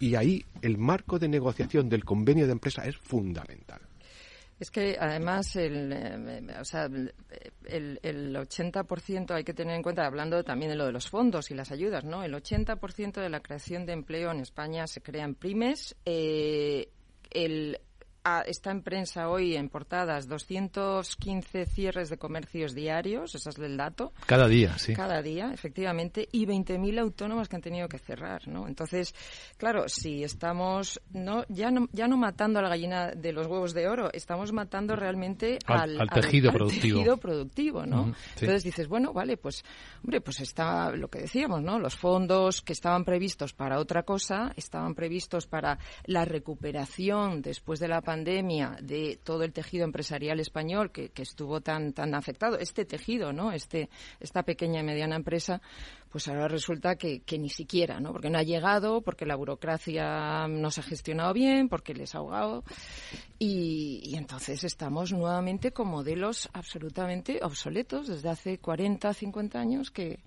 Y 0.00 0.14
ahí 0.14 0.44
el 0.62 0.78
marco 0.78 1.18
de 1.18 1.28
negociación 1.28 1.90
del 1.90 2.04
convenio 2.04 2.46
de 2.46 2.52
empresa 2.52 2.86
es 2.86 2.96
fundamental. 2.96 3.82
Es 4.60 4.70
que 4.70 4.96
además 4.98 5.56
el, 5.56 5.92
eh, 5.92 6.46
o 6.60 6.64
sea, 6.64 6.84
el, 6.84 7.12
el 8.02 8.36
80% 8.36 9.32
hay 9.32 9.44
que 9.44 9.52
tener 9.52 9.74
en 9.74 9.82
cuenta, 9.82 10.06
hablando 10.06 10.42
también 10.44 10.70
de 10.70 10.76
lo 10.76 10.86
de 10.86 10.92
los 10.92 11.10
fondos 11.10 11.50
y 11.50 11.54
las 11.54 11.72
ayudas, 11.72 12.04
¿no? 12.04 12.22
El 12.22 12.34
80% 12.34 13.20
de 13.20 13.28
la 13.28 13.40
creación 13.40 13.84
de 13.84 13.92
empleo 13.94 14.30
en 14.30 14.40
España 14.40 14.86
se 14.86 15.00
crea 15.00 15.24
en 15.24 15.34
pymes. 15.34 15.96
Eh, 16.04 16.88
el 17.30 17.80
está 18.46 18.70
en 18.70 18.82
prensa 18.82 19.28
hoy 19.28 19.54
en 19.54 19.68
portadas 19.68 20.28
215 20.28 21.66
cierres 21.66 22.08
de 22.08 22.16
comercios 22.16 22.74
diarios, 22.74 23.34
ese 23.34 23.50
es 23.50 23.58
el 23.58 23.76
dato. 23.76 24.12
Cada 24.26 24.48
día, 24.48 24.78
sí. 24.78 24.94
Cada 24.94 25.20
día, 25.20 25.50
efectivamente, 25.52 26.26
y 26.32 26.46
20.000 26.46 27.00
autónomos 27.00 27.48
que 27.48 27.56
han 27.56 27.62
tenido 27.62 27.86
que 27.86 27.98
cerrar, 27.98 28.48
¿no? 28.48 28.66
Entonces, 28.66 29.14
claro, 29.58 29.88
si 29.88 30.24
estamos 30.24 31.00
no 31.12 31.44
ya 31.48 31.70
no 31.70 31.88
ya 31.92 32.08
no 32.08 32.16
matando 32.16 32.60
a 32.60 32.62
la 32.62 32.70
gallina 32.70 33.10
de 33.10 33.32
los 33.32 33.46
huevos 33.46 33.74
de 33.74 33.88
oro, 33.88 34.08
estamos 34.12 34.52
matando 34.52 34.96
realmente 34.96 35.58
al, 35.66 35.98
tejido 36.08 36.50
productivo. 36.50 36.98
tejido 36.98 37.16
productivo, 37.18 37.84
¿no? 37.84 38.14
Entonces 38.40 38.64
dices, 38.64 38.88
bueno, 38.88 39.12
vale, 39.12 39.36
pues 39.36 39.64
hombre, 40.02 40.22
pues 40.22 40.40
está 40.40 40.90
lo 40.92 41.08
que 41.08 41.20
decíamos, 41.20 41.62
¿no? 41.62 41.78
Los 41.78 41.94
fondos 41.94 42.62
que 42.62 42.72
estaban 42.72 43.04
previstos 43.04 43.52
para 43.52 43.78
otra 43.78 44.04
cosa, 44.04 44.52
estaban 44.56 44.94
previstos 44.94 45.46
para 45.46 45.78
la 46.06 46.24
recuperación 46.24 47.42
después 47.42 47.80
de 47.80 47.88
la 47.88 48.00
pandemia 48.00 48.13
pandemia 48.14 48.78
de 48.80 49.18
todo 49.24 49.42
el 49.42 49.52
tejido 49.52 49.84
empresarial 49.84 50.38
español 50.38 50.92
que, 50.92 51.10
estuvo 51.16 51.60
tan 51.60 51.92
tan 51.92 52.14
afectado, 52.14 52.58
este 52.58 52.84
tejido, 52.84 53.32
¿no? 53.32 53.50
Este 53.50 53.88
esta 54.20 54.44
pequeña 54.44 54.80
y 54.80 54.84
mediana 54.84 55.16
empresa, 55.16 55.60
pues 56.10 56.28
ahora 56.28 56.46
resulta 56.46 56.94
que, 56.94 57.24
ni 57.38 57.48
siquiera, 57.48 57.98
¿no? 57.98 58.12
Porque 58.12 58.30
no 58.30 58.38
ha 58.38 58.44
llegado, 58.44 59.00
porque 59.02 59.26
la 59.26 59.34
burocracia 59.34 60.46
no 60.46 60.70
se 60.70 60.80
ha 60.80 60.84
gestionado 60.84 61.32
bien, 61.32 61.68
porque 61.68 61.92
les 61.92 62.14
ha 62.14 62.18
ahogado 62.18 62.62
y, 63.40 64.14
entonces 64.14 64.62
estamos 64.62 65.12
nuevamente 65.12 65.72
con 65.72 65.88
modelos 65.88 66.48
absolutamente 66.52 67.40
obsoletos 67.42 68.06
desde 68.06 68.28
hace 68.28 68.58
40, 68.58 69.12
50 69.12 69.58
años 69.58 69.90
que 69.90 70.20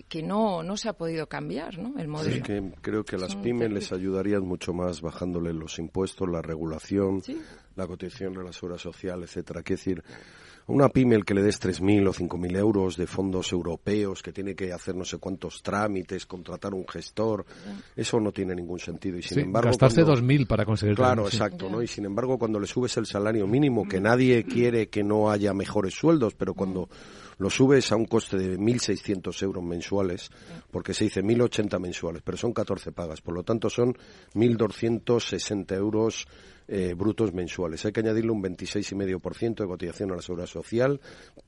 que, 0.00 0.22
no, 0.22 0.62
no 0.62 0.76
se 0.76 0.88
ha 0.88 0.94
podido 0.94 1.26
cambiar 1.26 1.78
¿no? 1.78 1.98
el 1.98 2.08
modelo. 2.08 2.42
que 2.42 2.72
creo 2.80 3.04
que 3.04 3.16
a 3.16 3.18
las 3.18 3.36
pymes 3.36 3.70
les 3.70 3.92
ayudarían 3.92 4.42
mucho 4.42 4.72
más 4.72 5.02
bajándole 5.02 5.52
los 5.52 5.78
impuestos, 5.78 6.28
la 6.28 6.40
regulación, 6.40 7.22
la 7.76 7.86
cotización 7.86 8.32
de 8.32 8.44
la 8.44 8.52
seguridad 8.52 8.78
social, 8.78 9.22
etcétera. 9.22 9.62
Quiero 9.62 9.78
decir, 9.78 10.04
una 10.66 10.88
pyme 10.88 11.16
el 11.16 11.24
que 11.24 11.34
le 11.34 11.42
des 11.42 11.60
3.000 11.60 12.08
o 12.08 12.12
5.000 12.12 12.56
euros 12.56 12.96
de 12.96 13.06
fondos 13.06 13.52
europeos, 13.52 14.22
que 14.22 14.32
tiene 14.32 14.54
que 14.54 14.72
hacer 14.72 14.94
no 14.94 15.04
sé 15.04 15.18
cuántos 15.18 15.62
trámites, 15.62 16.24
contratar 16.26 16.72
un 16.72 16.86
gestor, 16.86 17.44
eso 17.96 18.20
no 18.20 18.32
tiene 18.32 18.54
ningún 18.54 18.78
sentido. 18.78 19.18
Y 19.18 19.22
sin 19.22 19.40
embargo, 19.40 19.68
gastarse 19.68 20.04
2.000 20.04 20.46
para 20.46 20.64
conseguir 20.64 20.94
Claro, 20.96 21.26
exacto, 21.26 21.68
¿no? 21.68 21.82
Y 21.82 21.86
sin 21.86 22.04
embargo, 22.04 22.38
cuando 22.38 22.58
le 22.60 22.66
subes 22.66 22.96
el 22.96 23.06
salario 23.06 23.46
mínimo, 23.46 23.86
que 23.86 24.00
nadie 24.00 24.44
quiere 24.44 24.88
que 24.88 25.02
no 25.02 25.30
haya 25.30 25.52
mejores 25.52 25.94
sueldos, 25.94 26.34
pero 26.34 26.54
cuando 26.54 26.88
lo 27.38 27.50
subes 27.50 27.92
a 27.92 27.96
un 27.96 28.06
coste 28.06 28.36
de 28.36 28.58
1.600 28.58 29.42
euros 29.42 29.64
mensuales, 29.64 30.30
porque 30.70 30.94
se 30.94 31.04
dice 31.04 31.22
1.080 31.22 31.78
mensuales, 31.78 32.22
pero 32.24 32.36
son 32.36 32.52
14 32.52 32.92
pagas, 32.92 33.20
por 33.20 33.34
lo 33.34 33.42
tanto 33.42 33.70
son 33.70 33.96
1.260 34.34 35.74
euros 35.74 36.26
eh, 36.74 36.94
brutos 36.94 37.34
mensuales. 37.34 37.84
Hay 37.84 37.92
que 37.92 38.00
añadirle 38.00 38.30
un 38.30 38.42
26,5% 38.42 39.56
de 39.56 39.66
cotización 39.66 40.10
a 40.10 40.16
la 40.16 40.22
seguridad 40.22 40.46
social, 40.46 41.02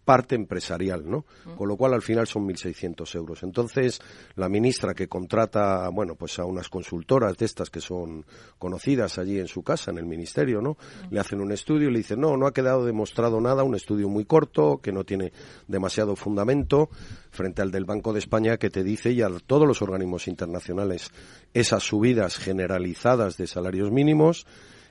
parte 0.05 0.35
empresarial, 0.35 1.09
¿no? 1.09 1.25
Con 1.57 1.67
lo 1.67 1.79
cual 1.79 1.95
al 1.95 2.03
final 2.03 2.27
son 2.27 2.47
1.600 2.47 3.15
euros. 3.17 3.43
Entonces, 3.43 4.03
la 4.35 4.51
ministra 4.51 4.93
que 4.93 5.09
contrata, 5.09 5.89
bueno, 5.89 6.15
pues 6.15 6.39
a 6.39 6.45
unas 6.45 6.69
consultoras 6.69 7.39
de 7.39 7.47
estas 7.47 7.71
que 7.71 7.81
son 7.81 8.27
conocidas 8.59 9.17
allí 9.17 9.39
en 9.39 9.49
su 9.49 9.63
casa, 9.63 9.93
en 9.93 9.97
el 9.97 10.05
ministerio, 10.05 10.61
¿no? 10.61 10.77
Le 11.11 11.21
hacen 11.21 11.41
un 11.41 11.53
estudio 11.53 11.89
y 11.89 11.93
le 11.93 12.01
dicen, 12.01 12.21
no, 12.21 12.37
no 12.37 12.47
ha 12.47 12.53
quedado 12.53 12.85
demostrado 12.85 13.41
nada, 13.41 13.63
un 13.63 13.75
estudio 13.75 14.11
muy 14.11 14.27
corto, 14.27 14.77
que 14.83 14.93
no 14.93 15.05
tiene 15.05 15.33
demasiado 15.67 16.17
fundamento, 16.17 16.91
frente 17.31 17.63
al 17.63 17.71
del 17.71 17.87
Banco 17.87 18.13
de 18.13 18.19
España 18.19 18.59
que 18.59 18.69
te 18.69 18.85
dice, 18.85 19.11
y 19.13 19.23
a 19.23 19.31
todos 19.47 19.67
los 19.67 19.81
organismos 19.81 20.29
internacionales, 20.29 21.11
esas 21.55 21.83
subidas 21.83 22.37
generalizadas 22.37 23.39
de 23.39 23.47
salarios 23.47 23.91
mínimos, 23.91 24.47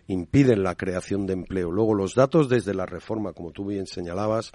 impiden 0.08 0.64
la 0.64 0.76
creación 0.76 1.26
de 1.26 1.34
empleo. 1.34 1.72
Luego, 1.72 1.93
los 1.93 2.16
datos 2.16 2.49
desde 2.49 2.74
la 2.74 2.86
reforma, 2.86 3.34
como 3.34 3.51
tú 3.51 3.66
bien 3.66 3.88
señalabas, 3.88 4.51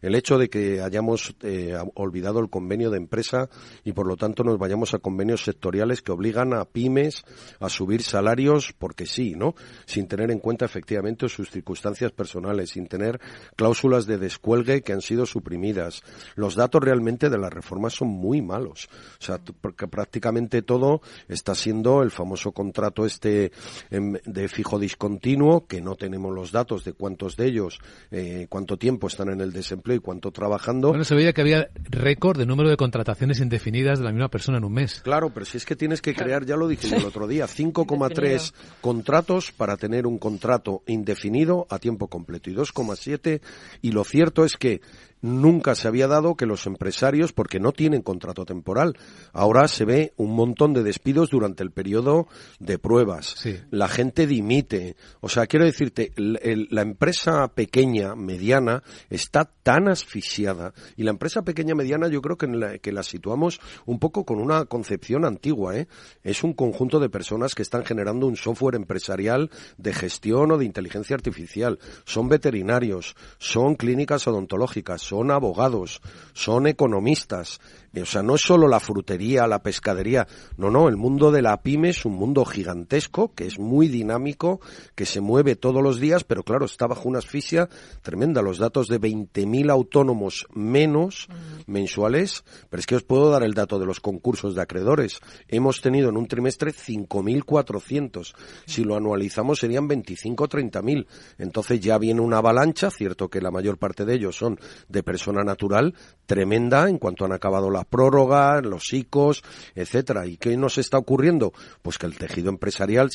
el 0.00 0.14
hecho 0.14 0.38
de 0.38 0.48
que 0.48 0.80
hayamos 0.80 1.34
eh, 1.42 1.76
olvidado 1.94 2.40
el 2.40 2.50
convenio 2.50 2.90
de 2.90 2.98
empresa 2.98 3.48
y, 3.84 3.92
por 3.92 4.06
lo 4.06 4.16
tanto, 4.16 4.44
nos 4.44 4.58
vayamos 4.58 4.94
a 4.94 4.98
convenios 4.98 5.44
sectoriales 5.44 6.02
que 6.02 6.12
obligan 6.12 6.54
a 6.54 6.64
pymes 6.64 7.24
a 7.60 7.68
subir 7.68 8.02
salarios 8.02 8.72
porque 8.78 9.06
sí, 9.06 9.34
¿no? 9.36 9.54
Sin 9.86 10.06
tener 10.06 10.30
en 10.30 10.38
cuenta, 10.38 10.64
efectivamente, 10.64 11.28
sus 11.28 11.50
circunstancias 11.50 12.12
personales, 12.12 12.70
sin 12.70 12.86
tener 12.86 13.20
cláusulas 13.56 14.06
de 14.06 14.18
descuelgue 14.18 14.82
que 14.82 14.92
han 14.92 15.00
sido 15.00 15.26
suprimidas. 15.26 16.02
Los 16.34 16.54
datos 16.54 16.82
realmente 16.82 17.30
de 17.30 17.38
la 17.38 17.50
reforma 17.50 17.90
son 17.90 18.08
muy 18.08 18.42
malos. 18.42 18.88
O 19.20 19.24
sea, 19.24 19.38
porque 19.60 19.88
prácticamente 19.88 20.62
todo 20.62 21.00
está 21.28 21.54
siendo 21.54 22.02
el 22.02 22.10
famoso 22.10 22.52
contrato 22.52 23.04
este 23.04 23.52
em, 23.90 24.14
de 24.24 24.48
fijo 24.48 24.78
continuo, 24.96 25.66
que 25.66 25.80
no 25.80 25.96
tenemos 25.96 26.34
los 26.34 26.52
datos 26.52 26.84
de 26.84 26.92
cuántos 26.92 27.36
de 27.36 27.46
ellos, 27.46 27.78
eh, 28.10 28.46
cuánto 28.48 28.76
tiempo 28.76 29.06
están 29.06 29.28
en 29.28 29.40
el 29.40 29.52
desempleo 29.52 29.96
y 29.96 30.00
cuánto 30.00 30.30
trabajando. 30.30 30.88
Bueno, 30.88 31.04
se 31.04 31.14
veía 31.14 31.32
que 31.32 31.40
había 31.40 31.68
récord 31.90 32.38
de 32.38 32.46
número 32.46 32.68
de 32.68 32.76
contrataciones 32.76 33.40
indefinidas 33.40 33.98
de 33.98 34.04
la 34.04 34.12
misma 34.12 34.28
persona 34.28 34.58
en 34.58 34.64
un 34.64 34.72
mes. 34.72 35.00
Claro, 35.02 35.30
pero 35.32 35.46
si 35.46 35.56
es 35.56 35.64
que 35.64 35.76
tienes 35.76 36.00
que 36.00 36.14
crear, 36.14 36.44
ya 36.44 36.56
lo 36.56 36.68
dije 36.68 36.94
el 36.94 37.04
otro 37.04 37.26
día, 37.26 37.46
5,3 37.46 38.52
contratos 38.80 39.52
para 39.52 39.76
tener 39.76 40.06
un 40.06 40.18
contrato 40.18 40.82
indefinido 40.86 41.66
a 41.70 41.78
tiempo 41.78 42.08
completo 42.08 42.50
y 42.50 42.54
2,7 42.54 43.40
y 43.80 43.92
lo 43.92 44.04
cierto 44.04 44.44
es 44.44 44.56
que 44.56 44.80
nunca 45.22 45.74
se 45.74 45.88
había 45.88 46.08
dado 46.08 46.34
que 46.34 46.46
los 46.46 46.66
empresarios, 46.66 47.32
porque 47.32 47.60
no 47.60 47.72
tienen 47.72 48.02
contrato 48.02 48.44
temporal, 48.44 48.98
ahora 49.32 49.68
se 49.68 49.84
ve 49.84 50.12
un 50.16 50.34
montón 50.34 50.74
de 50.74 50.82
despidos 50.82 51.30
durante 51.30 51.62
el 51.62 51.70
periodo 51.70 52.26
de 52.58 52.78
pruebas. 52.78 53.36
La 53.70 53.88
gente 53.88 54.26
dimite. 54.26 54.96
O 55.20 55.28
sea, 55.28 55.46
quiero 55.46 55.64
decirte, 55.64 56.12
la 56.16 56.82
empresa 56.82 57.48
pequeña, 57.48 58.14
mediana, 58.14 58.82
está 59.08 59.50
tan 59.62 59.88
asfixiada. 59.88 60.74
Y 60.96 61.04
la 61.04 61.10
empresa 61.10 61.42
pequeña, 61.42 61.74
mediana, 61.74 62.08
yo 62.08 62.20
creo 62.20 62.36
que, 62.36 62.48
la, 62.48 62.78
que 62.78 62.92
la 62.92 63.02
situamos 63.02 63.60
un 63.86 63.98
poco 63.98 64.24
con 64.24 64.40
una 64.40 64.64
concepción 64.64 65.24
antigua. 65.24 65.76
¿eh? 65.76 65.86
Es 66.24 66.42
un 66.42 66.52
conjunto 66.52 66.98
de 66.98 67.08
personas 67.08 67.54
que 67.54 67.62
están 67.62 67.84
generando 67.84 68.26
un 68.26 68.36
software 68.36 68.74
empresarial 68.74 69.50
de 69.76 69.92
gestión 69.92 70.50
o 70.50 70.58
de 70.58 70.64
inteligencia 70.64 71.14
artificial. 71.14 71.78
Son 72.04 72.28
veterinarios, 72.28 73.14
son 73.38 73.76
clínicas 73.76 74.26
odontológicas, 74.26 75.00
son 75.12 75.30
abogados, 75.30 76.00
son 76.32 76.66
economistas, 76.66 77.60
o 78.00 78.06
sea, 78.06 78.22
no 78.22 78.36
es 78.36 78.40
solo 78.40 78.68
la 78.68 78.80
frutería, 78.80 79.46
la 79.46 79.62
pescadería, 79.62 80.26
no, 80.56 80.70
no, 80.70 80.88
el 80.88 80.96
mundo 80.96 81.30
de 81.30 81.42
la 81.42 81.62
pyme 81.62 81.90
es 81.90 82.04
un 82.04 82.14
mundo 82.14 82.44
gigantesco, 82.44 83.34
que 83.34 83.46
es 83.46 83.58
muy 83.58 83.88
dinámico, 83.88 84.60
que 84.94 85.04
se 85.04 85.20
mueve 85.20 85.56
todos 85.56 85.82
los 85.82 86.00
días, 86.00 86.24
pero 86.24 86.42
claro, 86.42 86.64
está 86.64 86.86
bajo 86.86 87.08
una 87.08 87.18
asfixia 87.18 87.68
tremenda. 88.00 88.40
Los 88.40 88.58
datos 88.58 88.88
de 88.88 89.00
20.000 89.00 89.70
autónomos 89.70 90.46
menos 90.54 91.28
mensuales, 91.66 92.44
pero 92.70 92.80
es 92.80 92.86
que 92.86 92.96
os 92.96 93.02
puedo 93.02 93.30
dar 93.30 93.42
el 93.42 93.54
dato 93.54 93.78
de 93.78 93.86
los 93.86 94.00
concursos 94.00 94.54
de 94.54 94.62
acreedores. 94.62 95.20
Hemos 95.48 95.80
tenido 95.80 96.08
en 96.08 96.16
un 96.16 96.26
trimestre 96.26 96.72
5.400. 96.72 98.34
Si 98.66 98.84
lo 98.84 98.96
anualizamos 98.96 99.58
serían 99.58 99.88
25 99.88 100.44
o 100.44 100.48
30.000. 100.48 101.06
Entonces 101.38 101.80
ya 101.80 101.98
viene 101.98 102.20
una 102.20 102.38
avalancha, 102.38 102.90
cierto 102.90 103.28
que 103.28 103.40
la 103.40 103.50
mayor 103.50 103.78
parte 103.78 104.04
de 104.04 104.14
ellos 104.14 104.36
son 104.36 104.58
de 104.88 105.02
persona 105.02 105.42
natural, 105.42 105.94
tremenda 106.26 106.88
en 106.88 106.98
cuanto 106.98 107.24
han 107.24 107.32
acabado 107.32 107.70
la 107.70 107.81
prórroga, 107.84 108.60
los 108.60 108.92
ICOs, 108.92 109.42
etcétera. 109.74 110.26
¿Y 110.26 110.36
qué 110.36 110.56
nos 110.56 110.78
está 110.78 110.98
ocurriendo? 110.98 111.52
Pues 111.82 111.98
que 111.98 112.06
el 112.06 112.16
tejido 112.16 112.50
empresarial 112.50 113.10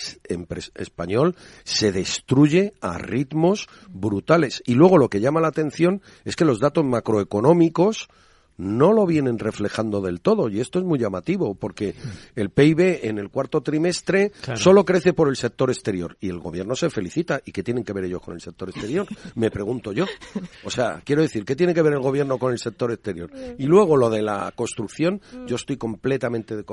español 0.75 1.35
se 1.63 1.91
destruye 1.91 2.73
a 2.81 2.97
ritmos 2.97 3.67
brutales. 3.89 4.61
Y 4.65 4.75
luego 4.75 4.97
lo 4.97 5.09
que 5.09 5.19
llama 5.19 5.41
la 5.41 5.49
atención 5.49 6.01
es 6.25 6.35
que 6.35 6.45
los 6.45 6.59
datos 6.59 6.85
macroeconómicos 6.85 8.07
no 8.57 8.91
lo 8.91 9.05
vienen 9.05 9.39
reflejando 9.39 10.01
del 10.01 10.21
todo 10.21 10.49
y 10.49 10.59
esto 10.59 10.79
es 10.79 10.85
muy 10.85 10.99
llamativo 10.99 11.55
porque 11.55 11.95
el 12.35 12.49
PIB 12.49 13.05
en 13.05 13.19
el 13.19 13.29
cuarto 13.29 13.61
trimestre 13.61 14.31
solo 14.55 14.83
crece 14.83 15.13
por 15.13 15.29
el 15.29 15.35
sector 15.35 15.69
exterior 15.69 16.17
y 16.19 16.29
el 16.29 16.39
gobierno 16.39 16.75
se 16.75 16.89
felicita. 16.89 17.41
¿Y 17.45 17.51
qué 17.51 17.63
tienen 17.63 17.83
que 17.83 17.93
ver 17.93 18.05
ellos 18.05 18.21
con 18.21 18.33
el 18.33 18.41
sector 18.41 18.69
exterior? 18.69 19.07
Me 19.35 19.51
pregunto 19.51 19.91
yo. 19.91 20.05
O 20.63 20.69
sea, 20.69 21.01
quiero 21.03 21.21
decir, 21.21 21.45
¿qué 21.45 21.55
tiene 21.55 21.73
que 21.73 21.81
ver 21.81 21.93
el 21.93 21.99
gobierno 21.99 22.37
con 22.37 22.51
el 22.51 22.59
sector 22.59 22.91
exterior? 22.91 23.31
Y 23.57 23.65
luego 23.65 23.95
lo 23.95 24.09
de 24.09 24.21
la 24.21 24.51
construcción, 24.55 25.21
yo 25.45 25.55
estoy 25.55 25.77
completamente 25.77 26.55
de, 26.55 26.63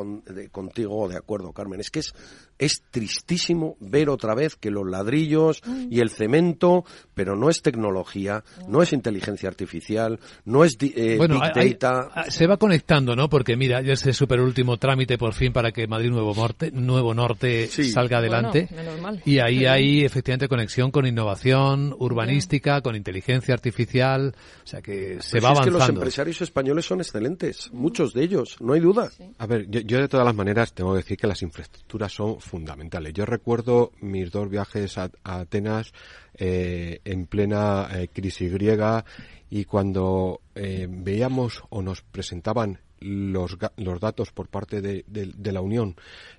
contigo 0.50 1.08
de 1.08 1.16
acuerdo, 1.16 1.52
Carmen. 1.52 1.80
Es 1.80 1.90
que 1.90 2.00
es, 2.00 2.14
es 2.58 2.82
tristísimo 2.90 3.76
ver 3.80 4.08
otra 4.08 4.34
vez 4.34 4.56
que 4.56 4.70
los 4.70 4.88
ladrillos 4.88 5.62
y 5.90 6.00
el 6.00 6.10
cemento, 6.10 6.84
pero 7.14 7.36
no 7.36 7.50
es 7.50 7.62
tecnología, 7.62 8.44
no 8.68 8.82
es 8.82 8.92
inteligencia 8.92 9.48
artificial, 9.48 10.18
no 10.44 10.64
es 10.64 10.76
eh. 10.80 11.18
Ah, 11.82 12.26
se 12.28 12.46
va 12.46 12.56
conectando, 12.56 13.16
¿no? 13.16 13.28
Porque 13.28 13.56
mira, 13.56 13.82
ya 13.82 13.92
es 13.92 14.06
el 14.06 14.14
super 14.14 14.40
último 14.40 14.76
trámite 14.76 15.18
por 15.18 15.34
fin 15.34 15.52
para 15.52 15.72
que 15.72 15.86
Madrid 15.86 16.10
Nuevo 16.10 16.34
Norte, 16.34 16.70
Nuevo 16.70 17.14
Norte 17.14 17.66
salga 17.68 18.18
adelante. 18.18 18.68
y 19.24 19.38
ahí 19.38 19.66
hay 19.66 20.04
efectivamente 20.04 20.48
conexión 20.48 20.90
con 20.90 21.06
innovación 21.06 21.94
urbanística, 21.98 22.80
con 22.80 22.96
inteligencia 22.96 23.54
artificial, 23.54 24.34
o 24.64 24.66
sea 24.66 24.82
que 24.82 25.20
se 25.20 25.32
pues 25.32 25.44
va 25.44 25.48
avanzando. 25.48 25.60
Es 25.60 25.64
que 25.64 25.70
los 25.70 25.88
empresarios 25.88 26.40
españoles 26.42 26.84
son 26.84 27.00
excelentes, 27.00 27.70
muchos 27.72 28.12
de 28.14 28.24
ellos, 28.24 28.56
no 28.60 28.72
hay 28.72 28.80
duda. 28.80 29.10
A 29.38 29.46
ver, 29.46 29.66
yo, 29.68 29.98
de 29.98 30.08
todas 30.08 30.26
las 30.26 30.34
maneras 30.34 30.72
tengo 30.72 30.92
que 30.92 30.98
decir 30.98 31.16
que 31.16 31.26
las 31.26 31.42
infraestructuras 31.42 32.12
son 32.12 32.40
fundamentales. 32.40 33.12
Yo 33.12 33.24
recuerdo 33.26 33.92
mis 34.00 34.30
dos 34.30 34.48
viajes 34.48 34.98
a, 34.98 35.10
Atenas 35.22 35.92
eh, 36.36 37.00
en 37.04 37.26
plena 37.26 37.88
eh, 37.92 38.08
crisis 38.12 38.52
griega 38.52 39.04
y 39.50 39.64
cuando 39.64 40.40
eh, 40.54 40.86
veíamos 40.88 41.62
o 41.70 41.82
nos 41.82 42.02
presentaban 42.02 42.80
los, 43.00 43.56
los 43.76 44.00
datos 44.00 44.32
por 44.32 44.48
parte 44.48 44.80
de, 44.80 45.04
la 45.52 45.60
Unión 45.60 45.94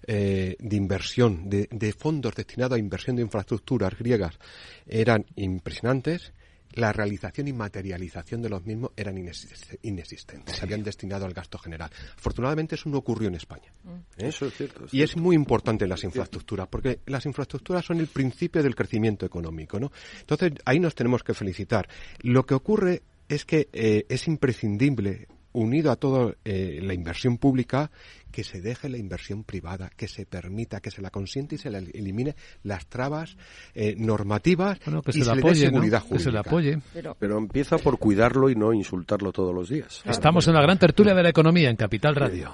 de 0.07 0.55
inversión, 0.71 1.47
de, 1.47 1.67
de, 1.69 1.93
fondos 1.93 2.33
destinados 2.33 2.75
a 2.75 2.79
inversión 2.79 3.15
de 3.17 3.21
infraestructuras 3.21 3.95
griegas, 3.95 4.39
eran 4.87 5.25
impresionantes 5.35 6.33
la 6.73 6.91
realización 6.91 7.47
y 7.47 7.53
materialización 7.53 8.41
de 8.41 8.49
los 8.49 8.65
mismos 8.65 8.91
eran 8.95 9.17
inexistentes. 9.17 10.55
Se 10.55 10.63
habían 10.63 10.83
destinado 10.83 11.25
al 11.25 11.33
gasto 11.33 11.57
general. 11.57 11.89
Afortunadamente 12.17 12.75
eso 12.75 12.89
no 12.89 12.97
ocurrió 12.97 13.29
en 13.29 13.35
España. 13.35 13.71
Mm. 13.83 13.89
¿eh? 13.89 14.27
Eso 14.27 14.47
es 14.47 14.53
cierto. 14.55 14.85
y 14.91 15.01
es 15.01 15.15
muy 15.15 15.35
importante 15.35 15.87
las 15.87 16.03
infraestructuras, 16.03 16.67
porque 16.67 16.99
las 17.05 17.25
infraestructuras 17.25 17.85
son 17.85 17.99
el 17.99 18.07
principio 18.07 18.61
del 18.61 18.75
crecimiento 18.75 19.25
económico. 19.25 19.79
¿no? 19.79 19.91
Entonces 20.19 20.53
ahí 20.65 20.79
nos 20.79 20.95
tenemos 20.95 21.23
que 21.23 21.33
felicitar. 21.33 21.87
Lo 22.21 22.45
que 22.45 22.53
ocurre 22.53 23.03
es 23.29 23.45
que 23.45 23.69
eh, 23.73 24.05
es 24.09 24.27
imprescindible 24.27 25.27
unido 25.55 25.91
a 25.91 25.95
toda 25.95 26.35
eh, 26.43 26.79
la 26.81 26.93
inversión 26.93 27.37
pública, 27.37 27.89
que 28.31 28.43
se 28.43 28.61
deje 28.61 28.89
la 28.89 28.97
inversión 28.97 29.43
privada, 29.43 29.89
que 29.95 30.07
se 30.07 30.25
permita, 30.25 30.81
que 30.81 30.91
se 30.91 31.01
la 31.01 31.09
consiente 31.09 31.55
y 31.55 31.57
se 31.57 31.69
la 31.69 31.79
elimine 31.79 32.35
las 32.63 32.85
trabas 32.87 33.37
eh, 33.73 33.95
normativas 33.97 34.77
que 34.79 35.11
se, 35.13 35.19
y 35.19 35.23
le 35.23 35.31
apoye, 35.31 35.55
seguridad 35.55 36.01
jurídica. 36.01 36.17
Que 36.17 36.23
se 36.23 36.31
le 36.31 36.39
apoye. 36.39 36.79
Pero, 37.17 37.37
empieza 37.37 37.77
por 37.77 37.97
cuidarlo 37.97 38.49
y 38.49 38.55
no 38.55 38.73
insultarlo 38.73 39.31
todos 39.31 39.55
los 39.55 39.69
días. 39.69 40.03
Estamos 40.05 40.47
en 40.47 40.53
la 40.53 40.61
gran 40.61 40.77
tertulia 40.77 41.13
de 41.13 41.23
la 41.23 41.29
economía 41.29 41.69
en 41.69 41.77
Capital 41.77 42.15
Radio. 42.15 42.53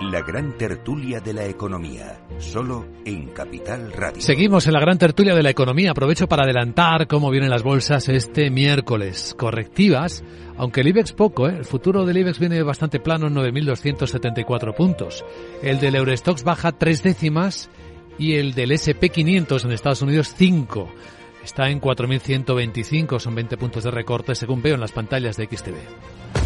La 0.00 0.20
gran 0.20 0.58
tertulia 0.58 1.20
de 1.20 1.32
la 1.32 1.46
economía, 1.46 2.20
solo 2.38 2.86
en 3.06 3.28
Capital 3.28 3.90
Radio. 3.92 4.20
Seguimos 4.20 4.66
en 4.66 4.74
la 4.74 4.80
gran 4.80 4.98
tertulia 4.98 5.34
de 5.34 5.42
la 5.42 5.48
economía. 5.48 5.92
Aprovecho 5.92 6.28
para 6.28 6.42
adelantar 6.42 7.06
cómo 7.06 7.30
vienen 7.30 7.48
las 7.48 7.62
bolsas 7.62 8.10
este 8.10 8.50
miércoles. 8.50 9.34
Correctivas, 9.38 10.22
aunque 10.58 10.82
el 10.82 10.88
IBEX 10.88 11.12
poco, 11.12 11.48
¿eh? 11.48 11.56
el 11.56 11.64
futuro 11.64 12.04
del 12.04 12.18
IBEX 12.18 12.38
viene 12.38 12.62
bastante 12.62 13.00
plano 13.00 13.28
en 13.28 13.34
9.274 13.36 14.74
puntos. 14.74 15.24
El 15.62 15.80
del 15.80 15.94
Eurostox 15.94 16.44
baja 16.44 16.72
tres 16.72 17.02
décimas 17.02 17.70
y 18.18 18.34
el 18.34 18.52
del 18.52 18.72
SP500 18.72 19.64
en 19.64 19.72
Estados 19.72 20.02
Unidos 20.02 20.34
cinco. 20.36 20.90
Está 21.42 21.70
en 21.70 21.80
4.125, 21.80 23.18
son 23.18 23.34
20 23.34 23.56
puntos 23.56 23.84
de 23.84 23.90
recorte 23.90 24.34
según 24.34 24.60
veo 24.60 24.74
en 24.74 24.80
las 24.80 24.92
pantallas 24.92 25.38
de 25.38 25.46
XTV. 25.46 26.45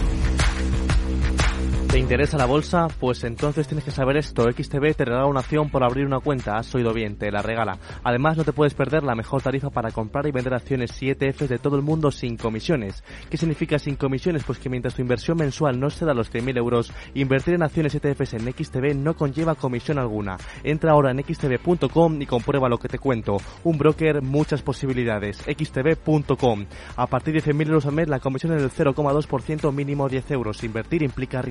¿Te 2.00 2.04
interesa 2.04 2.38
la 2.38 2.46
bolsa? 2.46 2.88
Pues 2.98 3.24
entonces 3.24 3.68
tienes 3.68 3.84
que 3.84 3.90
saber 3.90 4.16
esto. 4.16 4.50
XTB 4.50 4.94
te 4.96 5.04
regala 5.04 5.26
una 5.26 5.40
acción 5.40 5.68
por 5.68 5.84
abrir 5.84 6.06
una 6.06 6.18
cuenta. 6.18 6.56
Has 6.56 6.74
oído 6.74 6.94
bien, 6.94 7.16
te 7.16 7.30
la 7.30 7.42
regala. 7.42 7.78
Además, 8.02 8.38
no 8.38 8.44
te 8.44 8.54
puedes 8.54 8.72
perder 8.72 9.02
la 9.02 9.14
mejor 9.14 9.42
tarifa 9.42 9.68
para 9.68 9.90
comprar 9.90 10.26
y 10.26 10.30
vender 10.30 10.54
acciones 10.54 10.90
y 11.02 11.10
ETFs 11.10 11.50
de 11.50 11.58
todo 11.58 11.76
el 11.76 11.82
mundo 11.82 12.10
sin 12.10 12.38
comisiones. 12.38 13.04
¿Qué 13.28 13.36
significa 13.36 13.78
sin 13.78 13.96
comisiones? 13.96 14.44
Pues 14.44 14.58
que 14.58 14.70
mientras 14.70 14.94
tu 14.94 15.02
inversión 15.02 15.36
mensual 15.36 15.78
no 15.78 15.88
da 15.90 16.14
los 16.14 16.32
100.000 16.32 16.56
euros, 16.56 16.90
invertir 17.12 17.52
en 17.52 17.62
acciones 17.62 17.94
ETFs 17.94 18.32
en 18.32 18.50
XTB 18.50 18.94
no 18.96 19.14
conlleva 19.14 19.54
comisión 19.54 19.98
alguna. 19.98 20.38
Entra 20.64 20.92
ahora 20.92 21.10
en 21.10 21.22
xtb.com 21.22 22.22
y 22.22 22.24
comprueba 22.24 22.70
lo 22.70 22.78
que 22.78 22.88
te 22.88 22.98
cuento. 22.98 23.36
Un 23.62 23.76
broker, 23.76 24.22
muchas 24.22 24.62
posibilidades. 24.62 25.44
xtb.com. 25.46 26.64
A 26.96 27.06
partir 27.06 27.34
de 27.34 27.42
100.000 27.42 27.66
euros 27.66 27.84
al 27.84 27.92
mes, 27.92 28.08
la 28.08 28.20
comisión 28.20 28.54
es 28.54 28.62
del 28.62 28.70
0,2% 28.70 29.70
mínimo 29.70 30.08
10 30.08 30.30
euros. 30.30 30.64
Invertir 30.64 31.02
implica 31.02 31.42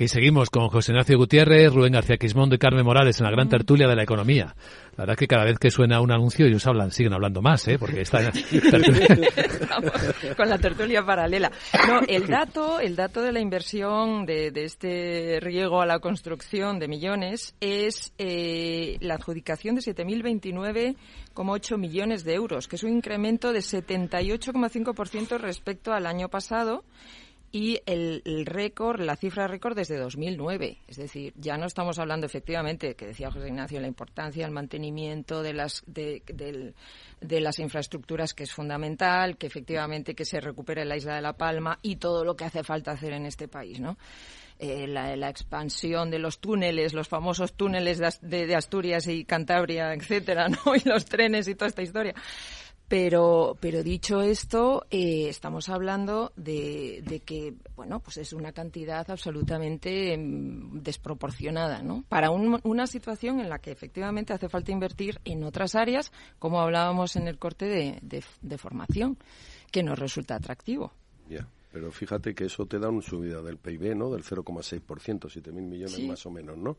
Aquí 0.00 0.08
seguimos 0.08 0.48
con 0.48 0.70
José 0.70 0.92
Ignacio 0.92 1.18
Gutiérrez, 1.18 1.74
Rubén 1.74 1.92
García 1.92 2.16
Quismondo 2.16 2.54
y 2.54 2.58
Carmen 2.58 2.86
Morales 2.86 3.20
en 3.20 3.24
la 3.24 3.30
gran 3.30 3.50
tertulia 3.50 3.86
de 3.86 3.96
la 3.96 4.02
economía. 4.02 4.56
La 5.00 5.04
verdad 5.04 5.14
es 5.14 5.20
que 5.20 5.28
cada 5.28 5.44
vez 5.46 5.58
que 5.58 5.70
suena 5.70 5.98
un 6.02 6.12
anuncio 6.12 6.44
ellos 6.44 6.66
hablan, 6.66 6.90
siguen 6.90 7.14
hablando 7.14 7.40
más, 7.40 7.66
¿eh? 7.68 7.78
Porque 7.78 8.02
está 8.02 8.20
con 10.36 10.46
la 10.46 10.58
tertulia 10.58 11.02
paralela. 11.02 11.50
No, 11.88 12.00
el 12.06 12.26
dato, 12.26 12.80
el 12.80 12.96
dato 12.96 13.22
de 13.22 13.32
la 13.32 13.40
inversión 13.40 14.26
de, 14.26 14.52
este 14.54 15.38
riego 15.40 15.80
a 15.80 15.86
la 15.86 16.00
construcción 16.00 16.78
de 16.78 16.88
millones 16.88 17.54
es 17.60 18.12
eh, 18.18 18.98
la 19.00 19.14
adjudicación 19.14 19.76
de 19.76 19.80
7.029,8 19.80 21.78
millones 21.78 22.22
de 22.22 22.34
euros, 22.34 22.68
que 22.68 22.76
es 22.76 22.82
un 22.82 22.92
incremento 22.92 23.54
de 23.54 23.60
78,5% 23.60 25.38
respecto 25.38 25.94
al 25.94 26.04
año 26.04 26.28
pasado 26.28 26.84
y 27.52 27.80
el, 27.86 28.22
récord, 28.46 29.00
la 29.00 29.16
cifra 29.16 29.48
récord 29.48 29.74
desde 29.74 29.96
2009. 29.96 30.78
Es 30.86 30.96
decir, 30.96 31.32
ya 31.36 31.56
no 31.56 31.66
estamos 31.66 31.98
hablando 31.98 32.26
efectivamente, 32.26 32.94
que 32.94 33.06
decía 33.06 33.30
José 33.30 33.48
Ignacio, 33.48 33.80
la 33.80 33.88
importancia 33.88 34.44
del 34.44 34.52
mantenimiento 34.52 35.42
de 35.42 35.54
las, 35.54 35.82
de, 35.86 36.22
de, 37.20 37.40
las 37.40 37.58
infraestructuras, 37.58 38.34
que 38.34 38.44
es 38.44 38.52
fundamental, 38.52 39.36
que 39.36 39.48
efectivamente 39.48 40.14
que 40.14 40.24
se 40.24 40.40
recupere 40.40 40.84
la 40.84 40.96
isla 40.96 41.16
de 41.16 41.22
La 41.22 41.32
Palma 41.32 41.78
y 41.82 41.96
todo 41.96 42.24
lo 42.24 42.36
que 42.36 42.44
hace 42.44 42.62
falta 42.62 42.92
hacer 42.92 43.14
en 43.14 43.26
este 43.26 43.48
país, 43.48 43.80
¿no? 43.80 43.98
Eh, 44.62 44.86
la, 44.86 45.16
la, 45.16 45.30
expansión 45.30 46.10
de 46.10 46.18
los 46.18 46.38
túneles, 46.38 46.92
los 46.92 47.08
famosos 47.08 47.54
túneles 47.54 47.98
de, 48.20 48.46
de 48.46 48.54
Asturias 48.54 49.06
y 49.06 49.24
Cantabria, 49.24 49.94
etcétera, 49.94 50.48
¿no? 50.66 50.76
Y 50.76 50.86
los 50.86 51.06
trenes 51.06 51.48
y 51.48 51.54
toda 51.54 51.68
esta 51.68 51.82
historia 51.82 52.14
Pero, 52.90 53.56
pero 53.60 53.84
dicho 53.84 54.20
esto, 54.20 54.84
eh, 54.90 55.28
estamos 55.28 55.68
hablando 55.68 56.32
de, 56.34 57.04
de, 57.06 57.20
que, 57.20 57.54
bueno, 57.76 58.00
pues 58.00 58.16
es 58.16 58.32
una 58.32 58.50
cantidad 58.50 59.08
absolutamente 59.08 60.18
mm, 60.18 60.82
desproporcionada, 60.82 61.84
¿no? 61.84 62.02
Para 62.08 62.32
una 62.32 62.88
situación 62.88 63.38
en 63.38 63.48
la 63.48 63.60
que 63.60 63.70
efectivamente 63.70 64.32
hace 64.32 64.48
falta 64.48 64.72
invertir 64.72 65.20
en 65.24 65.44
otras 65.44 65.76
áreas, 65.76 66.10
como 66.40 66.60
hablábamos 66.60 67.14
en 67.14 67.28
el 67.28 67.38
corte 67.38 68.00
de, 68.02 68.58
formación, 68.58 69.18
que 69.70 69.84
nos 69.84 69.96
resulta 69.96 70.34
atractivo. 70.34 70.92
Pero 71.72 71.92
fíjate 71.92 72.34
que 72.34 72.46
eso 72.46 72.66
te 72.66 72.78
da 72.78 72.88
una 72.88 73.02
subida 73.02 73.42
del 73.42 73.56
PIB, 73.56 73.94
¿no? 73.94 74.10
Del 74.10 74.24
0,6%, 74.24 74.82
7.000 74.82 75.52
millones 75.52 76.00
más 76.00 76.26
o 76.26 76.30
menos, 76.30 76.58
¿no? 76.58 76.76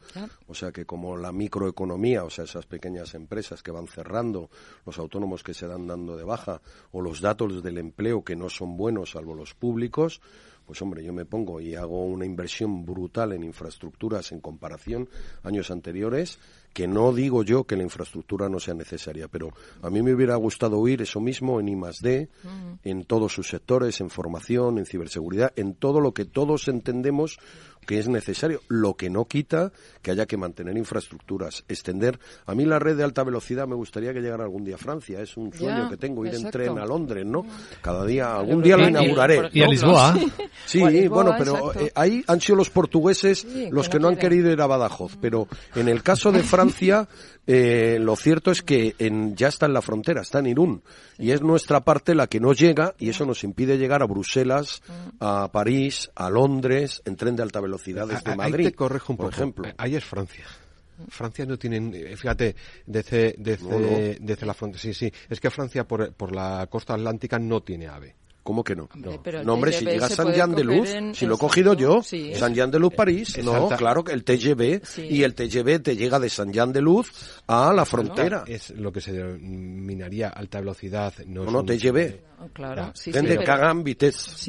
O 0.48 0.54
sea 0.54 0.72
que 0.72 0.86
como 0.86 1.16
la 1.16 1.32
microeconomía, 1.32 2.24
o 2.24 2.30
sea, 2.30 2.44
esas 2.44 2.66
pequeñas 2.66 3.14
empresas 3.14 3.64
que 3.64 3.72
van 3.72 3.88
cerrando, 3.88 4.50
los 4.86 4.98
autónomos 5.00 5.44
que 5.44 5.54
se 5.54 5.68
dan 5.68 5.88
dando 5.88 6.18
de 6.18 6.24
baja, 6.24 6.62
o 6.92 7.02
los 7.02 7.22
datos 7.22 7.64
del 7.64 7.78
empleo 7.78 8.24
que 8.24 8.36
no 8.36 8.50
son 8.50 8.76
buenos, 8.76 9.12
salvo 9.12 9.34
los 9.34 9.54
públicos, 9.54 10.22
pues 10.66 10.82
hombre, 10.82 11.04
yo 11.04 11.14
me 11.14 11.26
pongo 11.26 11.60
y 11.60 11.76
hago 11.76 12.06
una 12.06 12.26
inversión 12.26 12.86
brutal 12.86 13.34
en 13.34 13.44
infraestructuras 13.44 14.32
en 14.32 14.40
comparación 14.40 15.10
años 15.44 15.72
anteriores 15.72 16.40
que 16.74 16.88
no 16.88 17.14
digo 17.14 17.44
yo 17.44 17.66
que 17.66 17.76
la 17.76 17.84
infraestructura 17.84 18.48
no 18.48 18.60
sea 18.60 18.74
necesaria, 18.74 19.28
pero 19.28 19.50
a 19.82 19.90
mí 19.90 20.02
me 20.02 20.14
hubiera 20.14 20.36
gustado 20.36 20.80
oír 20.80 21.02
eso 21.02 21.20
mismo 21.20 21.60
en 21.60 21.68
I+D, 21.68 22.30
en 22.84 23.04
todos 23.04 23.34
sus 23.34 23.50
sectores, 23.50 24.00
en 24.00 24.10
formación, 24.10 24.78
en 24.78 24.86
ciberseguridad, 24.86 25.52
en 25.58 25.74
todo 25.74 26.00
lo 26.00 26.14
que 26.14 26.26
todos 26.26 26.68
entendemos 26.68 27.40
que 27.86 28.00
es 28.00 28.08
necesario, 28.08 28.62
lo 28.68 28.96
que 28.96 29.10
no 29.10 29.26
quita 29.26 29.72
que 30.02 30.12
haya 30.12 30.26
que 30.26 30.38
mantener 30.38 30.78
infraestructuras, 30.78 31.64
extender. 31.68 32.20
A 32.46 32.56
mí 32.56 32.66
la 32.66 32.80
red 32.80 32.98
de 32.98 33.04
alta 33.04 33.24
velocidad 33.24 33.68
me 33.68 33.76
gustaría 33.76 34.14
que 34.14 34.22
llegara 34.22 34.44
algún 34.44 34.64
día 34.64 34.76
a 34.76 34.78
Francia, 34.78 35.22
es 35.22 35.38
un 35.38 35.54
sueño 35.54 35.90
que 35.90 35.98
tengo, 35.98 36.26
ir 36.26 36.36
en 36.36 36.50
tren 36.50 36.78
a 36.80 36.86
Londres, 36.86 37.26
¿no? 37.26 37.46
Cada 37.82 38.06
día, 38.06 38.36
algún 38.36 38.62
día 38.62 38.78
lo 38.78 38.88
inauguraré. 38.88 39.50
Y 39.54 39.62
a 39.62 39.68
Lisboa. 39.68 40.18
Sí, 40.66 41.08
bueno, 41.08 41.36
pero 41.38 41.74
eh, 41.74 41.92
ahí 41.96 42.24
han 42.28 42.40
sido 42.40 42.58
los 42.58 42.70
portugueses 42.70 43.46
los 43.72 43.90
que 43.90 44.00
no 44.00 44.08
han 44.08 44.16
querido 44.16 44.52
ir 44.52 44.62
a 44.62 44.68
Badajoz, 44.68 45.18
pero 45.20 45.48
en 45.76 45.90
el 45.90 46.04
caso 46.04 46.32
de 46.32 46.44
Francia 46.44 47.08
eh, 47.54 48.00
lo 48.00 48.16
cierto 48.16 48.52
es 48.52 48.62
que 48.62 48.96
en, 48.98 49.36
ya 49.36 49.50
está 49.50 49.66
en 49.66 49.74
la 49.74 49.82
frontera, 49.82 50.22
está 50.22 50.40
en 50.40 50.48
Irún, 50.48 50.84
y 51.18 51.32
es 51.32 51.42
nuestra 51.42 51.82
parte 51.82 52.16
la 52.16 52.28
que 52.28 52.40
no 52.40 52.54
llega, 52.54 52.96
y 52.98 53.10
eso 53.10 53.26
nos 53.26 53.44
impide 53.44 53.78
llegar 53.78 54.02
a 54.02 54.06
Bruselas, 54.06 54.82
a 55.20 55.52
París, 55.52 56.10
a 56.16 56.30
Londres, 56.30 57.02
en 57.06 57.16
tren 57.18 57.36
de 57.36 57.44
alta 57.44 57.60
velocidad 57.60 58.08
desde 58.08 58.36
Madrid, 58.36 58.70
te 58.70 58.74
correjo 58.74 59.14
un 59.14 59.18
por 59.18 59.34
ejemplo. 59.34 59.68
Ahí 59.78 59.96
es 59.96 60.06
Francia. 60.06 60.46
Francia 61.10 61.46
no 61.46 61.58
tiene, 61.58 62.16
fíjate, 62.16 62.56
desde, 62.86 63.36
desde, 63.38 64.18
desde 64.22 64.46
la 64.46 64.54
frontera, 64.54 64.82
sí, 64.82 64.94
sí, 64.94 65.12
es 65.30 65.40
que 65.40 65.50
Francia 65.50 65.86
por, 65.86 66.14
por 66.14 66.34
la 66.34 66.68
costa 66.70 66.94
atlántica 66.94 67.38
no 67.38 67.62
tiene 67.62 67.88
ave. 67.88 68.16
¿Cómo 68.44 68.64
que 68.64 68.76
no? 68.76 68.90
no, 69.44 69.54
hombre, 69.54 69.72
si 69.72 69.86
llega 69.86 70.10
San 70.10 70.34
Jean 70.34 70.56
de 70.56 70.64
Luz, 70.64 70.90
si 71.14 71.26
lo 71.26 71.36
he 71.36 71.38
cogido 71.38 71.74
yo, 71.74 72.02
San 72.02 72.56
Jean 72.56 72.72
de 72.72 72.80
Luz, 72.80 72.94
París, 72.96 73.38
no, 73.44 73.70
claro 73.70 74.04
que 74.04 74.14
el 74.14 74.24
TGV 74.24 74.82
y 75.10 75.24
el 75.24 75.36
TGV 75.36 75.82
te 75.82 75.96
llega 75.96 76.20
de 76.20 76.30
San 76.30 76.52
Jean 76.52 76.74
de 76.74 76.82
Luz 76.82 77.12
a 77.48 77.72
la 77.74 77.86
frontera. 77.86 78.44
es 78.48 78.72
lo 78.72 78.92
que 78.92 79.02
se 79.02 79.14
denominaría 79.14 80.30
alta 80.30 80.60
velocidad. 80.60 81.14
No, 81.26 81.46
no, 81.46 81.64
TGV. 81.64 82.32
Claro, 82.54 82.92
sí, 82.96 83.12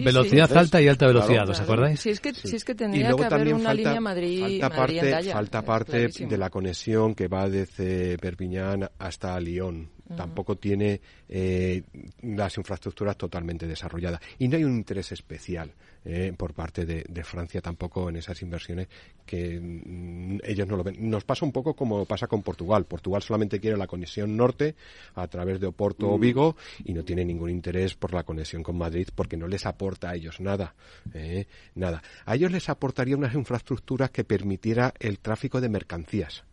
Velocidad 0.02 0.56
alta 0.56 0.80
y 0.80 0.88
alta 0.88 1.06
velocidad, 1.06 1.48
¿os 1.48 1.60
acordáis? 1.60 2.00
Si 2.00 2.08
es 2.08 2.20
que, 2.20 2.32
si 2.32 2.56
es 2.56 2.64
que 2.64 2.74
tendría 2.74 3.14
que 3.14 3.24
haber 3.24 3.52
una 3.52 3.74
línea 3.74 4.00
Madrid, 4.00 4.60
falta 4.60 4.70
parte, 4.70 5.32
falta 5.32 5.62
parte 5.62 6.08
de 6.08 6.38
la 6.38 6.48
conexión 6.48 7.14
que 7.14 7.28
va 7.28 7.48
desde 7.50 8.16
Perpiñán 8.16 8.88
hasta 8.98 9.38
Lyon 9.38 9.90
tampoco 10.16 10.56
tiene 10.56 11.00
eh, 11.28 11.82
las 12.22 12.56
infraestructuras 12.56 13.16
totalmente 13.16 13.66
desarrolladas. 13.66 14.20
Y 14.38 14.48
no 14.48 14.56
hay 14.56 14.64
un 14.64 14.76
interés 14.76 15.12
especial 15.12 15.72
eh, 16.04 16.32
por 16.36 16.52
parte 16.52 16.84
de, 16.84 17.22
Francia 17.22 17.60
tampoco 17.60 18.08
en 18.08 18.16
esas 18.16 18.42
inversiones 18.42 18.88
que 19.24 19.60
mm, 19.60 20.40
ellos 20.42 20.66
no 20.66 20.76
lo 20.76 20.82
ven. 20.82 20.96
Nos 21.08 21.24
pasa 21.24 21.44
un 21.44 21.52
poco 21.52 21.74
como 21.74 22.04
pasa 22.04 22.26
con 22.26 22.42
Portugal. 22.42 22.84
Portugal 22.84 23.22
solamente 23.22 23.60
quiere 23.60 23.76
la 23.76 23.86
conexión 23.86 24.36
norte 24.36 24.74
a 25.14 25.28
través 25.28 25.60
de 25.60 25.68
Oporto 25.68 26.08
o 26.08 26.18
mm. 26.18 26.20
Vigo 26.20 26.56
y 26.84 26.92
no 26.92 27.04
tiene 27.04 27.24
ningún 27.24 27.50
interés 27.50 27.94
por 27.94 28.12
la 28.12 28.24
conexión 28.24 28.62
con 28.62 28.76
Madrid 28.76 29.08
porque 29.14 29.36
no 29.36 29.46
les 29.46 29.64
aporta 29.64 30.10
a 30.10 30.14
ellos 30.16 30.40
nada. 30.40 30.74
Eh, 31.14 31.46
nada. 31.76 32.02
A 32.26 32.34
ellos 32.34 32.50
les 32.50 32.68
aportaría 32.68 33.16
unas 33.16 33.34
infraestructuras 33.34 34.10
que 34.10 34.24
permitiera 34.24 34.92
el 34.98 35.20
tráfico 35.20 35.60
de 35.60 35.68
mercancías 35.68 36.44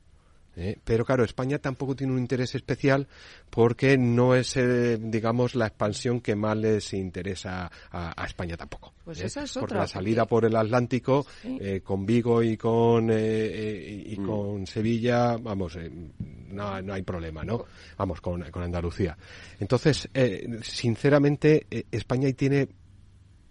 ¿eh? 0.60 0.78
Pero 0.84 1.06
claro, 1.06 1.24
España 1.24 1.58
tampoco 1.60 1.96
tiene 1.96 2.14
un 2.14 2.20
interés 2.20 2.54
especial 2.56 3.08
porque 3.50 3.98
no 3.98 4.36
es, 4.36 4.56
eh, 4.58 4.98
digamos, 5.00 5.56
la 5.56 5.68
expansión 5.68 6.22
que 6.22 6.36
más 6.36 6.58
les 6.58 6.94
interesa 6.94 7.72
a, 7.92 8.26
España 8.26 8.58
tampoco. 8.58 8.94
Pues 9.04 9.22
¿eh? 9.22 9.26
esa 9.26 9.44
es 9.44 9.52
otra. 9.52 9.62
Porque 9.62 9.76
la 9.76 9.88
salida 9.88 10.26
por 10.26 10.46
el 10.46 10.56
Atlántico, 10.56 11.26
con 11.84 12.06
Vigo 12.06 12.44
y 12.44 12.58
con, 12.58 13.10
y, 13.10 14.16
mm. 14.18 14.26
con 14.26 14.68
Sevilla, 14.68 15.38
vamos, 15.38 15.78
no, 16.50 16.82
no, 16.82 16.94
hay 16.94 17.02
problema, 17.02 17.44
¿no? 17.44 17.66
Vamos, 17.98 18.22
con, 18.22 18.44
con 18.52 18.64
Andalucía. 18.64 19.18
Entonces, 19.60 20.10
sinceramente, 20.62 21.66
España 21.92 22.28
ahí 22.28 22.34
tiene 22.34 22.68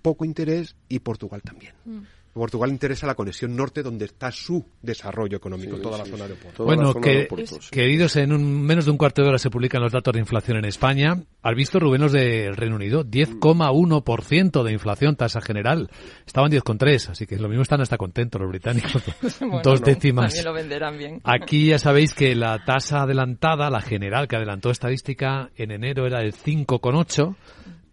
poco 0.02 0.24
interés 0.24 0.76
y 0.88 1.00
Portugal 1.00 1.42
también. 1.42 1.74
Mm. 1.84 1.98
Portugal 2.33 2.70
interesa 2.70 3.07
la 3.07 3.14
conexión 3.14 3.57
norte 3.57 3.83
donde 3.83 4.05
está 4.05 4.31
su 4.31 4.64
desarrollo 4.83 5.37
económico, 5.37 5.76
toda 5.79 5.99
la 5.99 6.05
zona 6.05 6.29
de 6.29 6.35
puertos. 6.35 6.64
Bueno, 6.64 6.95
que, 6.95 7.29
queridos, 7.70 8.16
en 8.16 8.33
un, 8.33 8.62
menos 8.62 8.85
de 8.85 8.91
un 8.91 8.97
cuarto 8.97 9.22
de 9.22 9.29
hora 9.29 9.39
se 9.39 9.51
publican 9.51 9.83
los 9.83 9.93
datos 9.93 10.12
de 10.12 10.20
inflación 10.20 10.59
en 10.59 10.64
España. 10.64 11.22
¿Has 11.43 11.55
visto, 11.55 11.79
Rubén, 11.79 12.01
los 12.01 12.12
del 12.12 12.57
Reino 12.57 12.76
Unido? 12.76 13.05
10,1% 13.05 14.62
de 14.62 14.72
inflación, 14.72 15.16
tasa 15.16 15.41
general. 15.41 15.91
Estaban 16.26 16.51
10,3, 16.51 17.11
así 17.11 17.26
que 17.26 17.37
lo 17.37 17.49
mismo 17.49 17.62
están 17.62 17.81
hasta 17.81 17.97
contentos 17.97 18.41
los 18.41 18.51
británicos. 18.51 19.03
Dos 19.62 19.83
décimas. 19.83 20.45
lo 20.45 20.53
venderán 20.53 20.99
bien. 20.99 21.20
Aquí 21.24 21.66
ya 21.66 21.79
sabéis 21.79 22.14
que 22.14 22.35
la 22.35 22.64
tasa 22.64 23.03
adelantada, 23.03 23.70
la 23.70 23.81
general 23.81 24.29
que 24.29 24.37
adelantó 24.37 24.70
estadística 24.70 25.51
en 25.57 25.72
enero 25.72 26.07
era 26.07 26.20
el 26.20 26.35
5,8 26.35 27.37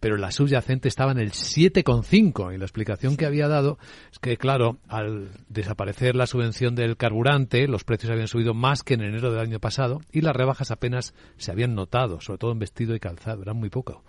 pero 0.00 0.16
la 0.16 0.30
subyacente 0.30 0.88
estaba 0.88 1.12
en 1.12 1.18
el 1.18 1.32
7,5 1.32 2.54
y 2.54 2.58
la 2.58 2.64
explicación 2.64 3.16
que 3.16 3.26
había 3.26 3.48
dado 3.48 3.78
es 4.12 4.18
que, 4.18 4.36
claro, 4.36 4.78
al 4.88 5.30
desaparecer 5.48 6.16
la 6.16 6.26
subvención 6.26 6.74
del 6.74 6.96
carburante, 6.96 7.68
los 7.68 7.84
precios 7.84 8.12
habían 8.12 8.28
subido 8.28 8.54
más 8.54 8.82
que 8.82 8.94
en 8.94 9.02
enero 9.02 9.30
del 9.30 9.40
año 9.40 9.60
pasado 9.60 10.00
y 10.12 10.20
las 10.20 10.36
rebajas 10.36 10.70
apenas 10.70 11.14
se 11.36 11.50
habían 11.50 11.74
notado, 11.74 12.20
sobre 12.20 12.38
todo 12.38 12.52
en 12.52 12.58
vestido 12.58 12.94
y 12.94 13.00
calzado, 13.00 13.42
eran 13.42 13.56
muy 13.56 13.70
poco. 13.70 14.04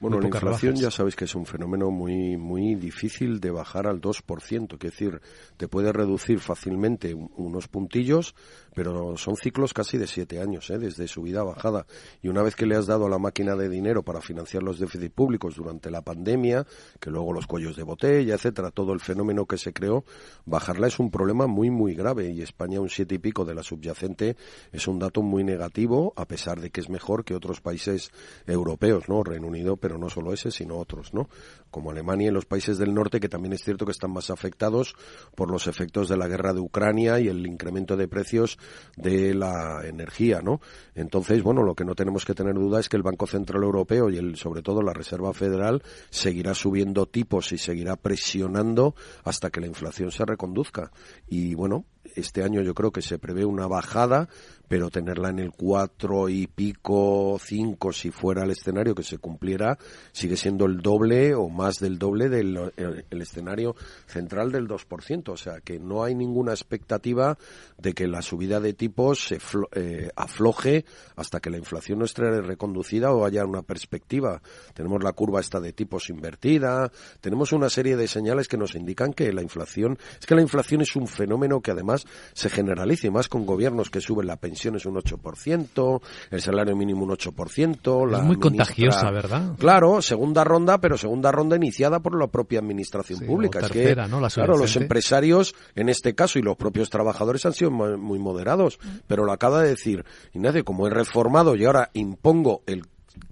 Bueno, 0.00 0.20
la 0.20 0.28
inflación 0.28 0.74
ya 0.76 0.90
sabéis 0.90 1.16
que 1.16 1.24
es 1.24 1.34
un 1.34 1.46
fenómeno 1.46 1.90
muy 1.90 2.36
muy 2.36 2.74
difícil 2.74 3.40
de 3.40 3.50
bajar 3.50 3.86
al 3.86 4.00
2%, 4.00 4.72
es 4.72 4.78
decir, 4.78 5.20
te 5.56 5.68
puede 5.68 5.92
reducir 5.92 6.40
fácilmente 6.40 7.14
unos 7.14 7.68
puntillos, 7.68 8.34
pero 8.74 9.16
son 9.16 9.36
ciclos 9.36 9.74
casi 9.74 9.98
de 9.98 10.06
siete 10.06 10.40
años, 10.40 10.70
¿eh? 10.70 10.78
desde 10.78 11.06
subida 11.06 11.40
a 11.40 11.44
bajada. 11.44 11.86
Y 12.22 12.28
una 12.28 12.42
vez 12.42 12.56
que 12.56 12.66
le 12.66 12.76
has 12.76 12.86
dado 12.86 13.06
a 13.06 13.10
la 13.10 13.18
máquina 13.18 13.54
de 13.56 13.68
dinero 13.68 14.02
para 14.02 14.20
financiar 14.20 14.62
los 14.62 14.78
déficits 14.78 15.12
públicos 15.14 15.56
durante 15.56 15.90
la 15.90 16.02
pandemia, 16.02 16.66
que 17.00 17.10
luego 17.10 17.32
los 17.32 17.46
cuellos 17.46 17.76
de 17.76 17.82
botella, 17.82 18.34
etcétera, 18.34 18.70
todo 18.70 18.92
el 18.92 19.00
fenómeno 19.00 19.46
que 19.46 19.58
se 19.58 19.72
creó, 19.72 20.04
bajarla 20.46 20.86
es 20.86 20.98
un 20.98 21.10
problema 21.10 21.46
muy, 21.46 21.70
muy 21.70 21.94
grave. 21.94 22.30
Y 22.30 22.42
España, 22.42 22.80
un 22.80 22.88
siete 22.88 23.16
y 23.16 23.18
pico 23.18 23.44
de 23.44 23.54
la 23.54 23.62
subyacente, 23.62 24.36
es 24.72 24.86
un 24.88 24.98
dato 24.98 25.22
muy 25.22 25.44
negativo, 25.44 26.12
a 26.16 26.26
pesar 26.26 26.60
de 26.60 26.70
que 26.70 26.80
es 26.80 26.88
mejor 26.88 27.24
que 27.24 27.34
otros 27.34 27.60
países 27.60 28.10
europeos, 28.46 29.08
¿no? 29.08 29.22
Reino 29.22 29.48
Unido, 29.48 29.71
pero 29.76 29.98
no 29.98 30.08
solo 30.08 30.32
ese, 30.32 30.50
sino 30.50 30.76
otros, 30.76 31.14
¿no? 31.14 31.28
Como 31.70 31.90
Alemania 31.90 32.28
y 32.28 32.32
los 32.32 32.46
países 32.46 32.78
del 32.78 32.94
norte, 32.94 33.20
que 33.20 33.28
también 33.28 33.52
es 33.52 33.62
cierto 33.62 33.84
que 33.84 33.92
están 33.92 34.12
más 34.12 34.30
afectados 34.30 34.94
por 35.34 35.50
los 35.50 35.66
efectos 35.66 36.08
de 36.08 36.16
la 36.16 36.28
guerra 36.28 36.52
de 36.52 36.60
Ucrania 36.60 37.20
y 37.20 37.28
el 37.28 37.46
incremento 37.46 37.96
de 37.96 38.08
precios 38.08 38.58
de 38.96 39.34
la 39.34 39.86
energía, 39.86 40.40
¿no? 40.42 40.60
Entonces, 40.94 41.42
bueno, 41.42 41.62
lo 41.62 41.74
que 41.74 41.84
no 41.84 41.94
tenemos 41.94 42.24
que 42.24 42.34
tener 42.34 42.54
duda 42.54 42.80
es 42.80 42.88
que 42.88 42.96
el 42.96 43.02
Banco 43.02 43.26
Central 43.26 43.62
Europeo 43.62 44.10
y 44.10 44.16
el, 44.16 44.36
sobre 44.36 44.62
todo 44.62 44.82
la 44.82 44.92
Reserva 44.92 45.32
Federal 45.32 45.82
seguirá 46.10 46.54
subiendo 46.54 47.06
tipos 47.06 47.52
y 47.52 47.58
seguirá 47.58 47.96
presionando 47.96 48.94
hasta 49.24 49.50
que 49.50 49.60
la 49.60 49.66
inflación 49.66 50.10
se 50.10 50.24
reconduzca. 50.24 50.90
Y 51.28 51.54
bueno, 51.54 51.84
este 52.14 52.42
año 52.42 52.60
yo 52.62 52.74
creo 52.74 52.90
que 52.90 53.02
se 53.02 53.18
prevé 53.18 53.44
una 53.44 53.66
bajada, 53.66 54.28
pero 54.72 54.88
tenerla 54.88 55.28
en 55.28 55.38
el 55.38 55.52
cuatro 55.52 56.30
y 56.30 56.46
pico, 56.46 57.38
cinco, 57.38 57.92
si 57.92 58.10
fuera 58.10 58.44
el 58.44 58.52
escenario 58.52 58.94
que 58.94 59.02
se 59.02 59.18
cumpliera, 59.18 59.76
sigue 60.12 60.36
siendo 60.36 60.64
el 60.64 60.80
doble 60.80 61.34
o 61.34 61.50
más 61.50 61.78
del 61.78 61.98
doble 61.98 62.30
del 62.30 62.72
el, 62.78 63.20
escenario 63.20 63.76
central 64.06 64.50
del 64.50 64.66
2%. 64.66 65.28
O 65.28 65.36
sea 65.36 65.60
que 65.60 65.78
no 65.78 66.04
hay 66.04 66.14
ninguna 66.14 66.52
expectativa 66.52 67.36
de 67.76 67.92
que 67.92 68.08
la 68.08 68.22
subida 68.22 68.60
de 68.60 68.72
tipos 68.72 69.26
se 69.26 69.38
eh, 69.74 70.10
afloje 70.16 70.86
hasta 71.16 71.40
que 71.40 71.50
la 71.50 71.58
inflación 71.58 71.98
no 71.98 72.06
esté 72.06 72.22
reconducida 72.40 73.12
o 73.12 73.26
haya 73.26 73.44
una 73.44 73.60
perspectiva. 73.60 74.40
Tenemos 74.72 75.04
la 75.04 75.12
curva 75.12 75.40
esta 75.40 75.60
de 75.60 75.74
tipos 75.74 76.08
invertida, 76.08 76.90
tenemos 77.20 77.52
una 77.52 77.68
serie 77.68 77.96
de 77.96 78.08
señales 78.08 78.48
que 78.48 78.56
nos 78.56 78.74
indican 78.74 79.12
que 79.12 79.30
la 79.34 79.42
inflación, 79.42 79.98
es 80.18 80.24
que 80.24 80.34
la 80.34 80.40
inflación 80.40 80.80
es 80.80 80.96
un 80.96 81.06
fenómeno 81.06 81.60
que 81.60 81.72
además 81.72 81.91
además 81.92 82.06
se 82.32 82.48
generalice, 82.48 83.10
más 83.10 83.28
con 83.28 83.46
gobiernos 83.46 83.90
que 83.90 84.00
suben 84.00 84.26
la 84.26 84.36
pensión 84.36 84.76
es 84.76 84.86
un 84.86 84.94
8%, 84.94 86.00
el 86.30 86.40
salario 86.40 86.76
mínimo 86.76 87.04
un 87.04 87.10
8%. 87.10 88.10
La 88.10 88.18
es 88.18 88.24
muy 88.24 88.36
contagiosa, 88.36 89.10
¿verdad? 89.10 89.54
Claro, 89.58 90.02
segunda 90.02 90.44
ronda, 90.44 90.78
pero 90.78 90.96
segunda 90.96 91.30
ronda 91.30 91.56
iniciada 91.56 92.00
por 92.00 92.18
la 92.18 92.26
propia 92.26 92.60
administración 92.60 93.20
pública. 93.20 93.60
es 93.60 93.70
que, 93.70 93.94
claro, 93.94 94.56
los 94.56 94.76
empresarios, 94.76 95.54
en 95.74 95.88
este 95.88 96.14
caso, 96.14 96.38
y 96.38 96.42
los 96.42 96.56
propios 96.56 96.90
trabajadores 96.90 97.44
han 97.46 97.52
sido 97.52 97.70
muy 97.70 98.18
moderados, 98.18 98.78
pero 99.06 99.24
lo 99.24 99.32
acaba 99.32 99.62
de 99.62 99.70
decir 99.70 100.04
Ignacio, 100.32 100.64
como 100.64 100.86
he 100.86 100.90
reformado 100.90 101.56
y 101.56 101.64
ahora 101.64 101.90
impongo 101.94 102.62
el 102.66 102.86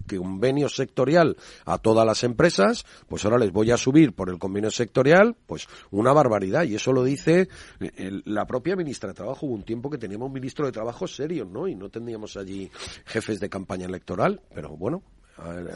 convenio 0.07 0.69
sectorial 0.69 1.37
a 1.65 1.79
todas 1.79 2.07
las 2.07 2.25
empresas, 2.25 2.85
pues 3.09 3.25
ahora 3.25 3.39
les 3.39 3.53
voy 3.53 3.71
a 3.71 3.77
subir 3.77 4.13
por 4.15 4.31
el 4.31 4.39
convenio 4.39 4.71
sectorial, 4.71 5.37
pues 5.47 5.69
una 5.91 6.13
barbaridad. 6.13 6.65
Y 6.65 6.75
eso 6.75 6.93
lo 6.93 7.05
dice 7.05 7.49
eh, 7.81 8.21
la 8.25 8.47
propia 8.47 8.77
ministra 8.77 9.09
de 9.09 9.15
Trabajo. 9.15 9.47
Hubo 9.47 9.55
un 9.55 9.65
tiempo 9.65 9.91
que 9.91 9.99
teníamos 9.99 10.27
un 10.27 10.35
ministro 10.35 10.67
de 10.67 10.73
Trabajo 10.73 11.07
serio, 11.07 11.45
¿no? 11.45 11.69
Y 11.69 11.75
no 11.75 11.89
teníamos 11.89 12.37
allí 12.37 12.71
jefes 13.07 13.41
de 13.41 13.49
campaña 13.49 13.87
electoral. 13.87 14.41
Pero 14.55 14.77
bueno, 14.77 15.03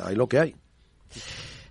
hay 0.05 0.15
lo 0.15 0.29
que 0.29 0.39
hay. 0.39 0.57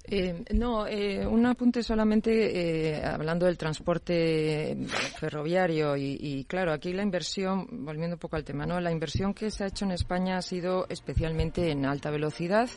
Eh, 0.05 0.43
no, 0.53 0.85
eh, 0.85 1.25
un 1.25 1.45
apunte 1.45 1.81
solamente 1.81 2.91
eh, 2.91 3.05
hablando 3.05 3.45
del 3.45 3.57
transporte 3.57 4.75
ferroviario 5.17 5.95
y, 5.95 6.17
y, 6.19 6.43
claro, 6.43 6.73
aquí 6.73 6.91
la 6.91 7.03
inversión, 7.03 7.67
volviendo 7.85 8.15
un 8.15 8.19
poco 8.19 8.35
al 8.35 8.43
tema, 8.43 8.65
¿no? 8.65 8.81
La 8.81 8.91
inversión 8.91 9.33
que 9.33 9.49
se 9.49 9.63
ha 9.63 9.67
hecho 9.67 9.85
en 9.85 9.91
España 9.91 10.37
ha 10.37 10.41
sido 10.41 10.87
especialmente 10.89 11.71
en 11.71 11.85
alta 11.85 12.11
velocidad 12.11 12.69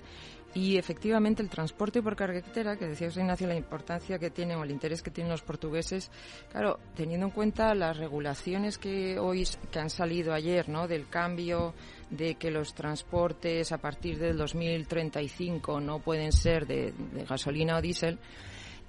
y 0.57 0.79
efectivamente 0.79 1.43
el 1.43 1.51
transporte 1.51 2.03
por 2.03 2.17
carretera, 2.17 2.77
que 2.77 2.87
decía 2.87 3.09
José 3.09 3.21
Ignacio, 3.21 3.47
la 3.47 3.57
importancia 3.57 4.19
que 4.19 4.31
tiene 4.31 4.57
o 4.57 4.65
el 4.65 4.71
interés 4.71 5.03
que 5.03 5.11
tienen 5.11 5.31
los 5.31 5.43
portugueses, 5.43 6.11
claro, 6.51 6.79
teniendo 6.95 7.27
en 7.27 7.33
cuenta 7.33 7.75
las 7.75 7.99
regulaciones 7.99 8.79
que 8.79 9.19
hoy 9.19 9.47
que 9.71 9.79
han 9.79 9.91
salido 9.91 10.33
ayer, 10.33 10.71
¿no? 10.71 10.89
Del 10.89 11.09
cambio 11.09 11.75
de 12.11 12.37
que 12.37 12.51
los 12.51 12.75
transportes 12.75 13.73
a 13.73 13.79
partir 13.79 14.19
del 14.19 14.37
2035 14.37 15.81
no 15.81 15.99
pueden 15.99 16.33
ser 16.33 16.67
de, 16.67 16.93
gasolina 17.29 17.77
o 17.77 17.83
diésel, 17.83 18.19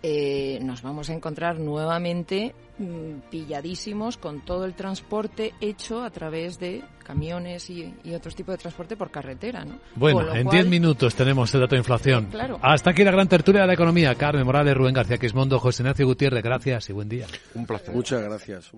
eh, 0.03 0.59
nos 0.61 0.83
vamos 0.83 1.09
a 1.09 1.13
encontrar 1.13 1.59
nuevamente 1.59 2.53
mm, 2.77 3.29
pilladísimos 3.31 4.17
con 4.17 4.45
todo 4.45 4.65
el 4.65 4.75
transporte 4.75 5.53
hecho 5.59 6.03
a 6.03 6.11
través 6.11 6.59
de 6.59 6.83
camiones 7.03 7.69
y, 7.71 7.93
otros 8.13 8.35
tipos 8.35 8.53
de 8.53 8.59
transporte 8.59 8.95
por 8.95 9.09
carretera. 9.09 9.65
¿no? 9.65 9.79
Bueno, 9.95 10.35
en 10.35 10.47
10 10.47 10.67
minutos 10.67 11.15
tenemos 11.15 11.51
el 11.55 11.61
dato 11.61 11.75
de 11.75 11.79
inflación. 11.79 12.29
Hasta 12.61 12.91
aquí 12.91 13.03
la 13.03 13.11
gran 13.11 13.27
tertulia 13.27 13.61
de 13.61 13.67
la 13.67 13.73
economía. 13.73 14.13
Carmen 14.13 14.45
Morales, 14.45 14.75
Rubén 14.75 14.93
García 14.93 15.17
Quismondo, 15.17 15.57
José 15.57 15.81
Ignacio 15.81 16.05
Gutiérrez, 16.05 16.43
gracias 16.43 16.89
y 16.89 16.93
buen 16.93 17.09
día. 17.09 17.25
Un 17.55 17.65
placer. 17.65 17.95
Muchas 17.95 18.21
gracias. 18.21 18.71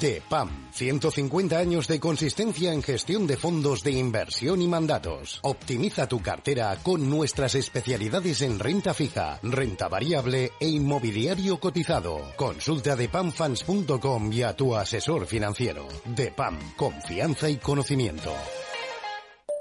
DEPAM, 0.00 0.70
150 0.72 1.56
años 1.56 1.86
de 1.86 2.00
consistencia 2.00 2.72
en 2.72 2.82
gestión 2.82 3.26
de 3.26 3.36
fondos 3.36 3.82
de 3.82 3.92
inversión 3.92 4.60
y 4.60 4.66
mandatos. 4.66 5.38
Optimiza 5.42 6.08
tu 6.08 6.20
cartera 6.20 6.76
con 6.82 7.08
nuestras 7.08 7.54
especialidades 7.54 8.42
en 8.42 8.58
renta 8.58 8.92
fija, 8.94 9.38
renta 9.42 9.88
variable 9.88 10.52
e 10.60 10.68
inmobiliario 10.68 11.58
cotizado. 11.58 12.32
Consulta 12.36 12.96
depamfans.com 12.96 14.32
y 14.32 14.42
a 14.42 14.56
tu 14.56 14.74
asesor 14.74 15.26
financiero. 15.26 15.86
DEPAM, 16.04 16.74
confianza 16.74 17.48
y 17.48 17.56
conocimiento. 17.56 18.34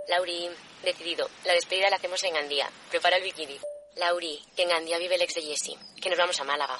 Lauri, 0.09 0.49
decidido. 0.83 1.29
La 1.45 1.53
despedida 1.53 1.89
la 1.89 1.97
hacemos 1.97 2.23
en 2.23 2.33
Gandía. 2.33 2.69
Prepara 2.89 3.17
el 3.17 3.23
bikini. 3.23 3.57
Lauri, 3.97 4.39
que 4.55 4.63
en 4.63 4.69
Gandía 4.69 4.97
vive 4.97 5.15
el 5.15 5.21
ex 5.21 5.35
de 5.35 5.41
Jesse. 5.41 5.77
Que 6.01 6.09
nos 6.09 6.17
vamos 6.17 6.39
a 6.39 6.43
Málaga. 6.43 6.77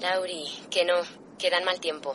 Lauri, 0.00 0.44
que 0.70 0.84
no, 0.84 1.02
que 1.38 1.50
dan 1.50 1.64
mal 1.64 1.80
tiempo. 1.80 2.14